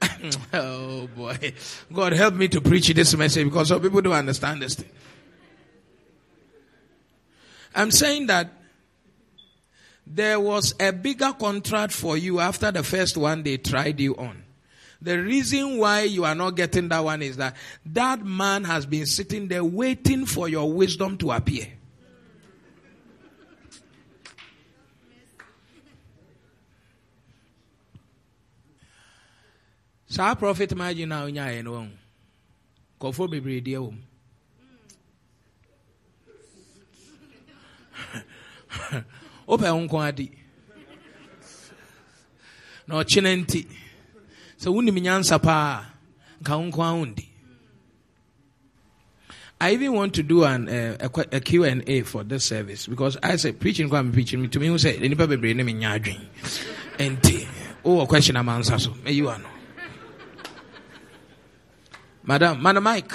oh 0.54 1.06
boy. 1.08 1.52
God 1.92 2.14
help 2.14 2.32
me 2.32 2.48
to 2.48 2.62
preach 2.62 2.88
this 2.88 3.14
message 3.14 3.44
because 3.44 3.68
some 3.68 3.82
people 3.82 4.00
don't 4.00 4.14
understand 4.14 4.62
this 4.62 4.76
thing. 4.76 4.88
I'm 7.74 7.90
saying 7.90 8.28
that 8.28 8.50
there 10.06 10.40
was 10.40 10.74
a 10.80 10.94
bigger 10.94 11.34
contract 11.38 11.92
for 11.92 12.16
you 12.16 12.40
after 12.40 12.72
the 12.72 12.82
first 12.82 13.18
one 13.18 13.42
they 13.42 13.58
tried 13.58 14.00
you 14.00 14.16
on. 14.16 14.42
The 15.02 15.18
reason 15.18 15.76
why 15.76 16.04
you 16.04 16.24
are 16.24 16.34
not 16.34 16.52
getting 16.52 16.88
that 16.88 17.04
one 17.04 17.20
is 17.20 17.36
that 17.36 17.54
that 17.84 18.24
man 18.24 18.64
has 18.64 18.86
been 18.86 19.04
sitting 19.04 19.48
there 19.48 19.62
waiting 19.62 20.24
for 20.24 20.48
your 20.48 20.72
wisdom 20.72 21.18
to 21.18 21.32
appear. 21.32 21.66
Saa 30.14 30.34
prophet 30.36 30.70
margin 30.76 31.10
a 31.10 31.26
onyaeɛ 31.26 31.64
no 31.64 31.72
wahu 31.72 31.90
kɔfoɔ 33.00 33.30
bebree 33.30 33.60
deɛ 33.60 33.78
wɔ 33.82 33.90
mu 33.90 34.02
wopɛ 39.48 39.74
wo 39.74 39.80
nko 39.82 39.98
adi 40.06 40.30
na 42.86 43.02
ɔkyena 43.02 43.30
nti 43.42 43.66
sɛ 44.56 44.68
wonim 44.70 44.98
nyansa 45.02 45.42
paa 45.42 45.82
nka 46.40 46.58
wo 46.58 46.64
nko 46.70 46.80
a 47.18 47.24
I 49.60 49.70
even 49.72 49.92
want 49.94 50.14
to 50.14 50.22
do 50.22 50.44
an 50.44 50.68
uh, 50.68 50.96
a, 51.00 51.36
a 51.36 51.40
Q&A 51.40 52.02
for 52.02 52.22
this 52.22 52.44
service 52.44 52.86
because 52.86 53.16
I 53.22 53.36
said 53.36 53.58
preaching 53.58 53.88
kwa 53.88 54.02
preaching 54.12 54.42
me 54.42 54.48
to 54.48 54.60
me 54.60 54.66
who 54.66 54.78
said 54.78 55.00
nipa 55.00 55.26
bebree 55.26 55.56
ne 55.56 55.62
me 55.62 55.72
nya 55.74 55.98
adwen. 55.98 56.20
Enti, 56.98 57.46
oh 57.84 58.06
question 58.06 58.36
am 58.36 58.48
answer 58.48 58.78
so. 58.78 58.92
Me 59.04 59.12
you 59.12 59.30
ano. 59.30 59.53
Madam, 62.26 62.62
Madam 62.62 62.84
Mike, 62.84 63.12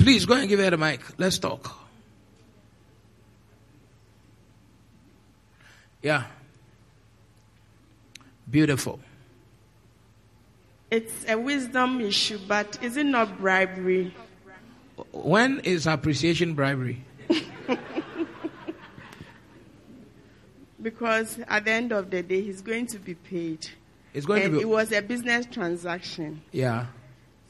Please 0.00 0.24
go 0.24 0.32
and 0.32 0.48
give 0.48 0.58
her 0.60 0.70
the 0.70 0.78
mic. 0.78 1.02
Let's 1.18 1.38
talk. 1.38 1.76
Yeah. 6.00 6.24
Beautiful. 8.50 8.98
It's 10.90 11.26
a 11.28 11.38
wisdom 11.38 12.00
issue, 12.00 12.38
but 12.48 12.78
is 12.82 12.96
it 12.96 13.04
not 13.04 13.38
bribery? 13.38 14.14
When 15.12 15.60
is 15.60 15.86
appreciation 15.86 16.54
bribery? 16.54 17.04
Because 20.82 21.38
at 21.46 21.66
the 21.66 21.72
end 21.72 21.92
of 21.92 22.10
the 22.10 22.22
day, 22.22 22.40
he's 22.40 22.62
going 22.62 22.86
to 22.86 22.98
be 22.98 23.14
paid. 23.14 23.68
It's 24.14 24.24
going 24.24 24.44
and 24.44 24.52
to 24.52 24.58
be. 24.60 24.62
it 24.62 24.68
was 24.68 24.92
a 24.92 25.02
business 25.02 25.44
transaction. 25.44 26.40
Yeah. 26.52 26.86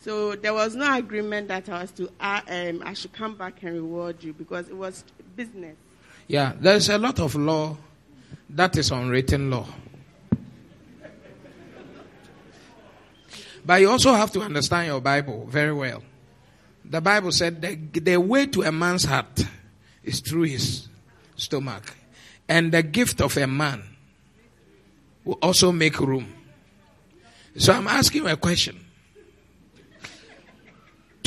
So 0.01 0.35
there 0.35 0.55
was 0.55 0.75
no 0.75 0.97
agreement 0.97 1.49
that 1.49 1.69
I 1.69 1.83
was 1.83 1.91
to, 1.93 2.11
uh, 2.19 2.41
um, 2.49 2.83
I 2.85 2.95
should 2.95 3.13
come 3.13 3.37
back 3.37 3.63
and 3.63 3.75
reward 3.75 4.25
you 4.25 4.33
because 4.33 4.69
it 4.69 4.77
was 4.77 5.05
business. 5.37 5.77
Yeah. 6.27 6.55
There's 6.59 6.89
a 6.89 6.97
lot 6.97 7.21
of 7.21 7.35
law 7.35 7.77
that 8.49 8.77
is 8.79 8.91
unwritten 8.91 9.51
law. 9.51 9.67
But 13.65 13.83
you 13.83 13.91
also 13.91 14.15
have 14.15 14.33
to 14.33 14.41
understand 14.41 14.87
your 14.87 15.03
Bible 15.03 15.47
very 15.47 15.75
well. 15.75 16.03
The 16.83 17.03
Bible 17.03 17.31
said 17.31 17.61
the, 17.61 18.01
the 18.01 18.17
way 18.17 18.47
to 18.47 18.63
a 18.63 18.73
man's 18.73 19.05
heart 19.05 19.45
is 20.03 20.21
through 20.21 20.45
his 20.45 20.89
stomach. 21.37 21.95
And 22.49 22.73
the 22.73 22.83
gift 22.83 23.21
of 23.21 23.37
a 23.37 23.47
man 23.47 23.83
will 25.25 25.39
also 25.43 25.71
make 25.73 26.01
room. 26.01 26.33
So 27.59 27.75
I'm 27.75 27.87
asking 27.87 28.23
you 28.23 28.29
a 28.29 28.37
question. 28.37 28.87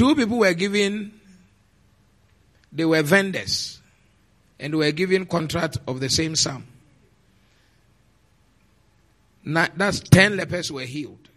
Two 0.04 0.16
people 0.16 0.40
were 0.40 0.54
given, 0.54 1.18
they 2.74 2.84
were 2.84 3.02
vendors, 3.04 3.80
and 4.60 4.76
were 4.76 4.92
given 4.92 5.26
contract 5.26 5.78
of 5.88 6.02
the 6.02 6.10
same 6.10 6.36
sum. 6.36 6.68
That's 9.46 10.02
10 10.02 10.36
lepers 10.36 10.74
were 10.74 10.82
healed. 10.82 11.30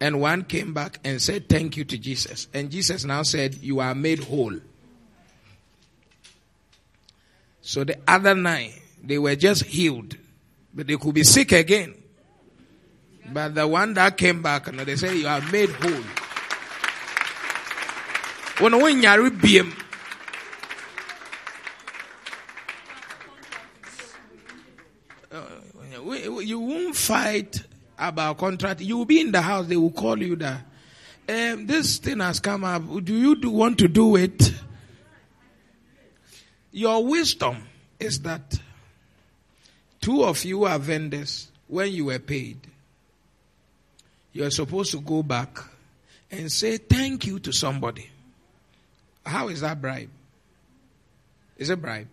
And 0.00 0.20
one 0.20 0.42
came 0.42 0.74
back 0.74 0.98
and 1.04 1.22
said, 1.22 1.48
Thank 1.48 1.76
you 1.76 1.84
to 1.84 1.96
Jesus. 1.96 2.48
And 2.52 2.68
Jesus 2.68 3.04
now 3.04 3.22
said, 3.22 3.54
You 3.54 3.78
are 3.78 3.94
made 3.94 4.24
whole. 4.24 4.58
So 7.60 7.84
the 7.84 7.96
other 8.08 8.34
nine, 8.34 8.72
they 9.04 9.20
were 9.20 9.36
just 9.36 9.62
healed, 9.66 10.16
but 10.74 10.88
they 10.88 10.96
could 10.96 11.14
be 11.14 11.22
sick 11.22 11.52
again. 11.52 11.94
But 13.32 13.54
the 13.54 13.68
one 13.68 13.94
that 13.94 14.16
came 14.16 14.42
back, 14.42 14.66
and 14.66 14.80
they 14.80 14.96
say, 14.96 15.16
You 15.18 15.28
are 15.28 15.40
made 15.52 15.70
whole. 15.70 16.25
When 18.58 18.80
when 18.80 19.02
you 19.02 19.08
are 19.08 19.18
BM, 19.18 19.72
you 26.46 26.60
won't 26.60 26.96
fight 26.96 27.62
about 27.98 28.38
contract. 28.38 28.80
You 28.80 28.98
will 28.98 29.04
be 29.04 29.20
in 29.20 29.32
the 29.32 29.42
house. 29.42 29.66
They 29.66 29.76
will 29.76 29.90
call 29.90 30.18
you 30.22 30.36
that 30.36 30.60
um, 31.28 31.66
this 31.66 31.98
thing 31.98 32.20
has 32.20 32.40
come 32.40 32.64
up. 32.64 32.82
Do 33.04 33.14
you 33.14 33.36
do, 33.36 33.50
want 33.50 33.78
to 33.78 33.88
do 33.88 34.16
it? 34.16 34.52
Your 36.72 37.04
wisdom 37.04 37.56
is 37.98 38.20
that 38.22 38.58
two 40.00 40.24
of 40.24 40.44
you 40.44 40.64
are 40.64 40.78
vendors. 40.78 41.50
When 41.68 41.92
you 41.92 42.06
were 42.06 42.20
paid, 42.20 42.58
you 44.32 44.44
are 44.44 44.50
supposed 44.50 44.92
to 44.92 45.00
go 45.00 45.22
back 45.22 45.58
and 46.30 46.50
say 46.50 46.76
thank 46.76 47.26
you 47.26 47.40
to 47.40 47.52
somebody. 47.52 48.08
How 49.26 49.48
is 49.48 49.60
that 49.60 49.80
bribe? 49.82 50.08
Is 51.56 51.68
it 51.68 51.82
bribe? 51.82 52.06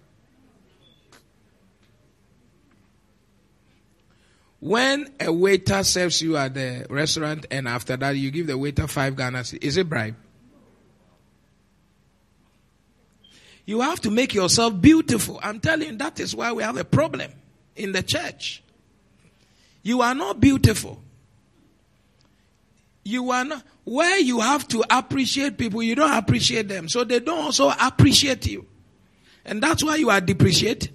When 4.60 5.12
a 5.20 5.32
waiter 5.32 5.84
serves 5.84 6.22
you 6.22 6.38
at 6.38 6.54
the 6.54 6.88
restaurant 6.90 7.46
and 7.52 7.68
after 7.68 7.98
that 7.98 8.16
you 8.16 8.32
give 8.32 8.48
the 8.48 8.58
waiter 8.58 8.88
five 8.88 9.16
Ghana, 9.16 9.44
is 9.62 9.78
it 9.78 9.90
bribe? 9.90 10.16
You 13.66 13.82
have 13.82 14.00
to 14.02 14.12
make 14.12 14.34
yourself 14.34 14.80
beautiful. 14.80 15.40
I'm 15.44 15.60
telling 15.60 15.88
you, 15.90 15.98
that 15.98 16.20
is 16.20 16.36
why 16.36 16.52
we 16.52 16.64
have 16.64 16.78
a 16.78 16.84
problem 16.84 17.32
in 17.76 17.92
the 17.92 18.02
church. 18.02 18.64
You 19.84 20.02
are 20.02 20.16
not 20.16 20.40
beautiful. 20.40 21.02
You 23.04 23.32
are 23.32 23.44
not, 23.44 23.64
where 23.86 24.20
you 24.20 24.40
have 24.40 24.68
to 24.70 24.84
appreciate 24.90 25.58
people, 25.58 25.84
you 25.84 25.96
don't 25.96 26.16
appreciate 26.16 26.68
them. 26.68 26.88
So 26.88 27.04
they 27.04 27.20
don't 27.20 27.44
also 27.44 27.70
appreciate 27.70 28.46
you. 28.48 28.66
And 29.46 29.62
that's 29.62 29.84
why 29.84 29.98
you 29.98 30.10
are 30.10 30.22
depreciated. 30.22 30.92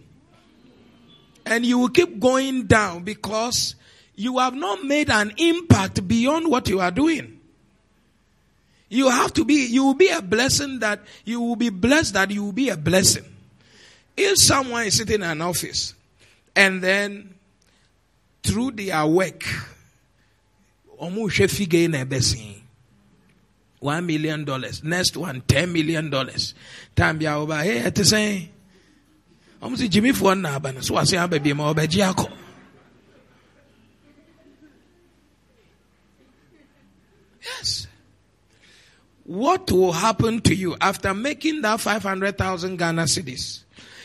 And 1.45 1.65
you 1.65 1.79
will 1.79 1.89
keep 1.91 2.19
going 2.19 2.67
down 2.67 3.05
because 3.05 3.75
you 4.15 4.39
have 4.39 4.55
not 4.55 4.85
made 4.85 5.11
an 5.11 5.33
impact 5.37 6.07
beyond 6.07 6.49
what 6.49 6.69
you 6.69 6.81
are 6.81 6.91
doing. 6.91 7.41
You 8.89 9.11
have 9.11 9.35
to 9.35 9.45
be, 9.45 9.67
you 9.67 9.85
will 9.85 9.95
be 9.95 10.09
a 10.09 10.23
blessing 10.23 10.79
that, 10.79 11.01
you 11.25 11.41
will 11.41 11.57
be 11.57 11.69
blessed 11.69 12.15
that 12.15 12.31
you 12.31 12.45
will 12.45 12.53
be 12.53 12.71
a 12.71 12.77
blessing. 12.77 13.25
If 14.17 14.39
someone 14.39 14.87
is 14.87 14.97
sitting 14.97 15.17
in 15.17 15.23
an 15.23 15.43
office 15.43 15.95
and 16.57 16.83
then 16.83 17.35
through 18.43 18.73
their 18.73 19.07
work, 19.07 19.45
almost 20.97 21.37
figure 21.37 21.81
in 21.81 21.95
a 21.95 22.05
blessing. 22.05 22.63
One 23.81 24.07
million 24.07 24.45
dollars. 24.45 24.83
Next 24.83 25.17
one, 25.17 25.43
ten 25.43 25.73
million 25.73 26.11
dollars. 26.11 26.55
Time 26.97 27.19
be 27.19 27.29
over. 27.29 27.57
Hey, 27.57 27.79
at 27.79 27.95
the 27.95 28.05
same. 28.05 28.51
I'm 29.61 29.77
saying 29.77 29.91
Jimmy 29.91 30.13
for 30.13 30.25
one 30.25 30.43
now, 30.43 30.61
so 30.81 30.97
I 30.97 31.05
say 31.05 31.19
I'm 31.19 31.31
baby 31.31 31.53
more 31.53 31.75
by 31.75 31.87
Giaco. 31.87 32.31
Yes. 37.43 37.87
What 39.25 39.71
will 39.71 39.93
happen 39.93 40.41
to 40.43 40.55
you 40.55 40.77
after 40.81 41.13
making 41.13 41.63
that 41.63 41.81
500,000 41.81 42.77
Ghana 42.77 43.03
cedis? 43.03 43.65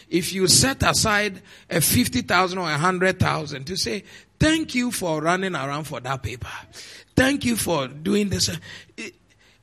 If 0.10 0.34
you 0.34 0.48
set 0.48 0.84
aside 0.84 1.42
a 1.70 1.82
50,000 1.82 2.58
or 2.58 2.68
a 2.68 2.72
100,000 2.72 3.66
to 3.66 3.78
say, 3.78 4.04
thank 4.40 4.76
you 4.76 4.92
for 4.92 5.22
running 5.22 5.56
around 5.56 5.86
for 5.86 6.00
that 6.02 6.22
paper. 6.22 6.50
Thank 7.16 7.46
you 7.46 7.56
for 7.56 7.88
doing 7.88 8.30
this. 8.30 8.50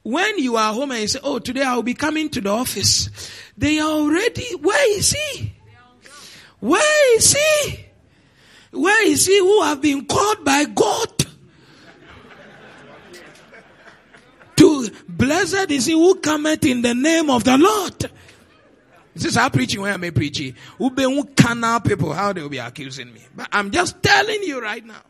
When 0.03 0.39
you 0.39 0.57
are 0.57 0.73
home 0.73 0.93
and 0.93 1.01
you 1.01 1.09
say, 1.09 1.21
oh, 1.23 1.39
today 1.39 1.63
I'll 1.63 1.83
be 1.83 1.95
coming 1.95 2.29
to 2.31 2.41
the 2.41 2.51
office. 2.51 3.11
They 3.57 3.79
are 3.79 3.91
already, 3.91 4.55
where 4.57 4.99
is 4.99 5.13
he? 5.13 5.53
Where 6.61 7.17
is 7.17 7.33
he? 7.35 7.87
Where 8.73 9.07
is 9.07 9.27
he 9.27 9.39
who 9.39 9.63
have 9.63 9.81
been 9.83 10.07
called 10.07 10.45
by 10.45 10.65
God? 10.65 11.21
to 14.61 14.91
blessed 15.09 15.71
is 15.71 15.87
he 15.87 15.93
who 15.93 16.17
cometh 16.17 16.67
in 16.67 16.83
the 16.83 16.95
name 16.95 17.31
of 17.31 17.45
the 17.45 17.57
Lord. 17.57 18.11
This 19.15 19.25
is 19.25 19.35
how 19.35 19.49
preaching 19.49 19.81
where 19.81 19.93
I'm 19.93 20.13
preaching. 20.13 20.55
Who 20.77 21.25
carnal 21.35 21.81
people, 21.81 22.13
how 22.13 22.33
they 22.35 22.43
will 22.43 22.51
be 22.51 22.59
accusing 22.59 23.13
me. 23.13 23.23
But 23.35 23.49
I'm 23.53 23.71
just 23.71 24.03
telling 24.03 24.43
you 24.43 24.63
right 24.63 24.85
now. 24.85 25.03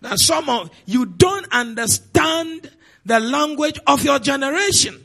That 0.00 0.18
some 0.20 0.48
of 0.48 0.70
you 0.86 1.06
don't 1.06 1.46
understand 1.52 2.70
the 3.04 3.20
language 3.20 3.80
of 3.86 4.04
your 4.04 4.18
generation. 4.18 5.02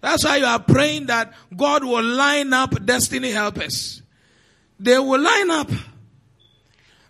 That's 0.00 0.24
why 0.24 0.36
you 0.36 0.46
are 0.46 0.58
praying 0.60 1.06
that 1.06 1.32
God 1.56 1.84
will 1.84 2.04
line 2.04 2.52
up 2.52 2.84
destiny 2.84 3.30
helpers. 3.30 4.02
They 4.78 4.98
will 4.98 5.20
line 5.20 5.50
up. 5.50 5.70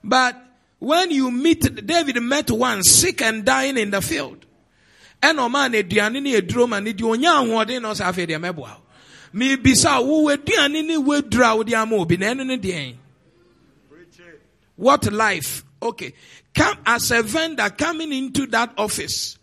But 0.03 0.37
when 0.79 1.11
you 1.11 1.31
meet, 1.31 1.87
David 1.87 2.23
met 2.23 2.51
one 2.51 2.83
sick 2.83 3.21
and 3.23 3.45
dying 3.45 3.77
in 3.77 3.91
the 3.91 4.01
field. 4.01 4.45
ɛna 5.23 5.49
ɔma 5.49 5.71
no 5.71 5.79
aduane 5.83 6.23
ne 6.23 6.41
aduro 6.41 6.69
ma 6.69 6.79
no 6.81 6.93
deɛ 6.93 7.17
ɔnya 7.17 7.43
ahoɔden 7.43 7.83
na 7.83 7.91
ɔsɛ 7.93 8.05
afei 8.07 8.27
deɛ 8.27 8.39
mɛboa 8.39 8.55
wo 8.77 8.83
mebisa 9.35 10.05
wo 10.05 10.29
w'aduane 10.29 10.85
ne 10.87 10.97
wode 10.97 11.75
ama 11.75 11.97
obi 11.97 12.17
na 12.17 12.35
ne 12.35 12.97
what 14.77 15.13
life 15.13 15.65
okay 15.83 16.15
come 16.59 16.79
as 16.87 17.11
a 17.11 17.23
vendor 17.23 17.71
coming 17.71 18.13
into 18.13 18.47
that 18.47 18.73
office 18.77 19.39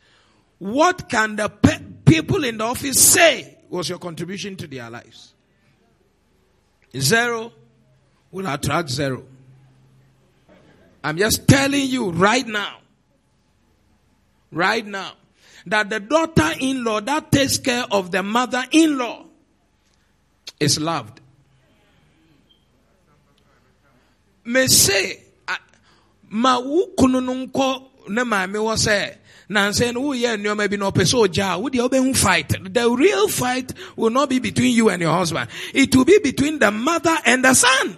what 0.60 1.10
can 1.10 1.36
the 1.36 1.50
pe- 1.50 1.84
people 2.06 2.44
in 2.44 2.58
the 2.58 2.64
office 2.64 3.00
say 3.00 3.58
was 3.70 3.90
your 3.90 4.00
contribution 4.00 4.56
to 4.56 4.68
their 4.68 4.90
lives 4.90 5.34
zero 6.98 7.52
will 8.32 8.48
attract 8.48 8.90
zero 8.90 9.24
i'm 11.04 11.18
just 11.18 11.48
telling 11.48 11.88
you 11.88 12.12
right 12.12 12.48
now 12.48 12.78
right 14.52 14.86
now 14.86 15.12
that 15.68 15.90
the 15.90 16.00
daughter-in-law 16.00 17.02
that 17.02 17.32
takes 17.32 17.58
care 17.58 17.86
of 17.92 18.12
the 18.12 18.22
mother-in-law 18.22 19.26
is 20.60 20.80
loved. 20.80 21.22
Me 24.46 24.68
say, 24.68 25.24
ma 26.36 26.60
wo 26.60 26.88
kunu 26.98 27.22
no 27.24 27.34
nkɔ 27.34 27.68
ne 28.10 28.24
maame 28.24 28.60
wɔ 28.60 28.76
sɛ 28.86 29.16
nansa 29.50 29.94
no 29.94 30.02
woyɛ 30.02 30.36
nneɛma 30.36 30.70
bi 30.70 30.76
na 30.76 30.92
ɔpɛ 30.92 31.04
sɛ 31.12 31.16
ogya 31.24 31.56
a 31.56 31.60
wodeɛ 31.62 31.90
wobɛhu 31.90 32.16
fight. 32.16 32.74
The 32.74 32.90
real 32.92 33.30
fight 33.30 33.72
will 33.96 34.10
not 34.10 34.30
be 34.30 34.40
between 34.40 34.76
you 34.76 34.90
and 34.90 35.02
your 35.02 35.14
husband. 35.14 35.50
It 35.74 35.96
will 35.96 36.04
be 36.04 36.20
between 36.20 36.60
the 36.60 36.72
mother 36.72 37.16
and 37.26 37.46
the 37.46 37.54
son. 37.54 37.98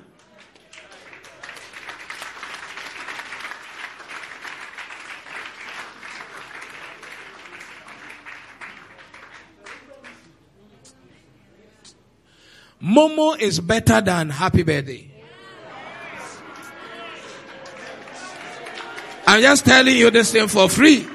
Momo 12.84 13.40
is 13.40 13.60
better 13.60 14.00
than 14.02 14.30
happy 14.30 14.62
birthday. 14.62 15.17
I'm 19.28 19.42
just 19.42 19.66
telling 19.66 19.98
you 19.98 20.10
this 20.10 20.32
thing 20.32 20.48
for 20.48 20.70
free. 20.70 21.06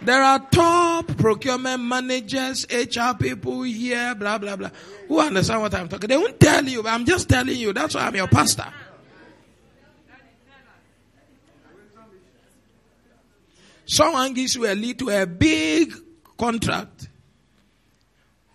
There 0.00 0.22
are 0.22 0.38
top 0.38 1.16
procurement 1.16 1.82
managers, 1.82 2.64
HR 2.70 3.16
people 3.18 3.62
here, 3.62 4.14
blah, 4.14 4.38
blah, 4.38 4.54
blah, 4.54 4.70
who 5.08 5.18
understand 5.18 5.60
what 5.62 5.74
I'm 5.74 5.88
talking. 5.88 6.06
They 6.08 6.16
won't 6.16 6.38
tell 6.38 6.64
you, 6.64 6.84
but 6.84 6.90
I'm 6.90 7.04
just 7.04 7.28
telling 7.28 7.56
you. 7.56 7.72
That's 7.72 7.96
why 7.96 8.02
I'm 8.02 8.14
your 8.14 8.28
pastor. 8.28 8.72
Someone 13.84 14.32
gives 14.32 14.54
you 14.54 14.66
a 14.66 14.74
lead 14.76 15.00
to 15.00 15.08
a 15.10 15.26
big 15.26 15.92
contract. 16.38 17.08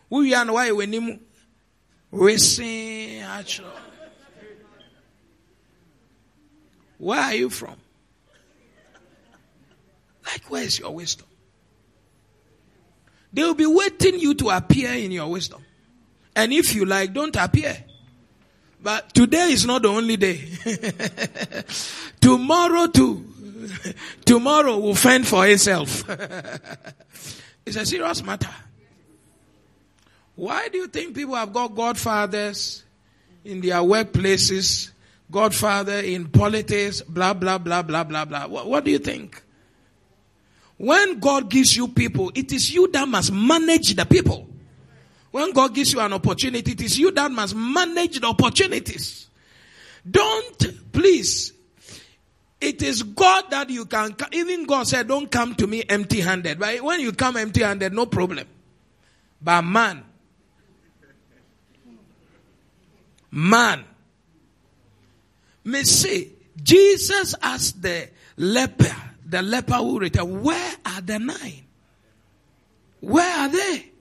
We 0.10 0.34
are 0.34 0.46
why 0.46 0.72
when 0.72 0.94
him 0.94 1.20
racing 2.10 3.24
Where 7.02 7.20
are 7.20 7.34
you 7.34 7.50
from? 7.50 7.76
Like, 10.24 10.44
where's 10.50 10.78
your 10.78 10.94
wisdom? 10.94 11.26
They 13.34 13.42
will 13.42 13.56
be 13.56 13.66
waiting 13.66 14.20
you 14.20 14.36
to 14.36 14.50
appear 14.50 14.94
in 14.94 15.10
your 15.10 15.28
wisdom. 15.28 15.66
And 16.36 16.54
if 16.54 16.76
you 16.76 16.86
like, 16.86 17.12
don't 17.12 17.36
appear. 17.36 17.76
But 18.84 19.16
today 19.16 19.52
is 19.52 19.66
not 19.66 19.82
the 19.82 19.88
only 19.88 20.16
day. 20.16 20.48
Tomorrow 22.22 22.86
too. 22.88 23.26
Tomorrow 24.26 24.78
will 24.78 24.94
fend 24.94 25.28
for 25.28 25.48
itself. 25.48 26.08
it's 27.66 27.78
a 27.78 27.86
serious 27.86 28.24
matter. 28.24 28.54
Why 30.36 30.68
do 30.68 30.78
you 30.78 30.88
think 30.88 31.16
people 31.16 31.34
have 31.34 31.52
got 31.52 31.74
godfathers 31.74 32.84
in 33.44 33.60
their 33.60 33.78
workplaces, 33.78 34.91
godfather 35.32 36.00
in 36.00 36.28
politics, 36.28 37.02
blah, 37.02 37.34
blah, 37.34 37.58
blah, 37.58 37.82
blah, 37.82 38.04
blah, 38.04 38.26
blah? 38.26 38.48
What, 38.48 38.68
what 38.68 38.84
do 38.84 38.92
you 38.92 39.00
think? 39.00 39.42
When 40.78 41.20
God 41.20 41.50
gives 41.50 41.76
you 41.76 41.88
people, 41.88 42.32
it 42.36 42.52
is 42.52 42.74
you 42.74 42.92
that 42.92 43.08
must 43.08 43.32
manage 43.32 43.96
the 43.96 44.06
people. 44.06 44.48
When 45.32 45.54
God 45.54 45.74
gives 45.74 45.94
you 45.94 46.00
an 46.02 46.12
opportunity, 46.14 46.72
it 46.72 46.82
is 46.82 47.00
you 47.00 47.12
that 47.12 47.32
must 47.32 47.56
manage 47.56 48.20
the 48.20 48.28
opportunities. 48.28 49.28
Don't, 50.10 50.92
please. 50.92 51.54
It 52.60 52.82
is 52.82 53.02
God 53.04 53.46
that 53.52 53.70
you 53.70 53.86
can, 53.86 54.16
even 54.34 54.66
God 54.66 54.88
said, 54.88 55.08
don't 55.08 55.32
come 55.32 55.56
to 55.56 55.68
me 55.68 55.84
empty 55.88 56.20
handed. 56.20 56.60
But 56.60 56.82
when 56.82 57.00
you 57.00 57.12
come 57.12 57.38
empty 57.38 57.64
handed, 57.64 57.94
no 57.94 58.06
problem. 58.06 58.48
But 59.42 59.64
man, 59.64 60.04
man, 63.32 63.86
may 65.64 65.84
say, 65.84 66.30
Jesus 66.62 67.36
asked 67.42 67.82
the 67.82 68.10
leper, 68.38 68.96
the 69.26 69.42
leper 69.42 69.76
who 69.76 70.00
returned, 70.00 70.44
Where 70.44 70.76
are 70.86 71.02
the 71.02 71.20
nine? 71.20 71.64
Where 73.00 73.40
are 73.40 73.50
they? 73.50 73.92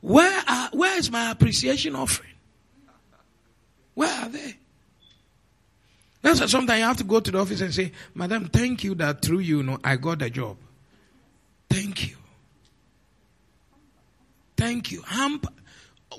Where 0.00 0.42
are, 0.48 0.68
where 0.72 0.98
is 0.98 1.10
my 1.10 1.30
appreciation 1.30 1.94
offering? 1.94 2.28
Where 3.94 4.10
are 4.10 4.28
they? 4.28 4.56
That's 6.22 6.40
why 6.40 6.46
sometimes 6.46 6.78
you 6.78 6.84
have 6.84 6.96
to 6.98 7.04
go 7.04 7.20
to 7.20 7.30
the 7.30 7.38
office 7.38 7.60
and 7.60 7.74
say, 7.74 7.92
Madam, 8.14 8.48
thank 8.48 8.84
you 8.84 8.94
that 8.96 9.22
through 9.22 9.40
you, 9.40 9.58
you 9.58 9.62
know, 9.62 9.78
I 9.82 9.96
got 9.96 10.22
a 10.22 10.30
job. 10.30 10.56
Thank 11.68 12.08
you. 12.08 12.16
Thank 14.56 14.92
you. 14.92 15.02
Hamper. 15.02 15.48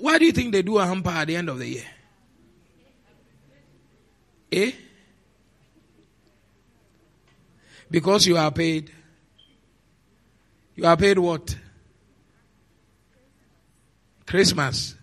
Why 0.00 0.18
do 0.18 0.26
you 0.26 0.32
think 0.32 0.52
they 0.52 0.62
do 0.62 0.78
a 0.78 0.86
hamper 0.86 1.10
at 1.10 1.28
the 1.28 1.36
end 1.36 1.48
of 1.48 1.58
the 1.58 1.68
year? 1.68 1.84
Eh? 4.54 4.72
Because 7.90 8.26
you 8.26 8.36
are 8.36 8.50
paid. 8.52 8.90
You 10.76 10.86
are 10.86 10.96
paid 10.96 11.18
what? 11.18 11.56
Christmas. 14.26 14.94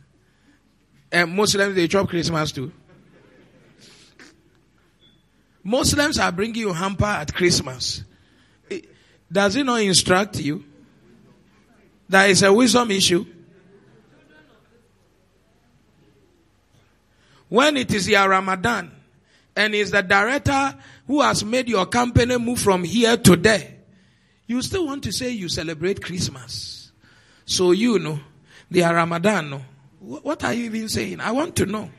And 1.12 1.36
Muslims, 1.36 1.76
they 1.76 1.88
chop 1.88 2.08
Christmas 2.08 2.52
too. 2.52 2.72
Muslims 5.64 6.18
are 6.18 6.32
bringing 6.32 6.56
you 6.56 6.74
hamper 6.74 7.06
at 7.06 7.34
Christmas. 7.34 8.04
Does 9.32 9.56
it 9.56 9.66
not 9.66 9.82
instruct 9.82 10.40
you? 10.40 10.64
That 12.10 12.30
is 12.30 12.42
a 12.44 12.52
wisdom 12.52 12.90
issue. 12.92 13.26
When 17.48 17.78
it 17.78 17.94
is 17.94 18.08
your 18.08 18.28
Ramadan, 18.30 18.92
and 19.56 19.76
is 19.76 19.92
the 19.92 20.02
director 20.02 20.78
who 21.08 21.22
has 21.22 21.44
made 21.44 21.68
your 21.68 21.86
company 21.86 22.38
move 22.38 22.60
from 22.60 22.84
here 22.84 23.18
to 23.18 23.36
there, 23.36 23.76
you 24.48 24.62
still 24.62 24.86
want 24.86 25.04
to 25.04 25.12
say 25.12 25.30
you 25.30 25.50
celebrate 25.50 26.04
Christmas. 26.04 26.92
So 27.46 27.72
you 27.72 28.00
know, 28.00 28.20
the 28.70 28.82
Ramadan, 28.82 29.50
no. 29.50 29.62
What 30.00 30.44
are 30.44 30.54
you 30.54 30.66
even 30.66 30.90
saying? 30.90 31.20
I 31.20 31.32
want 31.32 31.56
to 31.58 31.66
know. 31.66 31.90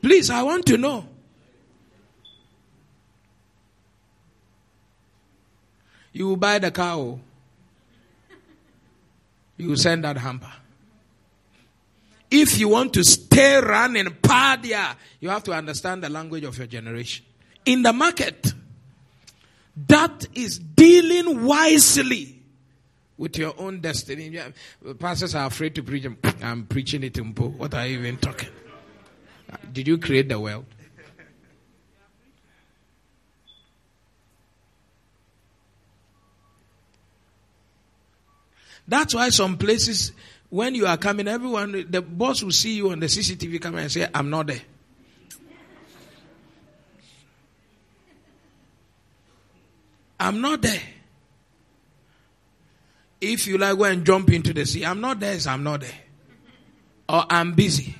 Please, 0.00 0.30
I 0.30 0.42
want 0.42 0.66
to 0.66 0.76
know. 0.76 1.04
You 6.12 6.28
will 6.28 6.36
buy 6.36 6.58
the 6.58 6.70
cow. 6.70 6.98
Oh. 6.98 7.20
You 9.56 9.70
will 9.70 9.76
send 9.76 10.04
that 10.04 10.16
hamper. 10.16 10.52
If 12.30 12.58
you 12.58 12.68
want 12.68 12.92
to 12.94 13.04
stay 13.04 13.58
running 13.60 14.06
padia, 14.06 14.96
you 15.20 15.28
have 15.28 15.44
to 15.44 15.52
understand 15.52 16.02
the 16.02 16.08
language 16.08 16.44
of 16.44 16.58
your 16.58 16.66
generation. 16.66 17.24
In 17.64 17.82
the 17.82 17.92
market, 17.92 18.52
that 19.88 20.26
is 20.34 20.58
dealing 20.58 21.44
wisely 21.44 22.42
with 23.16 23.38
your 23.38 23.54
own 23.58 23.80
destiny. 23.80 24.38
Pastors 24.98 25.34
are 25.34 25.46
afraid 25.46 25.74
to 25.76 25.82
preach. 25.82 26.06
I'm 26.42 26.66
preaching 26.66 27.02
it 27.02 27.16
in 27.18 27.32
Po. 27.34 27.48
What 27.48 27.74
are 27.74 27.86
you 27.86 27.98
even 27.98 28.16
talking? 28.18 28.50
Did 29.72 29.86
you 29.86 29.98
create 29.98 30.28
the 30.28 30.40
world? 30.40 30.66
That's 38.88 39.14
why 39.14 39.30
some 39.30 39.56
places 39.56 40.12
when 40.50 40.74
you 40.74 40.86
are 40.86 40.96
coming, 40.96 41.28
everyone, 41.28 41.86
the 41.90 42.00
boss 42.00 42.42
will 42.42 42.52
see 42.52 42.76
you 42.76 42.90
on 42.90 43.00
the 43.00 43.06
CCTV 43.06 43.60
camera 43.60 43.82
and 43.82 43.92
say, 43.92 44.08
I'm 44.14 44.30
not 44.30 44.46
there. 44.46 44.62
I'm 50.18 50.40
not 50.40 50.62
there. 50.62 50.80
If 53.20 53.46
you 53.46 53.58
like, 53.58 53.76
go 53.76 53.84
and 53.84 54.04
jump 54.04 54.30
into 54.30 54.52
the 54.52 54.64
sea. 54.64 54.84
I'm 54.84 55.00
not 55.00 55.20
there, 55.20 55.38
so 55.38 55.50
I'm 55.50 55.62
not 55.62 55.80
there. 55.80 55.90
Or 57.08 57.24
I'm 57.28 57.52
busy. 57.52 57.94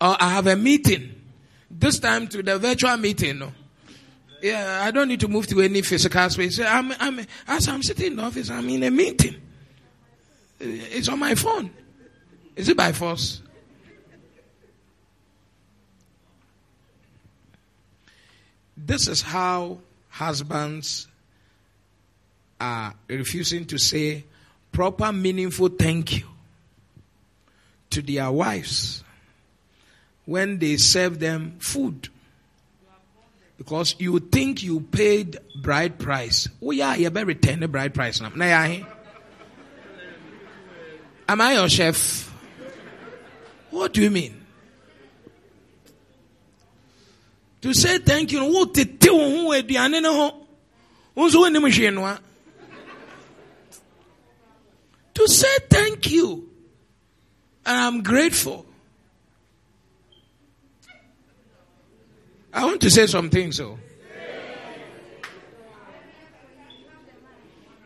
Or 0.00 0.16
I 0.20 0.30
have 0.30 0.46
a 0.46 0.56
meeting. 0.56 1.14
This 1.70 1.98
time 1.98 2.28
to 2.28 2.42
the 2.42 2.58
virtual 2.58 2.96
meeting. 2.96 3.38
No. 3.38 3.52
Yeah, 4.42 4.82
I 4.84 4.90
don't 4.90 5.08
need 5.08 5.20
to 5.20 5.28
move 5.28 5.46
to 5.48 5.60
any 5.60 5.82
physical 5.82 6.30
space. 6.30 6.60
I'm, 6.60 6.92
I'm, 6.98 7.26
as 7.46 7.68
I'm 7.68 7.82
sitting 7.82 8.12
in 8.12 8.16
the 8.16 8.22
office, 8.22 8.50
I'm 8.50 8.68
in 8.68 8.84
a 8.84 8.90
meeting. 8.90 9.36
It's 10.60 11.08
on 11.08 11.18
my 11.18 11.34
phone. 11.34 11.70
Is 12.56 12.68
it 12.68 12.76
by 12.76 12.92
force? 12.92 13.40
This 18.76 19.06
is 19.08 19.22
how 19.22 19.78
husbands 20.08 21.06
are 22.60 22.94
refusing 23.08 23.64
to 23.66 23.78
say 23.78 24.24
proper, 24.72 25.12
meaningful 25.12 25.68
thank 25.68 26.18
you 26.18 26.26
to 27.90 28.02
their 28.02 28.30
wives 28.30 29.04
when 30.24 30.58
they 30.58 30.76
serve 30.76 31.20
them 31.20 31.56
food. 31.58 32.08
Because 33.56 33.96
you 33.98 34.18
think 34.20 34.62
you 34.62 34.80
paid 34.80 35.38
bride 35.60 35.98
price. 35.98 36.48
Oh 36.62 36.70
yeah, 36.70 36.94
you 36.94 37.10
better 37.10 37.26
return 37.26 37.60
the 37.60 37.68
bride 37.68 37.92
price 37.92 38.20
now. 38.20 38.30
Am 41.28 41.40
I 41.40 41.54
your 41.54 41.68
chef? 41.68 42.32
What 43.70 43.92
do 43.92 44.02
you 44.02 44.10
mean? 44.10 44.34
To 47.60 47.74
say 47.74 47.98
thank 47.98 48.32
you, 48.32 48.44
what 48.44 48.72
to 48.74 48.84
tell 48.84 49.18
who 49.18 49.50
aduane 49.50 50.00
ne 50.00 50.08
ho. 50.08 50.46
Unso 51.16 51.42
wonim 51.42 51.68
hwe 51.68 51.92
no 51.92 52.06
a. 52.06 52.18
To 55.14 55.26
say 55.28 55.58
thank 55.68 56.10
you. 56.10 56.48
And 57.66 57.76
I'm 57.76 58.02
grateful. 58.02 58.64
I 62.54 62.64
want 62.64 62.80
to 62.80 62.90
say 62.90 63.06
something 63.06 63.52
so. 63.52 63.72
Oh. 63.72 63.78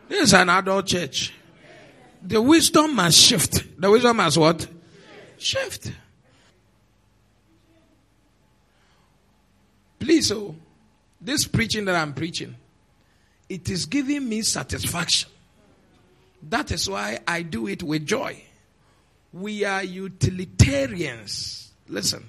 This 0.07 0.23
is 0.23 0.33
an 0.33 0.49
adult 0.49 0.85
church. 0.85 1.33
The 2.25 2.41
wisdom 2.41 2.95
must 2.95 3.19
shift. 3.19 3.79
The 3.79 3.91
wisdom 3.91 4.17
must 4.17 4.37
what? 4.37 4.65
Shift. 5.37 5.91
Please, 9.99 10.31
oh, 10.31 10.55
this 11.19 11.45
preaching 11.45 11.85
that 11.85 11.95
I'm 11.95 12.13
preaching, 12.13 12.55
it 13.49 13.69
is 13.69 13.85
giving 13.85 14.27
me 14.27 14.41
satisfaction. 14.41 15.29
That 16.49 16.71
is 16.71 16.89
why 16.89 17.19
I 17.27 17.41
do 17.41 17.67
it 17.67 17.83
with 17.83 18.05
joy. 18.05 18.41
We 19.31 19.65
are 19.65 19.83
utilitarians. 19.83 21.71
Listen. 21.87 22.25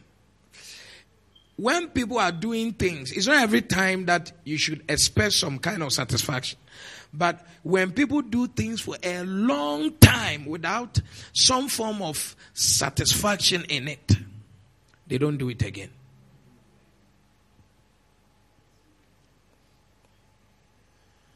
When 1.56 1.88
people 1.88 2.18
are 2.18 2.32
doing 2.32 2.72
things, 2.72 3.12
it's 3.12 3.28
not 3.28 3.36
every 3.36 3.62
time 3.62 4.06
that 4.06 4.32
you 4.44 4.58
should 4.58 4.82
expect 4.88 5.34
some 5.34 5.58
kind 5.60 5.82
of 5.82 5.92
satisfaction. 5.92 6.58
But 7.16 7.46
when 7.62 7.92
people 7.92 8.22
do 8.22 8.48
things 8.48 8.80
for 8.80 8.96
a 9.02 9.22
long 9.24 9.92
time 9.98 10.46
without 10.46 11.00
some 11.32 11.68
form 11.68 12.02
of 12.02 12.34
satisfaction 12.52 13.64
in 13.68 13.88
it, 13.88 14.12
they 15.06 15.18
don't 15.18 15.36
do 15.36 15.48
it 15.48 15.62
again. 15.62 15.90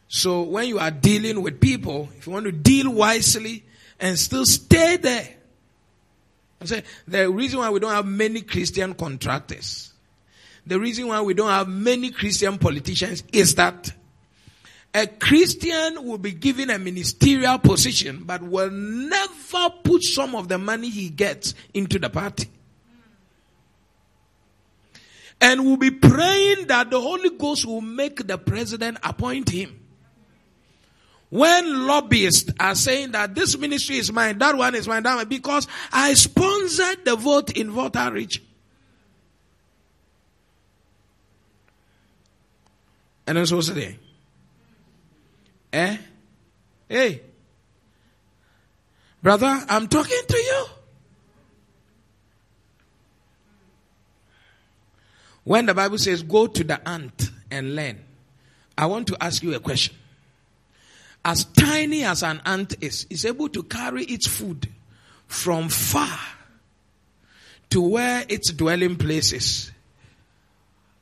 So 0.08 0.42
when 0.42 0.66
you 0.66 0.78
are 0.78 0.90
dealing 0.90 1.42
with 1.42 1.60
people, 1.60 2.08
if 2.16 2.26
you 2.26 2.32
want 2.32 2.46
to 2.46 2.52
deal 2.52 2.90
wisely 2.92 3.64
and 4.00 4.18
still 4.18 4.46
stay 4.46 4.96
there, 4.96 5.28
I 6.60 6.64
say 6.64 6.82
the 7.06 7.30
reason 7.30 7.60
why 7.60 7.70
we 7.70 7.78
don't 7.78 7.92
have 7.92 8.06
many 8.06 8.40
Christian 8.40 8.94
contractors, 8.94 9.92
the 10.66 10.80
reason 10.80 11.06
why 11.06 11.20
we 11.20 11.34
don't 11.34 11.50
have 11.50 11.68
many 11.68 12.10
Christian 12.10 12.58
politicians 12.58 13.22
is 13.32 13.54
that 13.56 13.92
a 14.94 15.06
Christian 15.06 16.04
will 16.04 16.18
be 16.18 16.32
given 16.32 16.70
a 16.70 16.78
ministerial 16.78 17.58
position, 17.58 18.22
but 18.24 18.42
will 18.42 18.70
never 18.70 19.70
put 19.82 20.02
some 20.02 20.34
of 20.34 20.48
the 20.48 20.58
money 20.58 20.88
he 20.88 21.10
gets 21.10 21.54
into 21.74 21.98
the 21.98 22.08
party. 22.08 22.48
And 25.40 25.64
will 25.64 25.76
be 25.76 25.90
praying 25.90 26.66
that 26.66 26.90
the 26.90 27.00
Holy 27.00 27.30
Ghost 27.30 27.64
will 27.64 27.80
make 27.80 28.26
the 28.26 28.38
president 28.38 28.98
appoint 29.04 29.50
him. 29.50 29.78
When 31.30 31.86
lobbyists 31.86 32.50
are 32.58 32.74
saying 32.74 33.12
that 33.12 33.34
this 33.34 33.56
ministry 33.58 33.98
is 33.98 34.10
mine, 34.10 34.38
that 34.38 34.56
one 34.56 34.74
is 34.74 34.88
mine, 34.88 35.02
that 35.02 35.14
one, 35.14 35.28
because 35.28 35.68
I 35.92 36.14
sponsored 36.14 37.04
the 37.04 37.16
vote 37.16 37.56
in 37.56 37.70
voter 37.70 38.10
reach. 38.10 38.42
And 43.26 43.36
then 43.36 43.44
so 43.44 43.60
say, 43.60 43.98
eh? 45.72 45.96
Hey, 46.88 47.22
brother, 49.22 49.64
I'm 49.68 49.88
talking 49.88 50.22
to 50.28 50.36
you. 50.36 50.66
When 55.44 55.64
the 55.64 55.72
Bible 55.72 55.96
says 55.96 56.22
go 56.22 56.46
to 56.46 56.62
the 56.62 56.86
ant 56.86 57.30
and 57.50 57.74
learn, 57.74 57.98
I 58.76 58.86
want 58.86 59.06
to 59.06 59.16
ask 59.22 59.42
you 59.42 59.54
a 59.54 59.60
question 59.60 59.96
as 61.24 61.44
tiny 61.44 62.04
as 62.04 62.22
an 62.22 62.42
ant 62.44 62.74
is, 62.82 63.06
is 63.08 63.24
able 63.24 63.48
to 63.48 63.62
carry 63.62 64.04
its 64.04 64.26
food 64.26 64.68
from 65.26 65.70
far 65.70 66.18
to 67.70 67.80
where 67.80 68.24
its 68.28 68.52
dwelling 68.52 68.96
place 68.96 69.32
is. 69.32 69.72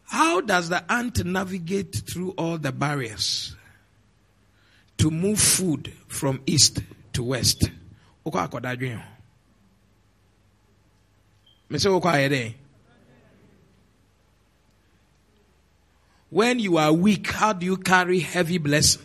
How 0.04 0.40
does 0.40 0.68
the 0.68 0.84
ant 0.92 1.24
navigate 1.24 1.94
through 1.94 2.30
all 2.30 2.56
the 2.56 2.70
barriers 2.70 3.55
to 4.98 5.10
move 5.10 5.40
food 5.40 5.92
from 6.08 6.40
east 6.46 6.80
to 7.12 7.22
west? 7.22 7.70
When 16.28 16.58
you 16.58 16.76
are 16.76 16.92
weak, 16.92 17.30
how 17.30 17.52
do 17.52 17.66
you 17.66 17.76
carry 17.76 18.20
heavy 18.20 18.58
blessing? 18.58 19.02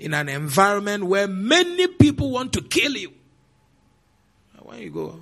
in 0.00 0.14
an 0.14 0.28
environment 0.30 1.04
where 1.04 1.28
many 1.28 1.86
people 1.86 2.30
want 2.30 2.54
to 2.54 2.62
kill 2.62 2.96
you. 2.96 3.12
When 4.62 4.80
you 4.80 4.90
go, 4.90 5.20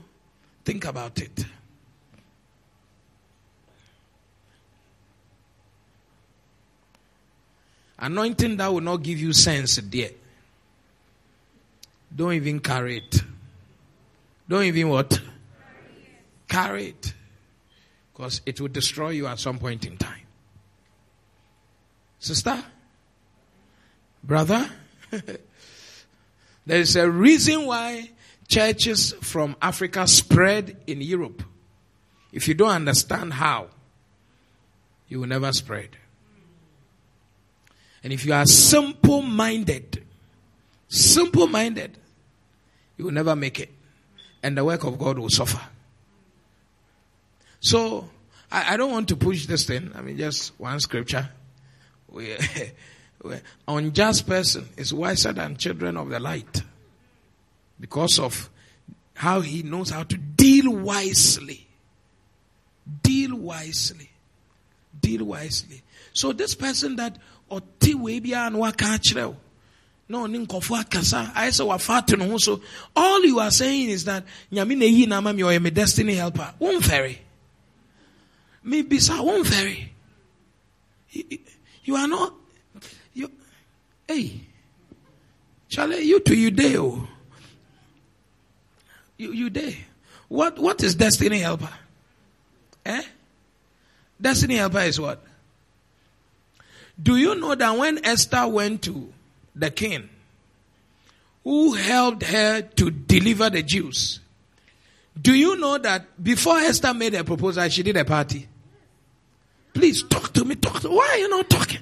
think 0.64 0.84
about 0.84 1.20
it. 1.20 1.44
Anointing 7.98 8.56
that 8.58 8.72
will 8.72 8.80
not 8.80 9.02
give 9.02 9.18
you 9.18 9.32
sense, 9.32 9.76
dear. 9.76 10.10
Don't 12.14 12.32
even 12.32 12.60
carry 12.60 12.98
it. 12.98 13.22
Don't 14.48 14.64
even 14.64 14.88
what? 14.88 15.20
Carry 16.48 16.88
it. 16.88 17.12
Because 18.12 18.40
it 18.46 18.60
will 18.60 18.68
destroy 18.68 19.10
you 19.10 19.26
at 19.26 19.38
some 19.38 19.58
point 19.58 19.84
in 19.84 19.96
time. 19.96 20.26
Sister? 22.18 22.64
Brother, 24.22 24.68
there 26.66 26.80
is 26.80 26.96
a 26.96 27.08
reason 27.10 27.66
why 27.66 28.10
churches 28.48 29.12
from 29.20 29.56
Africa 29.62 30.06
spread 30.06 30.76
in 30.86 31.00
Europe. 31.00 31.42
If 32.32 32.48
you 32.48 32.54
don't 32.54 32.70
understand 32.70 33.34
how, 33.34 33.68
you 35.08 35.20
will 35.20 35.28
never 35.28 35.52
spread. 35.52 35.90
And 38.02 38.12
if 38.12 38.24
you 38.24 38.32
are 38.32 38.46
simple 38.46 39.22
minded, 39.22 40.04
simple 40.88 41.46
minded, 41.46 41.96
you 42.96 43.06
will 43.06 43.12
never 43.12 43.34
make 43.34 43.60
it. 43.60 43.70
And 44.42 44.56
the 44.56 44.64
work 44.64 44.84
of 44.84 44.98
God 44.98 45.18
will 45.18 45.30
suffer. 45.30 45.60
So, 47.60 48.08
I, 48.50 48.74
I 48.74 48.76
don't 48.76 48.92
want 48.92 49.08
to 49.08 49.16
push 49.16 49.46
this 49.46 49.66
thing. 49.66 49.92
I 49.94 50.00
mean, 50.00 50.16
just 50.16 50.58
one 50.58 50.78
scripture. 50.80 51.28
We, 52.08 52.36
unjust 53.68 54.26
person 54.26 54.68
is 54.76 54.94
wiser 54.94 55.32
than 55.32 55.56
children 55.56 55.96
of 55.96 56.08
the 56.08 56.20
light 56.20 56.62
because 57.80 58.18
of 58.18 58.48
how 59.14 59.40
he 59.40 59.62
knows 59.62 59.90
how 59.90 60.04
to 60.04 60.16
deal 60.16 60.72
wisely. 60.72 61.66
Deal 63.02 63.36
wisely. 63.36 64.10
Deal 65.00 65.24
wisely. 65.24 65.82
So 66.12 66.32
this 66.32 66.54
person 66.54 66.96
that 66.96 67.18
ɔte 67.50 67.94
wei 67.94 68.20
biara 68.20 68.50
na 68.50 68.58
waka 68.58 68.84
akyerɛ 68.84 69.26
wo 69.28 69.36
na 70.08 70.18
ɔne 70.18 70.46
nkɔfo 70.46 70.80
akasa 70.80 71.32
ayɛ 71.34 71.50
sɛ 71.50 71.66
wafa 71.66 71.92
ato 71.94 72.16
ne 72.16 72.28
ho 72.28 72.38
so 72.38 72.60
all 72.96 73.24
you 73.24 73.38
are 73.38 73.50
saying 73.50 73.88
is 73.90 74.04
that 74.04 74.24
nyame 74.52 74.76
na 74.76 74.84
eyi 74.84 75.06
na 75.06 75.18
ama 75.18 75.32
mi 75.32 75.42
ɔyɛ 75.42 75.62
me 75.62 75.70
destiny 75.70 76.14
helper 76.14 76.54
womfɛre 76.60 77.18
mebisa 78.64 79.18
womfɛre 79.20 79.88
you 81.84 81.96
are 81.96 82.06
not 82.08 82.34
you, 83.14 83.30
Hey, 84.08 84.40
Charlie, 85.68 86.00
you 86.00 86.18
to 86.20 86.34
you 86.34 86.50
there. 86.50 86.80
Oh. 86.80 87.06
You 89.18 89.32
you 89.32 89.50
there. 89.50 89.74
What 90.28 90.58
what 90.58 90.82
is 90.82 90.94
destiny 90.94 91.40
helper? 91.40 91.68
Eh? 92.86 93.02
Destiny 94.20 94.56
helper 94.56 94.80
is 94.80 94.98
what? 94.98 95.22
Do 97.00 97.16
you 97.16 97.34
know 97.36 97.54
that 97.54 97.78
when 97.78 98.04
Esther 98.04 98.46
went 98.48 98.82
to 98.82 99.12
the 99.54 99.70
king, 99.70 100.08
who 101.44 101.74
helped 101.74 102.24
her 102.24 102.62
to 102.62 102.90
deliver 102.90 103.48
the 103.50 103.62
Jews, 103.62 104.20
do 105.20 105.34
you 105.34 105.56
know 105.56 105.78
that 105.78 106.22
before 106.22 106.58
Esther 106.58 106.94
made 106.94 107.14
a 107.14 107.24
proposal, 107.24 107.68
she 107.68 107.82
did 107.82 107.96
a 107.96 108.04
party? 108.04 108.46
Please 109.72 110.02
talk 110.02 110.32
to 110.32 110.44
me. 110.44 110.56
Talk 110.56 110.80
to 110.80 110.90
Why 110.90 111.08
are 111.12 111.18
you 111.18 111.28
not 111.28 111.48
talking? 111.48 111.80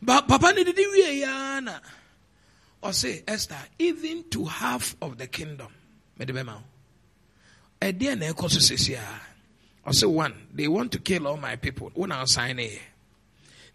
But 0.00 0.28
Papa 0.28 0.52
did 0.54 0.76
yana. 0.76 1.80
Or 2.82 2.92
say, 2.92 3.22
Esther, 3.26 3.56
even 3.78 4.24
to 4.30 4.44
half 4.44 4.94
of 5.00 5.18
the 5.18 5.26
kingdom. 5.26 5.68
Medebema. 6.18 6.58
Edian 7.80 8.20
ekosisia. 8.22 9.00
Or 9.00 9.35
say 9.92 10.06
one, 10.06 10.34
they 10.52 10.68
want 10.68 10.92
to 10.92 10.98
kill 10.98 11.26
all 11.28 11.36
my 11.36 11.56
people. 11.56 11.90
When 11.94 12.12
I 12.12 12.20
was 12.20 12.32
sign 12.32 12.58
here. 12.58 12.78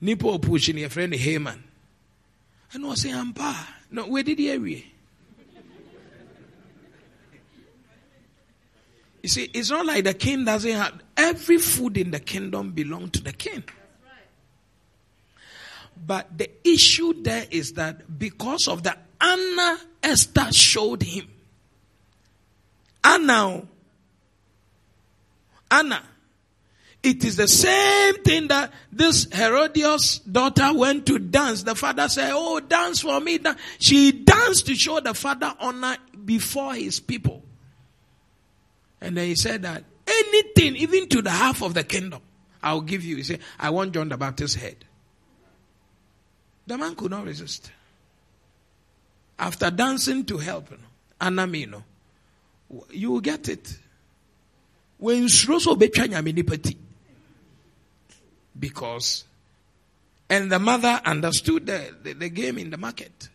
Nipo 0.01 0.41
pushing 0.41 0.77
your 0.77 0.89
friend 0.89 1.13
Haman. 1.13 1.63
And 2.73 2.85
was 2.85 3.01
saying, 3.01 3.15
Ampa. 3.15 3.55
No, 3.91 4.07
where 4.07 4.23
did 4.23 4.39
he 4.39 4.49
area? 4.49 4.83
You 9.21 9.29
see, 9.29 9.49
it's 9.53 9.69
not 9.69 9.85
like 9.85 10.03
the 10.03 10.13
king 10.13 10.45
doesn't 10.45 10.71
have 10.71 10.99
every 11.15 11.59
food 11.59 11.97
in 11.97 12.11
the 12.11 12.19
kingdom 12.19 12.71
belong 12.71 13.09
to 13.11 13.21
the 13.21 13.33
king. 13.33 13.63
But 16.03 16.35
the 16.35 16.49
issue 16.63 17.21
there 17.21 17.45
is 17.51 17.73
that 17.73 18.17
because 18.17 18.67
of 18.67 18.81
the 18.81 18.97
honor 19.19 19.77
Esther 20.01 20.51
showed 20.51 21.03
him, 21.03 21.27
Anna, 23.03 23.63
Anna, 25.71 26.03
It 27.01 27.23
is 27.25 27.37
the 27.37 27.47
same 27.47 28.21
thing 28.23 28.47
that 28.49 28.71
this 28.91 29.25
Herodias 29.31 30.19
daughter 30.19 30.71
went 30.73 31.07
to 31.07 31.17
dance. 31.17 31.63
The 31.63 31.73
father 31.73 32.07
said, 32.09 32.31
Oh, 32.33 32.59
dance 32.59 32.99
for 32.99 33.19
me. 33.19 33.39
She 33.79 34.11
danced 34.11 34.67
to 34.67 34.75
show 34.75 34.99
the 34.99 35.15
father 35.15 35.53
honor 35.59 35.97
before 36.25 36.75
his 36.75 36.99
people. 36.99 37.43
And 38.99 39.17
then 39.17 39.27
he 39.27 39.35
said 39.35 39.63
that 39.63 39.83
anything, 40.05 40.75
even 40.75 41.09
to 41.09 41.23
the 41.23 41.31
half 41.31 41.63
of 41.63 41.73
the 41.73 41.83
kingdom, 41.83 42.21
I'll 42.61 42.81
give 42.81 43.03
you. 43.03 43.15
He 43.15 43.23
said, 43.23 43.39
I 43.59 43.71
want 43.71 43.93
John 43.93 44.09
the 44.09 44.17
Baptist's 44.17 44.55
head. 44.55 44.85
The 46.67 46.77
man 46.77 46.93
could 46.95 47.09
not 47.09 47.25
resist. 47.25 47.71
After 49.39 49.71
dancing 49.71 50.23
to 50.25 50.37
help, 50.37 50.69
Anamino, 51.19 51.83
you 52.91 53.09
will 53.11 53.21
get 53.21 53.49
it. 53.49 53.75
When 55.01 55.23
Sroso 55.23 55.75
Bechanya 55.75 56.21
Minipati. 56.21 56.77
Because, 58.57 59.23
and 60.29 60.51
the 60.51 60.59
mother 60.59 61.01
understood 61.03 61.65
the, 61.65 61.95
the, 62.03 62.13
the 62.13 62.29
game 62.29 62.59
in 62.59 62.69
the 62.69 62.77
market. 62.77 63.29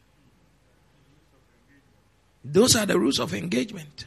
Those 2.44 2.76
are 2.76 2.86
the 2.86 2.96
rules 2.96 3.18
of 3.18 3.34
engagement. 3.34 4.06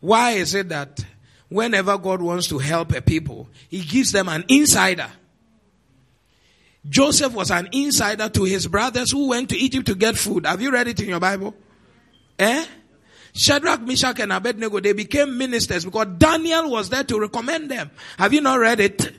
Why 0.00 0.32
is 0.32 0.56
it 0.56 0.70
that 0.70 1.04
whenever 1.48 1.96
God 1.98 2.20
wants 2.20 2.48
to 2.48 2.58
help 2.58 2.92
a 2.92 3.00
people, 3.00 3.48
He 3.68 3.82
gives 3.82 4.10
them 4.10 4.28
an 4.28 4.44
insider? 4.48 5.08
Joseph 6.88 7.32
was 7.32 7.52
an 7.52 7.68
insider 7.70 8.28
to 8.28 8.42
his 8.42 8.66
brothers 8.66 9.12
who 9.12 9.28
went 9.28 9.50
to 9.50 9.56
Egypt 9.56 9.86
to 9.86 9.94
get 9.94 10.16
food. 10.16 10.46
Have 10.46 10.60
you 10.62 10.72
read 10.72 10.88
it 10.88 10.98
in 10.98 11.10
your 11.10 11.20
Bible? 11.20 11.54
Eh? 12.40 12.66
Shadrach, 13.32 13.82
Meshach, 13.82 14.18
and 14.20 14.32
Abednego, 14.32 14.80
they 14.80 14.92
became 14.92 15.38
ministers 15.38 15.84
because 15.84 16.06
Daniel 16.18 16.70
was 16.70 16.88
there 16.88 17.04
to 17.04 17.20
recommend 17.20 17.70
them. 17.70 17.90
Have 18.18 18.32
you 18.32 18.40
not 18.40 18.58
read 18.58 18.80
it? 18.80 19.12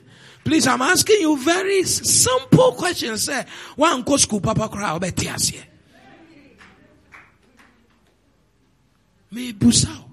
Please, 0.44 0.66
I'm 0.66 0.82
asking 0.82 1.20
you 1.20 1.38
very 1.38 1.84
simple 1.84 2.72
questions. 2.72 3.24
Say, 3.24 3.44
one 3.76 4.02
go 4.02 4.16
school 4.16 4.40
papa 4.40 4.68
cry 4.68 4.98
Me 9.30 9.52
busao. 9.52 10.04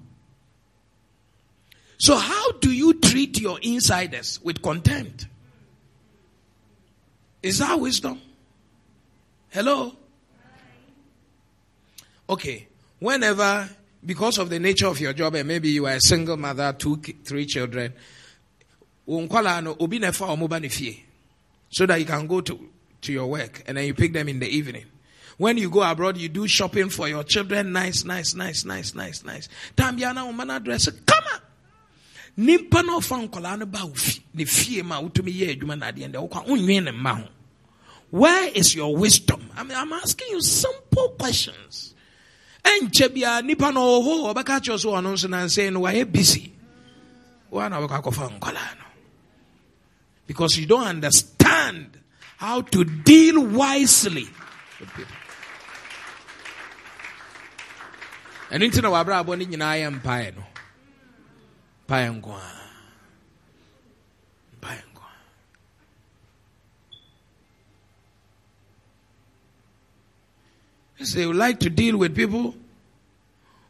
So 1.98 2.16
how 2.16 2.52
do 2.52 2.72
you 2.72 2.94
treat 2.94 3.38
your 3.38 3.58
insiders 3.60 4.40
with 4.42 4.62
contempt? 4.62 5.26
Is 7.42 7.58
that 7.58 7.78
wisdom? 7.78 8.20
Hello? 9.50 9.94
Okay. 12.28 12.68
Whenever, 13.00 13.68
because 14.04 14.38
of 14.38 14.50
the 14.50 14.58
nature 14.58 14.86
of 14.86 15.00
your 15.00 15.12
job, 15.12 15.34
and 15.34 15.46
maybe 15.46 15.70
you 15.70 15.86
are 15.86 15.94
a 15.94 16.00
single 16.00 16.36
mother, 16.36 16.72
two, 16.72 16.96
three 17.24 17.46
children, 17.46 17.92
so 19.06 19.26
that 21.86 21.96
you 21.98 22.04
can 22.06 22.26
go 22.26 22.40
to, 22.40 22.68
to 23.02 23.12
your 23.12 23.26
work 23.26 23.62
and 23.66 23.76
then 23.76 23.86
you 23.86 23.94
pick 23.94 24.12
them 24.12 24.28
in 24.28 24.38
the 24.38 24.48
evening. 24.48 24.84
When 25.36 25.56
you 25.56 25.70
go 25.70 25.82
abroad, 25.82 26.16
you 26.18 26.28
do 26.28 26.46
shopping 26.46 26.90
for 26.90 27.08
your 27.08 27.24
children. 27.24 27.72
Nice, 27.72 28.04
nice, 28.04 28.34
nice, 28.34 28.64
nice, 28.64 28.94
nice, 28.94 29.24
nice. 29.24 29.48
Tambiana 29.76 30.30
umana 30.30 30.62
dress. 30.62 30.88
Come 31.06 31.24
on 31.32 31.40
nipa 32.36 32.82
na 32.82 32.96
ɔfa 32.96 33.16
nkɔlaa 33.28 33.58
no 33.58 33.66
ba 33.66 33.80
fie 34.46 34.82
ma 34.82 35.00
wotumi 35.00 35.32
yɛ 35.32 35.56
adwuma 35.58 35.76
na 35.78 37.14
ho 37.14 37.28
where 38.10 38.48
is 38.54 38.74
your 38.74 38.96
wisdom 38.96 39.50
I 39.56 39.62
mean, 39.62 39.76
i'm 39.76 39.92
asking 39.92 40.28
you 40.30 40.40
simple 40.42 41.10
questions 41.18 41.94
ɛnkyɛ 42.64 43.08
biara 43.14 43.42
nipa 43.44 43.70
na 43.72 43.80
ɔwɔ 43.80 44.04
hɔ 44.06 44.34
ɔbɛka 44.34 44.60
kyerɛ 44.64 44.78
so 44.80 44.90
ɔno 44.92 45.12
nso 45.12 45.28
nansɛn 45.28 45.72
no 45.72 45.80
wayɛ 45.80 46.10
busy. 46.10 46.52
Woa 47.50 47.68
na 47.68 47.80
wobɛkɔ 47.80 48.02
akɔfa 48.02 48.38
nkɔlaa 48.38 48.78
no. 48.78 48.84
Because 50.26 50.56
you 50.56 50.66
don't 50.66 50.86
understand 50.86 51.98
how 52.36 52.60
to 52.62 52.84
deal 52.84 53.40
wisely 53.44 54.28
with 54.78 54.88
people. 54.94 55.16
Ɛno 58.50 58.70
nti 58.70 58.82
na 58.82 58.90
wabrabɔ 58.90 59.38
no. 59.38 59.44
Nyinaa 59.44 59.76
yɛ 59.80 60.00
mpaeɛ 60.00 60.36
no 60.36 60.44
mpaeɛ 61.88 62.20
They 71.00 71.26
would 71.26 71.36
like 71.36 71.60
to 71.60 71.70
deal 71.70 71.96
with 71.96 72.14
people 72.14 72.54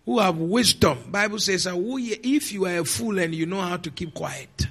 who 0.04 0.18
have 0.18 0.36
wisdom. 0.36 0.98
Bible 1.08 1.38
says, 1.38 1.68
if 1.70 2.52
you 2.52 2.66
are 2.66 2.78
a 2.78 2.84
fool 2.84 3.18
and 3.20 3.32
you 3.32 3.46
know 3.46 3.60
how 3.60 3.76
to 3.76 3.90
keep 3.90 4.12
quiet, 4.12 4.66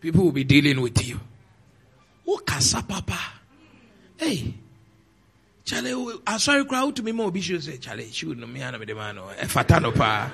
people 0.00 0.24
will 0.24 0.32
be 0.32 0.44
dealing 0.44 0.80
with 0.80 1.04
you. 1.06 1.18
Papa? 2.86 3.18
Hey. 4.16 4.54
Chale, 5.64 6.20
asori 6.24 6.66
crowd 6.66 6.96
to 6.96 7.02
me 7.02 7.12
more 7.12 7.30
be 7.30 7.40
say, 7.42 7.76
Chale, 7.76 8.10
shoot 8.12 8.38
no 8.38 8.46
eh, 8.46 8.50
me 8.50 8.62
ana 8.62 8.78
me 8.78 8.86
demano. 8.86 9.32
Fatano 9.46 9.94
pa. 9.94 10.30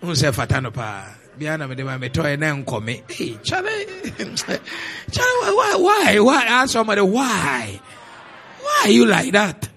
Who 0.00 0.14
say 0.14 0.28
fatano 0.28 0.72
pa? 0.72 1.14
Biana 1.38 1.68
me 1.68 1.74
dema 1.76 1.98
me 2.00 2.08
toy 2.08 2.36
na 2.36 2.54
nkome. 2.54 3.10
Hey, 3.10 3.38
chale. 3.42 3.86
chale, 5.10 5.56
why, 5.56 5.76
why, 5.78 6.20
why? 6.20 6.44
Ask 6.44 6.72
somebody 6.72 7.02
why. 7.02 7.80
Why 8.66 8.82
are 8.86 8.90
you 8.90 9.06
like 9.06 9.30
that? 9.30 9.68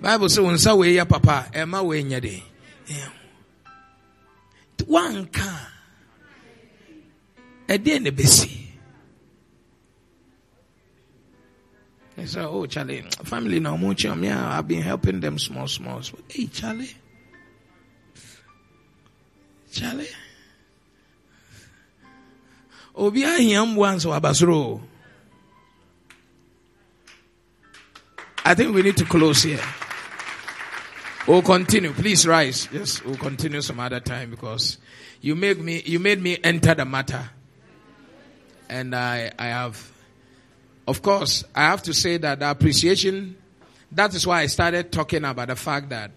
Bible 0.00 0.28
says 0.28 0.44
when 0.44 0.58
sa 0.58 0.74
we 0.74 0.96
ya 0.96 1.04
papa 1.04 1.46
ema 1.54 1.82
we 1.84 2.02
nya 2.02 2.20
de. 2.20 2.42
Wanka. 4.78 5.66
Ede 7.68 8.02
ne 8.02 8.10
besi. 8.10 8.66
They 12.16 12.26
say, 12.26 12.42
oh, 12.42 12.66
Charlie, 12.66 13.02
family 13.24 13.58
now, 13.60 13.76
yeah, 13.76 14.58
I've 14.58 14.68
been 14.68 14.82
helping 14.82 15.18
them 15.20 15.36
small, 15.38 15.66
small. 15.66 16.00
small. 16.00 16.22
Hey, 16.28 16.46
Charlie. 16.46 16.94
Charlie. 19.74 20.08
Obi 22.96 23.24
ahia 23.24 23.64
mboa 23.64 23.94
nso. 23.96 24.80
I 28.46 28.54
think 28.54 28.74
we 28.74 28.82
need 28.82 28.96
to 28.98 29.04
close 29.04 29.42
here. 29.42 29.60
We'll 31.26 31.42
continue. 31.42 31.92
Please 31.92 32.26
rise. 32.26 32.68
Yes, 32.72 33.02
we'll 33.02 33.16
continue 33.16 33.62
some 33.62 33.80
other 33.80 34.00
time 34.00 34.30
because 34.30 34.78
you 35.20 35.34
made 35.34 35.58
me 35.58 35.82
you 35.84 35.98
made 35.98 36.20
me 36.22 36.38
enter 36.44 36.74
the 36.74 36.84
matter. 36.84 37.30
And 38.68 38.94
I 38.94 39.32
I 39.38 39.46
have 39.46 39.90
of 40.86 41.02
course 41.02 41.44
I 41.54 41.62
have 41.62 41.82
to 41.84 41.94
say 41.94 42.18
that 42.18 42.40
the 42.40 42.50
appreciation 42.50 43.36
that 43.90 44.14
is 44.14 44.26
why 44.26 44.42
I 44.42 44.46
started 44.46 44.92
talking 44.92 45.24
about 45.24 45.48
the 45.48 45.56
fact 45.56 45.88
that 45.88 46.10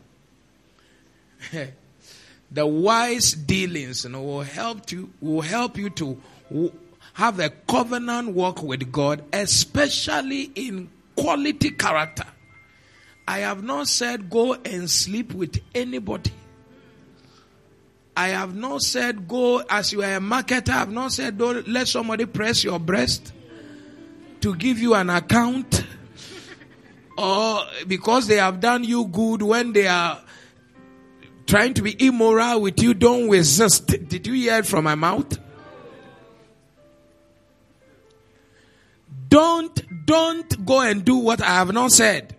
the 2.51 2.65
wise 2.65 3.33
dealings 3.33 4.03
you 4.03 4.11
know, 4.11 4.21
will 4.21 4.41
help 4.41 4.91
you 4.91 5.11
will 5.21 5.41
help 5.41 5.77
you 5.77 5.89
to 5.91 6.21
have 7.13 7.39
a 7.39 7.49
covenant 7.49 8.29
walk 8.29 8.61
with 8.61 8.91
God, 8.91 9.23
especially 9.33 10.51
in 10.55 10.89
quality 11.15 11.71
character. 11.71 12.25
I 13.27 13.39
have 13.39 13.63
not 13.63 13.87
said 13.87 14.29
go 14.29 14.53
and 14.53 14.89
sleep 14.89 15.33
with 15.33 15.59
anybody. 15.75 16.31
I 18.15 18.29
have 18.29 18.55
not 18.55 18.81
said 18.81 19.27
go 19.27 19.59
as 19.69 19.91
you 19.91 20.01
are 20.01 20.15
a 20.15 20.19
marketer. 20.19 20.69
I 20.69 20.73
have 20.79 20.91
not 20.91 21.11
said 21.11 21.37
don't 21.37 21.67
let 21.67 21.87
somebody 21.87 22.25
press 22.25 22.63
your 22.63 22.79
breast 22.79 23.33
to 24.41 24.55
give 24.55 24.79
you 24.79 24.93
an 24.93 25.09
account 25.09 25.83
or 27.17 27.61
because 27.87 28.27
they 28.27 28.37
have 28.37 28.59
done 28.59 28.83
you 28.83 29.05
good 29.05 29.41
when 29.41 29.73
they 29.73 29.87
are 29.87 30.21
trying 31.47 31.73
to 31.75 31.81
be 31.81 31.95
immoral 32.05 32.61
with 32.61 32.81
you, 32.81 32.93
don't 32.93 33.29
resist. 33.29 33.87
Did 33.87 34.27
you 34.27 34.33
hear 34.33 34.59
it 34.59 34.65
from 34.65 34.83
my 34.83 34.95
mouth? 34.95 35.39
Don't, 39.29 40.05
don't 40.05 40.65
go 40.65 40.81
and 40.81 41.03
do 41.03 41.17
what 41.17 41.41
I 41.41 41.55
have 41.55 41.73
not 41.73 41.91
said. 41.91 42.35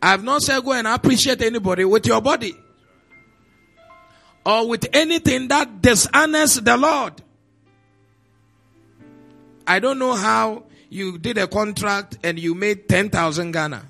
I 0.00 0.10
have 0.12 0.22
not 0.22 0.42
said 0.42 0.62
go 0.64 0.72
and 0.72 0.86
appreciate 0.86 1.42
anybody 1.42 1.84
with 1.84 2.06
your 2.06 2.20
body 2.20 2.54
or 4.46 4.68
with 4.68 4.86
anything 4.92 5.48
that 5.48 5.82
dishonors 5.82 6.54
the 6.54 6.76
Lord. 6.76 7.20
I 9.66 9.80
don't 9.80 9.98
know 9.98 10.14
how 10.14 10.64
you 10.88 11.18
did 11.18 11.36
a 11.36 11.46
contract 11.48 12.18
and 12.22 12.38
you 12.38 12.54
made 12.54 12.88
10,000 12.88 13.50
Ghana 13.52 13.86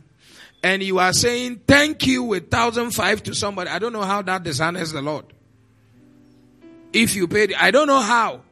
and 0.63 0.83
you 0.83 0.99
are 0.99 1.13
saying 1.13 1.63
thank 1.67 2.07
you 2.07 2.23
with 2.25 2.51
thousand 2.51 2.91
five 2.93 3.23
to 3.25 3.35
somebody, 3.35 3.71
I 3.71 3.79
don't 3.79 3.93
know 3.93 4.03
how 4.03 4.23
that 4.23 4.43
dishonors 4.43 4.93
the 4.93 5.03
Lord. 5.03 5.27
If 6.93 7.15
you 7.15 7.29
paid, 7.29 7.55
I 7.55 7.71
don't 7.71 7.87
know 7.87 8.01
how. 8.01 8.43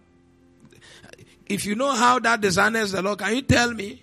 If 1.46 1.64
you 1.64 1.74
know 1.74 1.92
how 1.92 2.18
that 2.20 2.40
dishonors 2.40 2.92
the 2.92 3.02
Lord, 3.02 3.18
can 3.18 3.34
you 3.34 3.42
tell 3.42 3.72
me? 3.72 4.02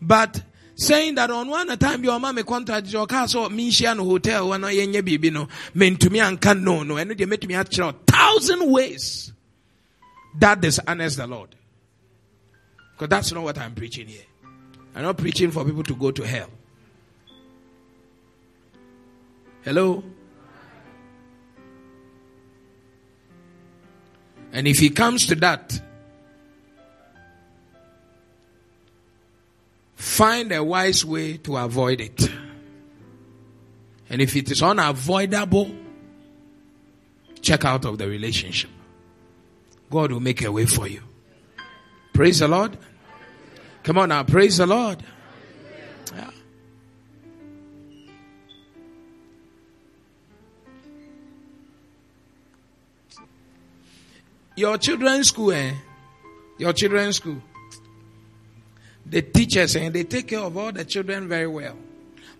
But 0.00 0.42
saying 0.74 1.14
that 1.14 1.30
on 1.30 1.48
one 1.48 1.68
time 1.78 2.02
your 2.02 2.18
mama 2.18 2.42
contract 2.42 2.88
your 2.88 3.06
car 3.06 3.28
so 3.28 3.48
me 3.48 3.70
share 3.70 3.94
no 3.94 4.04
hotel 4.04 4.52
I 4.52 4.56
yenye 4.74 5.04
bibi 5.04 5.30
no 5.30 5.46
mean 5.74 5.96
to 5.98 6.10
me 6.10 6.18
and 6.18 6.40
can 6.40 6.64
no 6.64 6.82
no 6.82 6.96
and 6.96 7.10
they 7.10 7.24
make 7.26 7.46
me 7.46 7.54
a 7.54 7.62
thousand 7.62 8.68
ways 8.72 9.32
that 10.38 10.60
dishonors 10.60 11.16
the 11.16 11.26
Lord. 11.26 11.54
Because 12.92 13.08
that's 13.08 13.32
not 13.32 13.44
what 13.44 13.58
I'm 13.58 13.74
preaching 13.74 14.08
here. 14.08 14.22
I'm 14.94 15.02
not 15.02 15.16
preaching 15.16 15.50
for 15.50 15.64
people 15.64 15.82
to 15.84 15.94
go 15.94 16.10
to 16.10 16.26
hell. 16.26 16.48
Hello? 19.62 20.02
And 24.52 24.68
if 24.68 24.78
he 24.78 24.90
comes 24.90 25.26
to 25.28 25.34
that, 25.36 25.80
find 29.94 30.52
a 30.52 30.62
wise 30.62 31.04
way 31.04 31.38
to 31.38 31.56
avoid 31.56 32.00
it. 32.02 32.30
And 34.10 34.20
if 34.20 34.36
it 34.36 34.50
is 34.50 34.62
unavoidable, 34.62 35.70
check 37.40 37.64
out 37.64 37.86
of 37.86 37.96
the 37.96 38.06
relationship. 38.06 38.68
God 39.90 40.12
will 40.12 40.20
make 40.20 40.42
a 40.42 40.52
way 40.52 40.66
for 40.66 40.86
you. 40.86 41.00
Praise 42.12 42.40
the 42.40 42.48
Lord. 42.48 42.76
Come 43.82 43.98
on 43.98 44.10
now, 44.10 44.22
praise 44.22 44.58
the 44.58 44.66
Lord. 44.66 45.02
Yeah. 46.14 46.30
Your 54.54 54.78
children's 54.78 55.28
school, 55.28 55.52
eh? 55.52 55.72
Your 56.58 56.72
children's 56.72 57.16
school. 57.16 57.42
The 59.06 59.22
teachers, 59.22 59.74
eh? 59.74 59.88
They 59.88 60.04
take 60.04 60.28
care 60.28 60.38
of 60.40 60.56
all 60.56 60.70
the 60.70 60.84
children 60.84 61.26
very 61.26 61.48
well. 61.48 61.76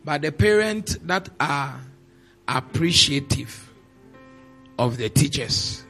But 0.05 0.23
the 0.23 0.31
parents 0.31 0.97
that 1.03 1.29
are 1.41 1.81
appreciative 2.47 3.69
of 4.79 4.97
the 4.97 5.09
teachers, 5.09 5.85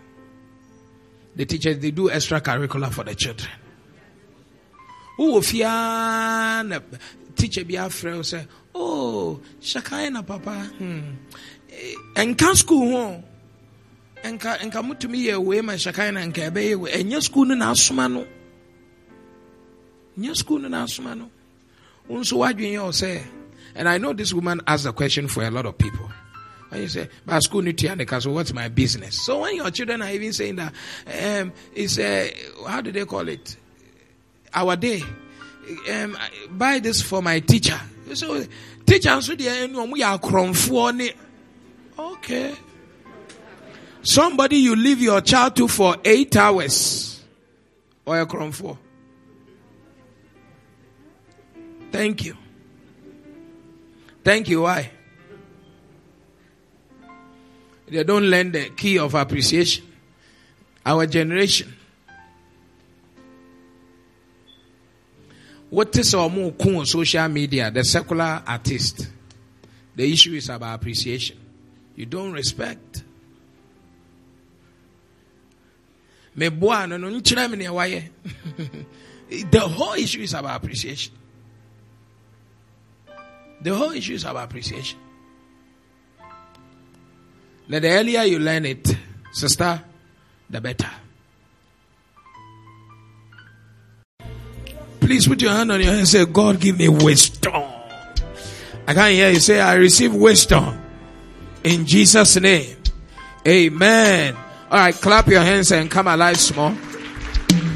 the 1.36 1.44
teachers, 1.44 1.78
they 1.78 1.90
do 1.90 2.08
extracurricular 2.08 2.90
for 2.90 3.04
the 3.04 3.14
children. 3.14 3.50
Who 5.16 5.40
na 5.40 6.80
teacher 7.36 7.64
be 7.64 7.76
afraid 7.76 8.24
say, 8.24 8.46
oh, 8.74 9.40
shakai 9.60 10.10
na 10.10 10.22
papa. 10.22 10.70
Hmm. 10.78 11.00
Enka 12.14 12.54
school 12.54 12.90
ho. 12.90 13.24
Enka 14.22 14.58
enka 14.58 14.82
mutumi 14.82 15.18
ye 15.18 15.36
we 15.36 15.60
ma 15.60 15.72
shakai 15.72 16.12
na 16.12 16.20
enka 16.20 16.46
ebe 16.46 16.74
we. 16.76 16.90
Enya 16.90 17.22
school 17.22 17.46
na 17.46 17.72
asoma 17.72 18.10
no. 18.10 18.26
Enya 20.18 20.34
school 20.36 20.60
na 20.60 20.84
asoma 20.84 21.16
no. 21.16 21.30
Unso 22.08 22.38
wadwen 22.38 22.72
ye 22.72 22.92
say. 22.92 23.22
And 23.74 23.88
I 23.88 23.98
know 23.98 24.12
this 24.12 24.34
woman 24.34 24.60
asked 24.66 24.84
the 24.84 24.92
question 24.92 25.28
for 25.28 25.42
a 25.42 25.50
lot 25.50 25.66
of 25.66 25.78
people. 25.78 26.10
And 26.70 26.82
you 26.82 26.88
say, 26.88 27.08
but 27.26 27.42
school 27.42 27.62
need 27.62 27.78
to 27.78 28.20
so 28.20 28.32
what's 28.32 28.52
my 28.52 28.68
business? 28.68 29.24
So 29.26 29.40
when 29.40 29.56
your 29.56 29.70
children 29.70 30.02
are 30.02 30.10
even 30.10 30.32
saying 30.32 30.56
that, 30.56 30.72
um, 31.06 31.52
it's, 31.74 31.98
uh, 31.98 32.28
how 32.66 32.80
do 32.80 32.92
they 32.92 33.04
call 33.04 33.28
it? 33.28 33.56
Our 34.54 34.76
day. 34.76 35.02
Um, 35.90 36.18
buy 36.50 36.78
this 36.80 37.00
for 37.00 37.22
my 37.22 37.40
teacher. 37.40 37.80
So, 38.14 38.44
teacher, 38.84 39.20
so 39.20 39.34
we 39.34 40.02
are 40.02 40.18
Okay. 41.98 42.54
Somebody 44.02 44.56
you 44.56 44.74
leave 44.74 45.00
your 45.00 45.20
child 45.20 45.56
to 45.56 45.68
for 45.68 45.96
eight 46.04 46.36
hours. 46.36 47.20
Crom 48.26 48.50
for. 48.50 48.76
Thank 51.92 52.24
you. 52.24 52.36
Thank 54.24 54.48
you. 54.48 54.62
Why? 54.62 54.90
They 57.86 58.02
don't 58.04 58.24
learn 58.24 58.52
the 58.52 58.70
key 58.70 58.98
of 58.98 59.14
appreciation. 59.14 59.84
Our 60.84 61.06
generation. 61.06 61.76
What 65.72 65.96
is 65.96 66.14
our 66.14 66.28
more 66.28 66.52
on 66.60 66.84
social 66.84 67.26
media, 67.28 67.70
the 67.70 67.82
secular 67.82 68.42
artist? 68.46 69.08
The 69.96 70.12
issue 70.12 70.34
is 70.34 70.50
about 70.50 70.74
appreciation. 70.74 71.38
You 71.96 72.04
don't 72.04 72.32
respect. 72.32 73.02
The 79.50 79.60
whole 79.60 79.94
issue 79.94 80.20
is 80.20 80.34
about 80.34 80.62
appreciation. 80.62 81.14
The 83.62 83.74
whole 83.74 83.92
issue 83.92 84.12
is 84.12 84.24
about 84.24 84.44
appreciation. 84.44 84.98
Now, 87.66 87.78
the 87.78 87.88
earlier 87.88 88.24
you 88.24 88.40
learn 88.40 88.66
it, 88.66 88.94
sister, 89.32 89.82
the 90.50 90.60
better. 90.60 90.90
Please 95.02 95.26
put 95.26 95.42
your 95.42 95.50
hand 95.50 95.72
on 95.72 95.80
your 95.80 95.90
head 95.90 95.98
and 95.98 96.08
say, 96.08 96.24
God, 96.24 96.60
give 96.60 96.78
me 96.78 96.88
wisdom. 96.88 97.64
I 98.86 98.94
can't 98.94 99.14
hear 99.14 99.30
you 99.30 99.40
say, 99.40 99.60
I 99.60 99.74
receive 99.74 100.14
wisdom. 100.14 100.80
In 101.64 101.86
Jesus' 101.86 102.40
name. 102.40 102.76
Amen. 103.46 104.36
All 104.70 104.78
right, 104.78 104.94
clap 104.94 105.26
your 105.26 105.42
hands 105.42 105.72
and 105.72 105.90
come 105.90 106.06
alive 106.06 106.38
small. 106.38 106.72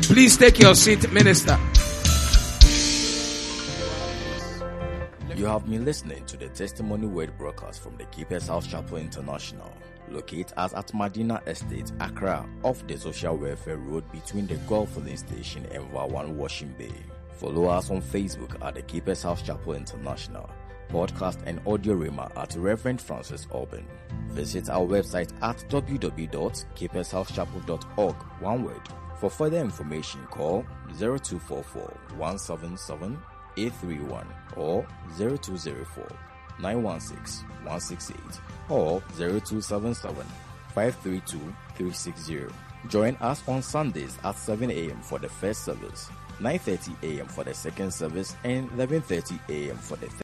Please 0.03 0.37
take 0.37 0.61
your 0.61 0.77
seat, 0.77 1.11
minister. 1.13 1.59
You 5.35 5.47
have 5.47 5.69
been 5.69 5.85
listening 5.85 6.25
to 6.27 6.37
the 6.37 6.49
Testimony 6.49 7.09
Word 7.09 7.37
broadcast 7.37 7.83
from 7.83 7.97
the 7.97 8.05
Keepers 8.07 8.47
House 8.47 8.69
Chapel 8.69 8.99
International, 8.99 9.71
located 10.09 10.53
at 10.57 10.95
Medina 10.95 11.43
Estate, 11.47 11.91
Accra, 12.01 12.49
off 12.63 12.87
the 12.87 12.97
Social 12.97 13.37
Welfare 13.37 13.79
Road 13.79 14.11
between 14.13 14.47
the 14.47 14.55
Gulf 14.69 14.95
Filling 14.95 15.17
Station 15.17 15.67
and 15.73 15.85
Vawan 15.93 16.37
Washing 16.37 16.73
Bay. 16.79 16.93
Follow 17.37 17.67
us 17.67 17.91
on 17.91 18.01
Facebook 18.01 18.57
at 18.65 18.75
the 18.75 18.81
Keepers 18.83 19.23
House 19.23 19.43
Chapel 19.43 19.75
International, 19.75 20.49
podcast 20.89 21.39
and 21.47 21.61
audio 21.67 21.95
rima 21.95 22.31
at 22.37 22.55
Reverend 22.57 23.01
Francis 23.01 23.47
Auburn. 23.53 23.87
Visit 24.29 24.69
our 24.71 24.87
website 24.87 25.31
at 25.43 25.59
www.keepershousechapel.org, 25.69 28.17
one 28.41 28.65
word. 28.65 28.81
For 29.21 29.31
further 29.31 29.59
information, 29.59 30.27
call 30.27 30.65
0244 30.99 31.83
177 32.17 33.19
831 33.57 34.27
or 34.57 34.87
0204 35.17 36.09
916 36.59 37.47
168 37.65 38.19
or 38.69 39.01
0277 39.17 40.27
532 40.75 41.39
360. 41.77 42.47
Join 42.89 43.17
us 43.17 43.43
on 43.49 43.63
Sundays 43.63 44.17
at 44.23 44.37
7 44.37 44.71
a.m. 44.71 45.01
for 45.03 45.19
the 45.19 45.29
first 45.29 45.65
service, 45.65 46.09
9:30 46.41 46.95
a.m. 47.03 47.27
for 47.27 47.45
the 47.45 47.55
second 47.55 47.93
service, 47.93 48.37
and 48.45 48.71
11:30 48.73 49.39
a.m. 49.49 49.77
for 49.77 49.97
the 49.97 50.07
third. 50.07 50.15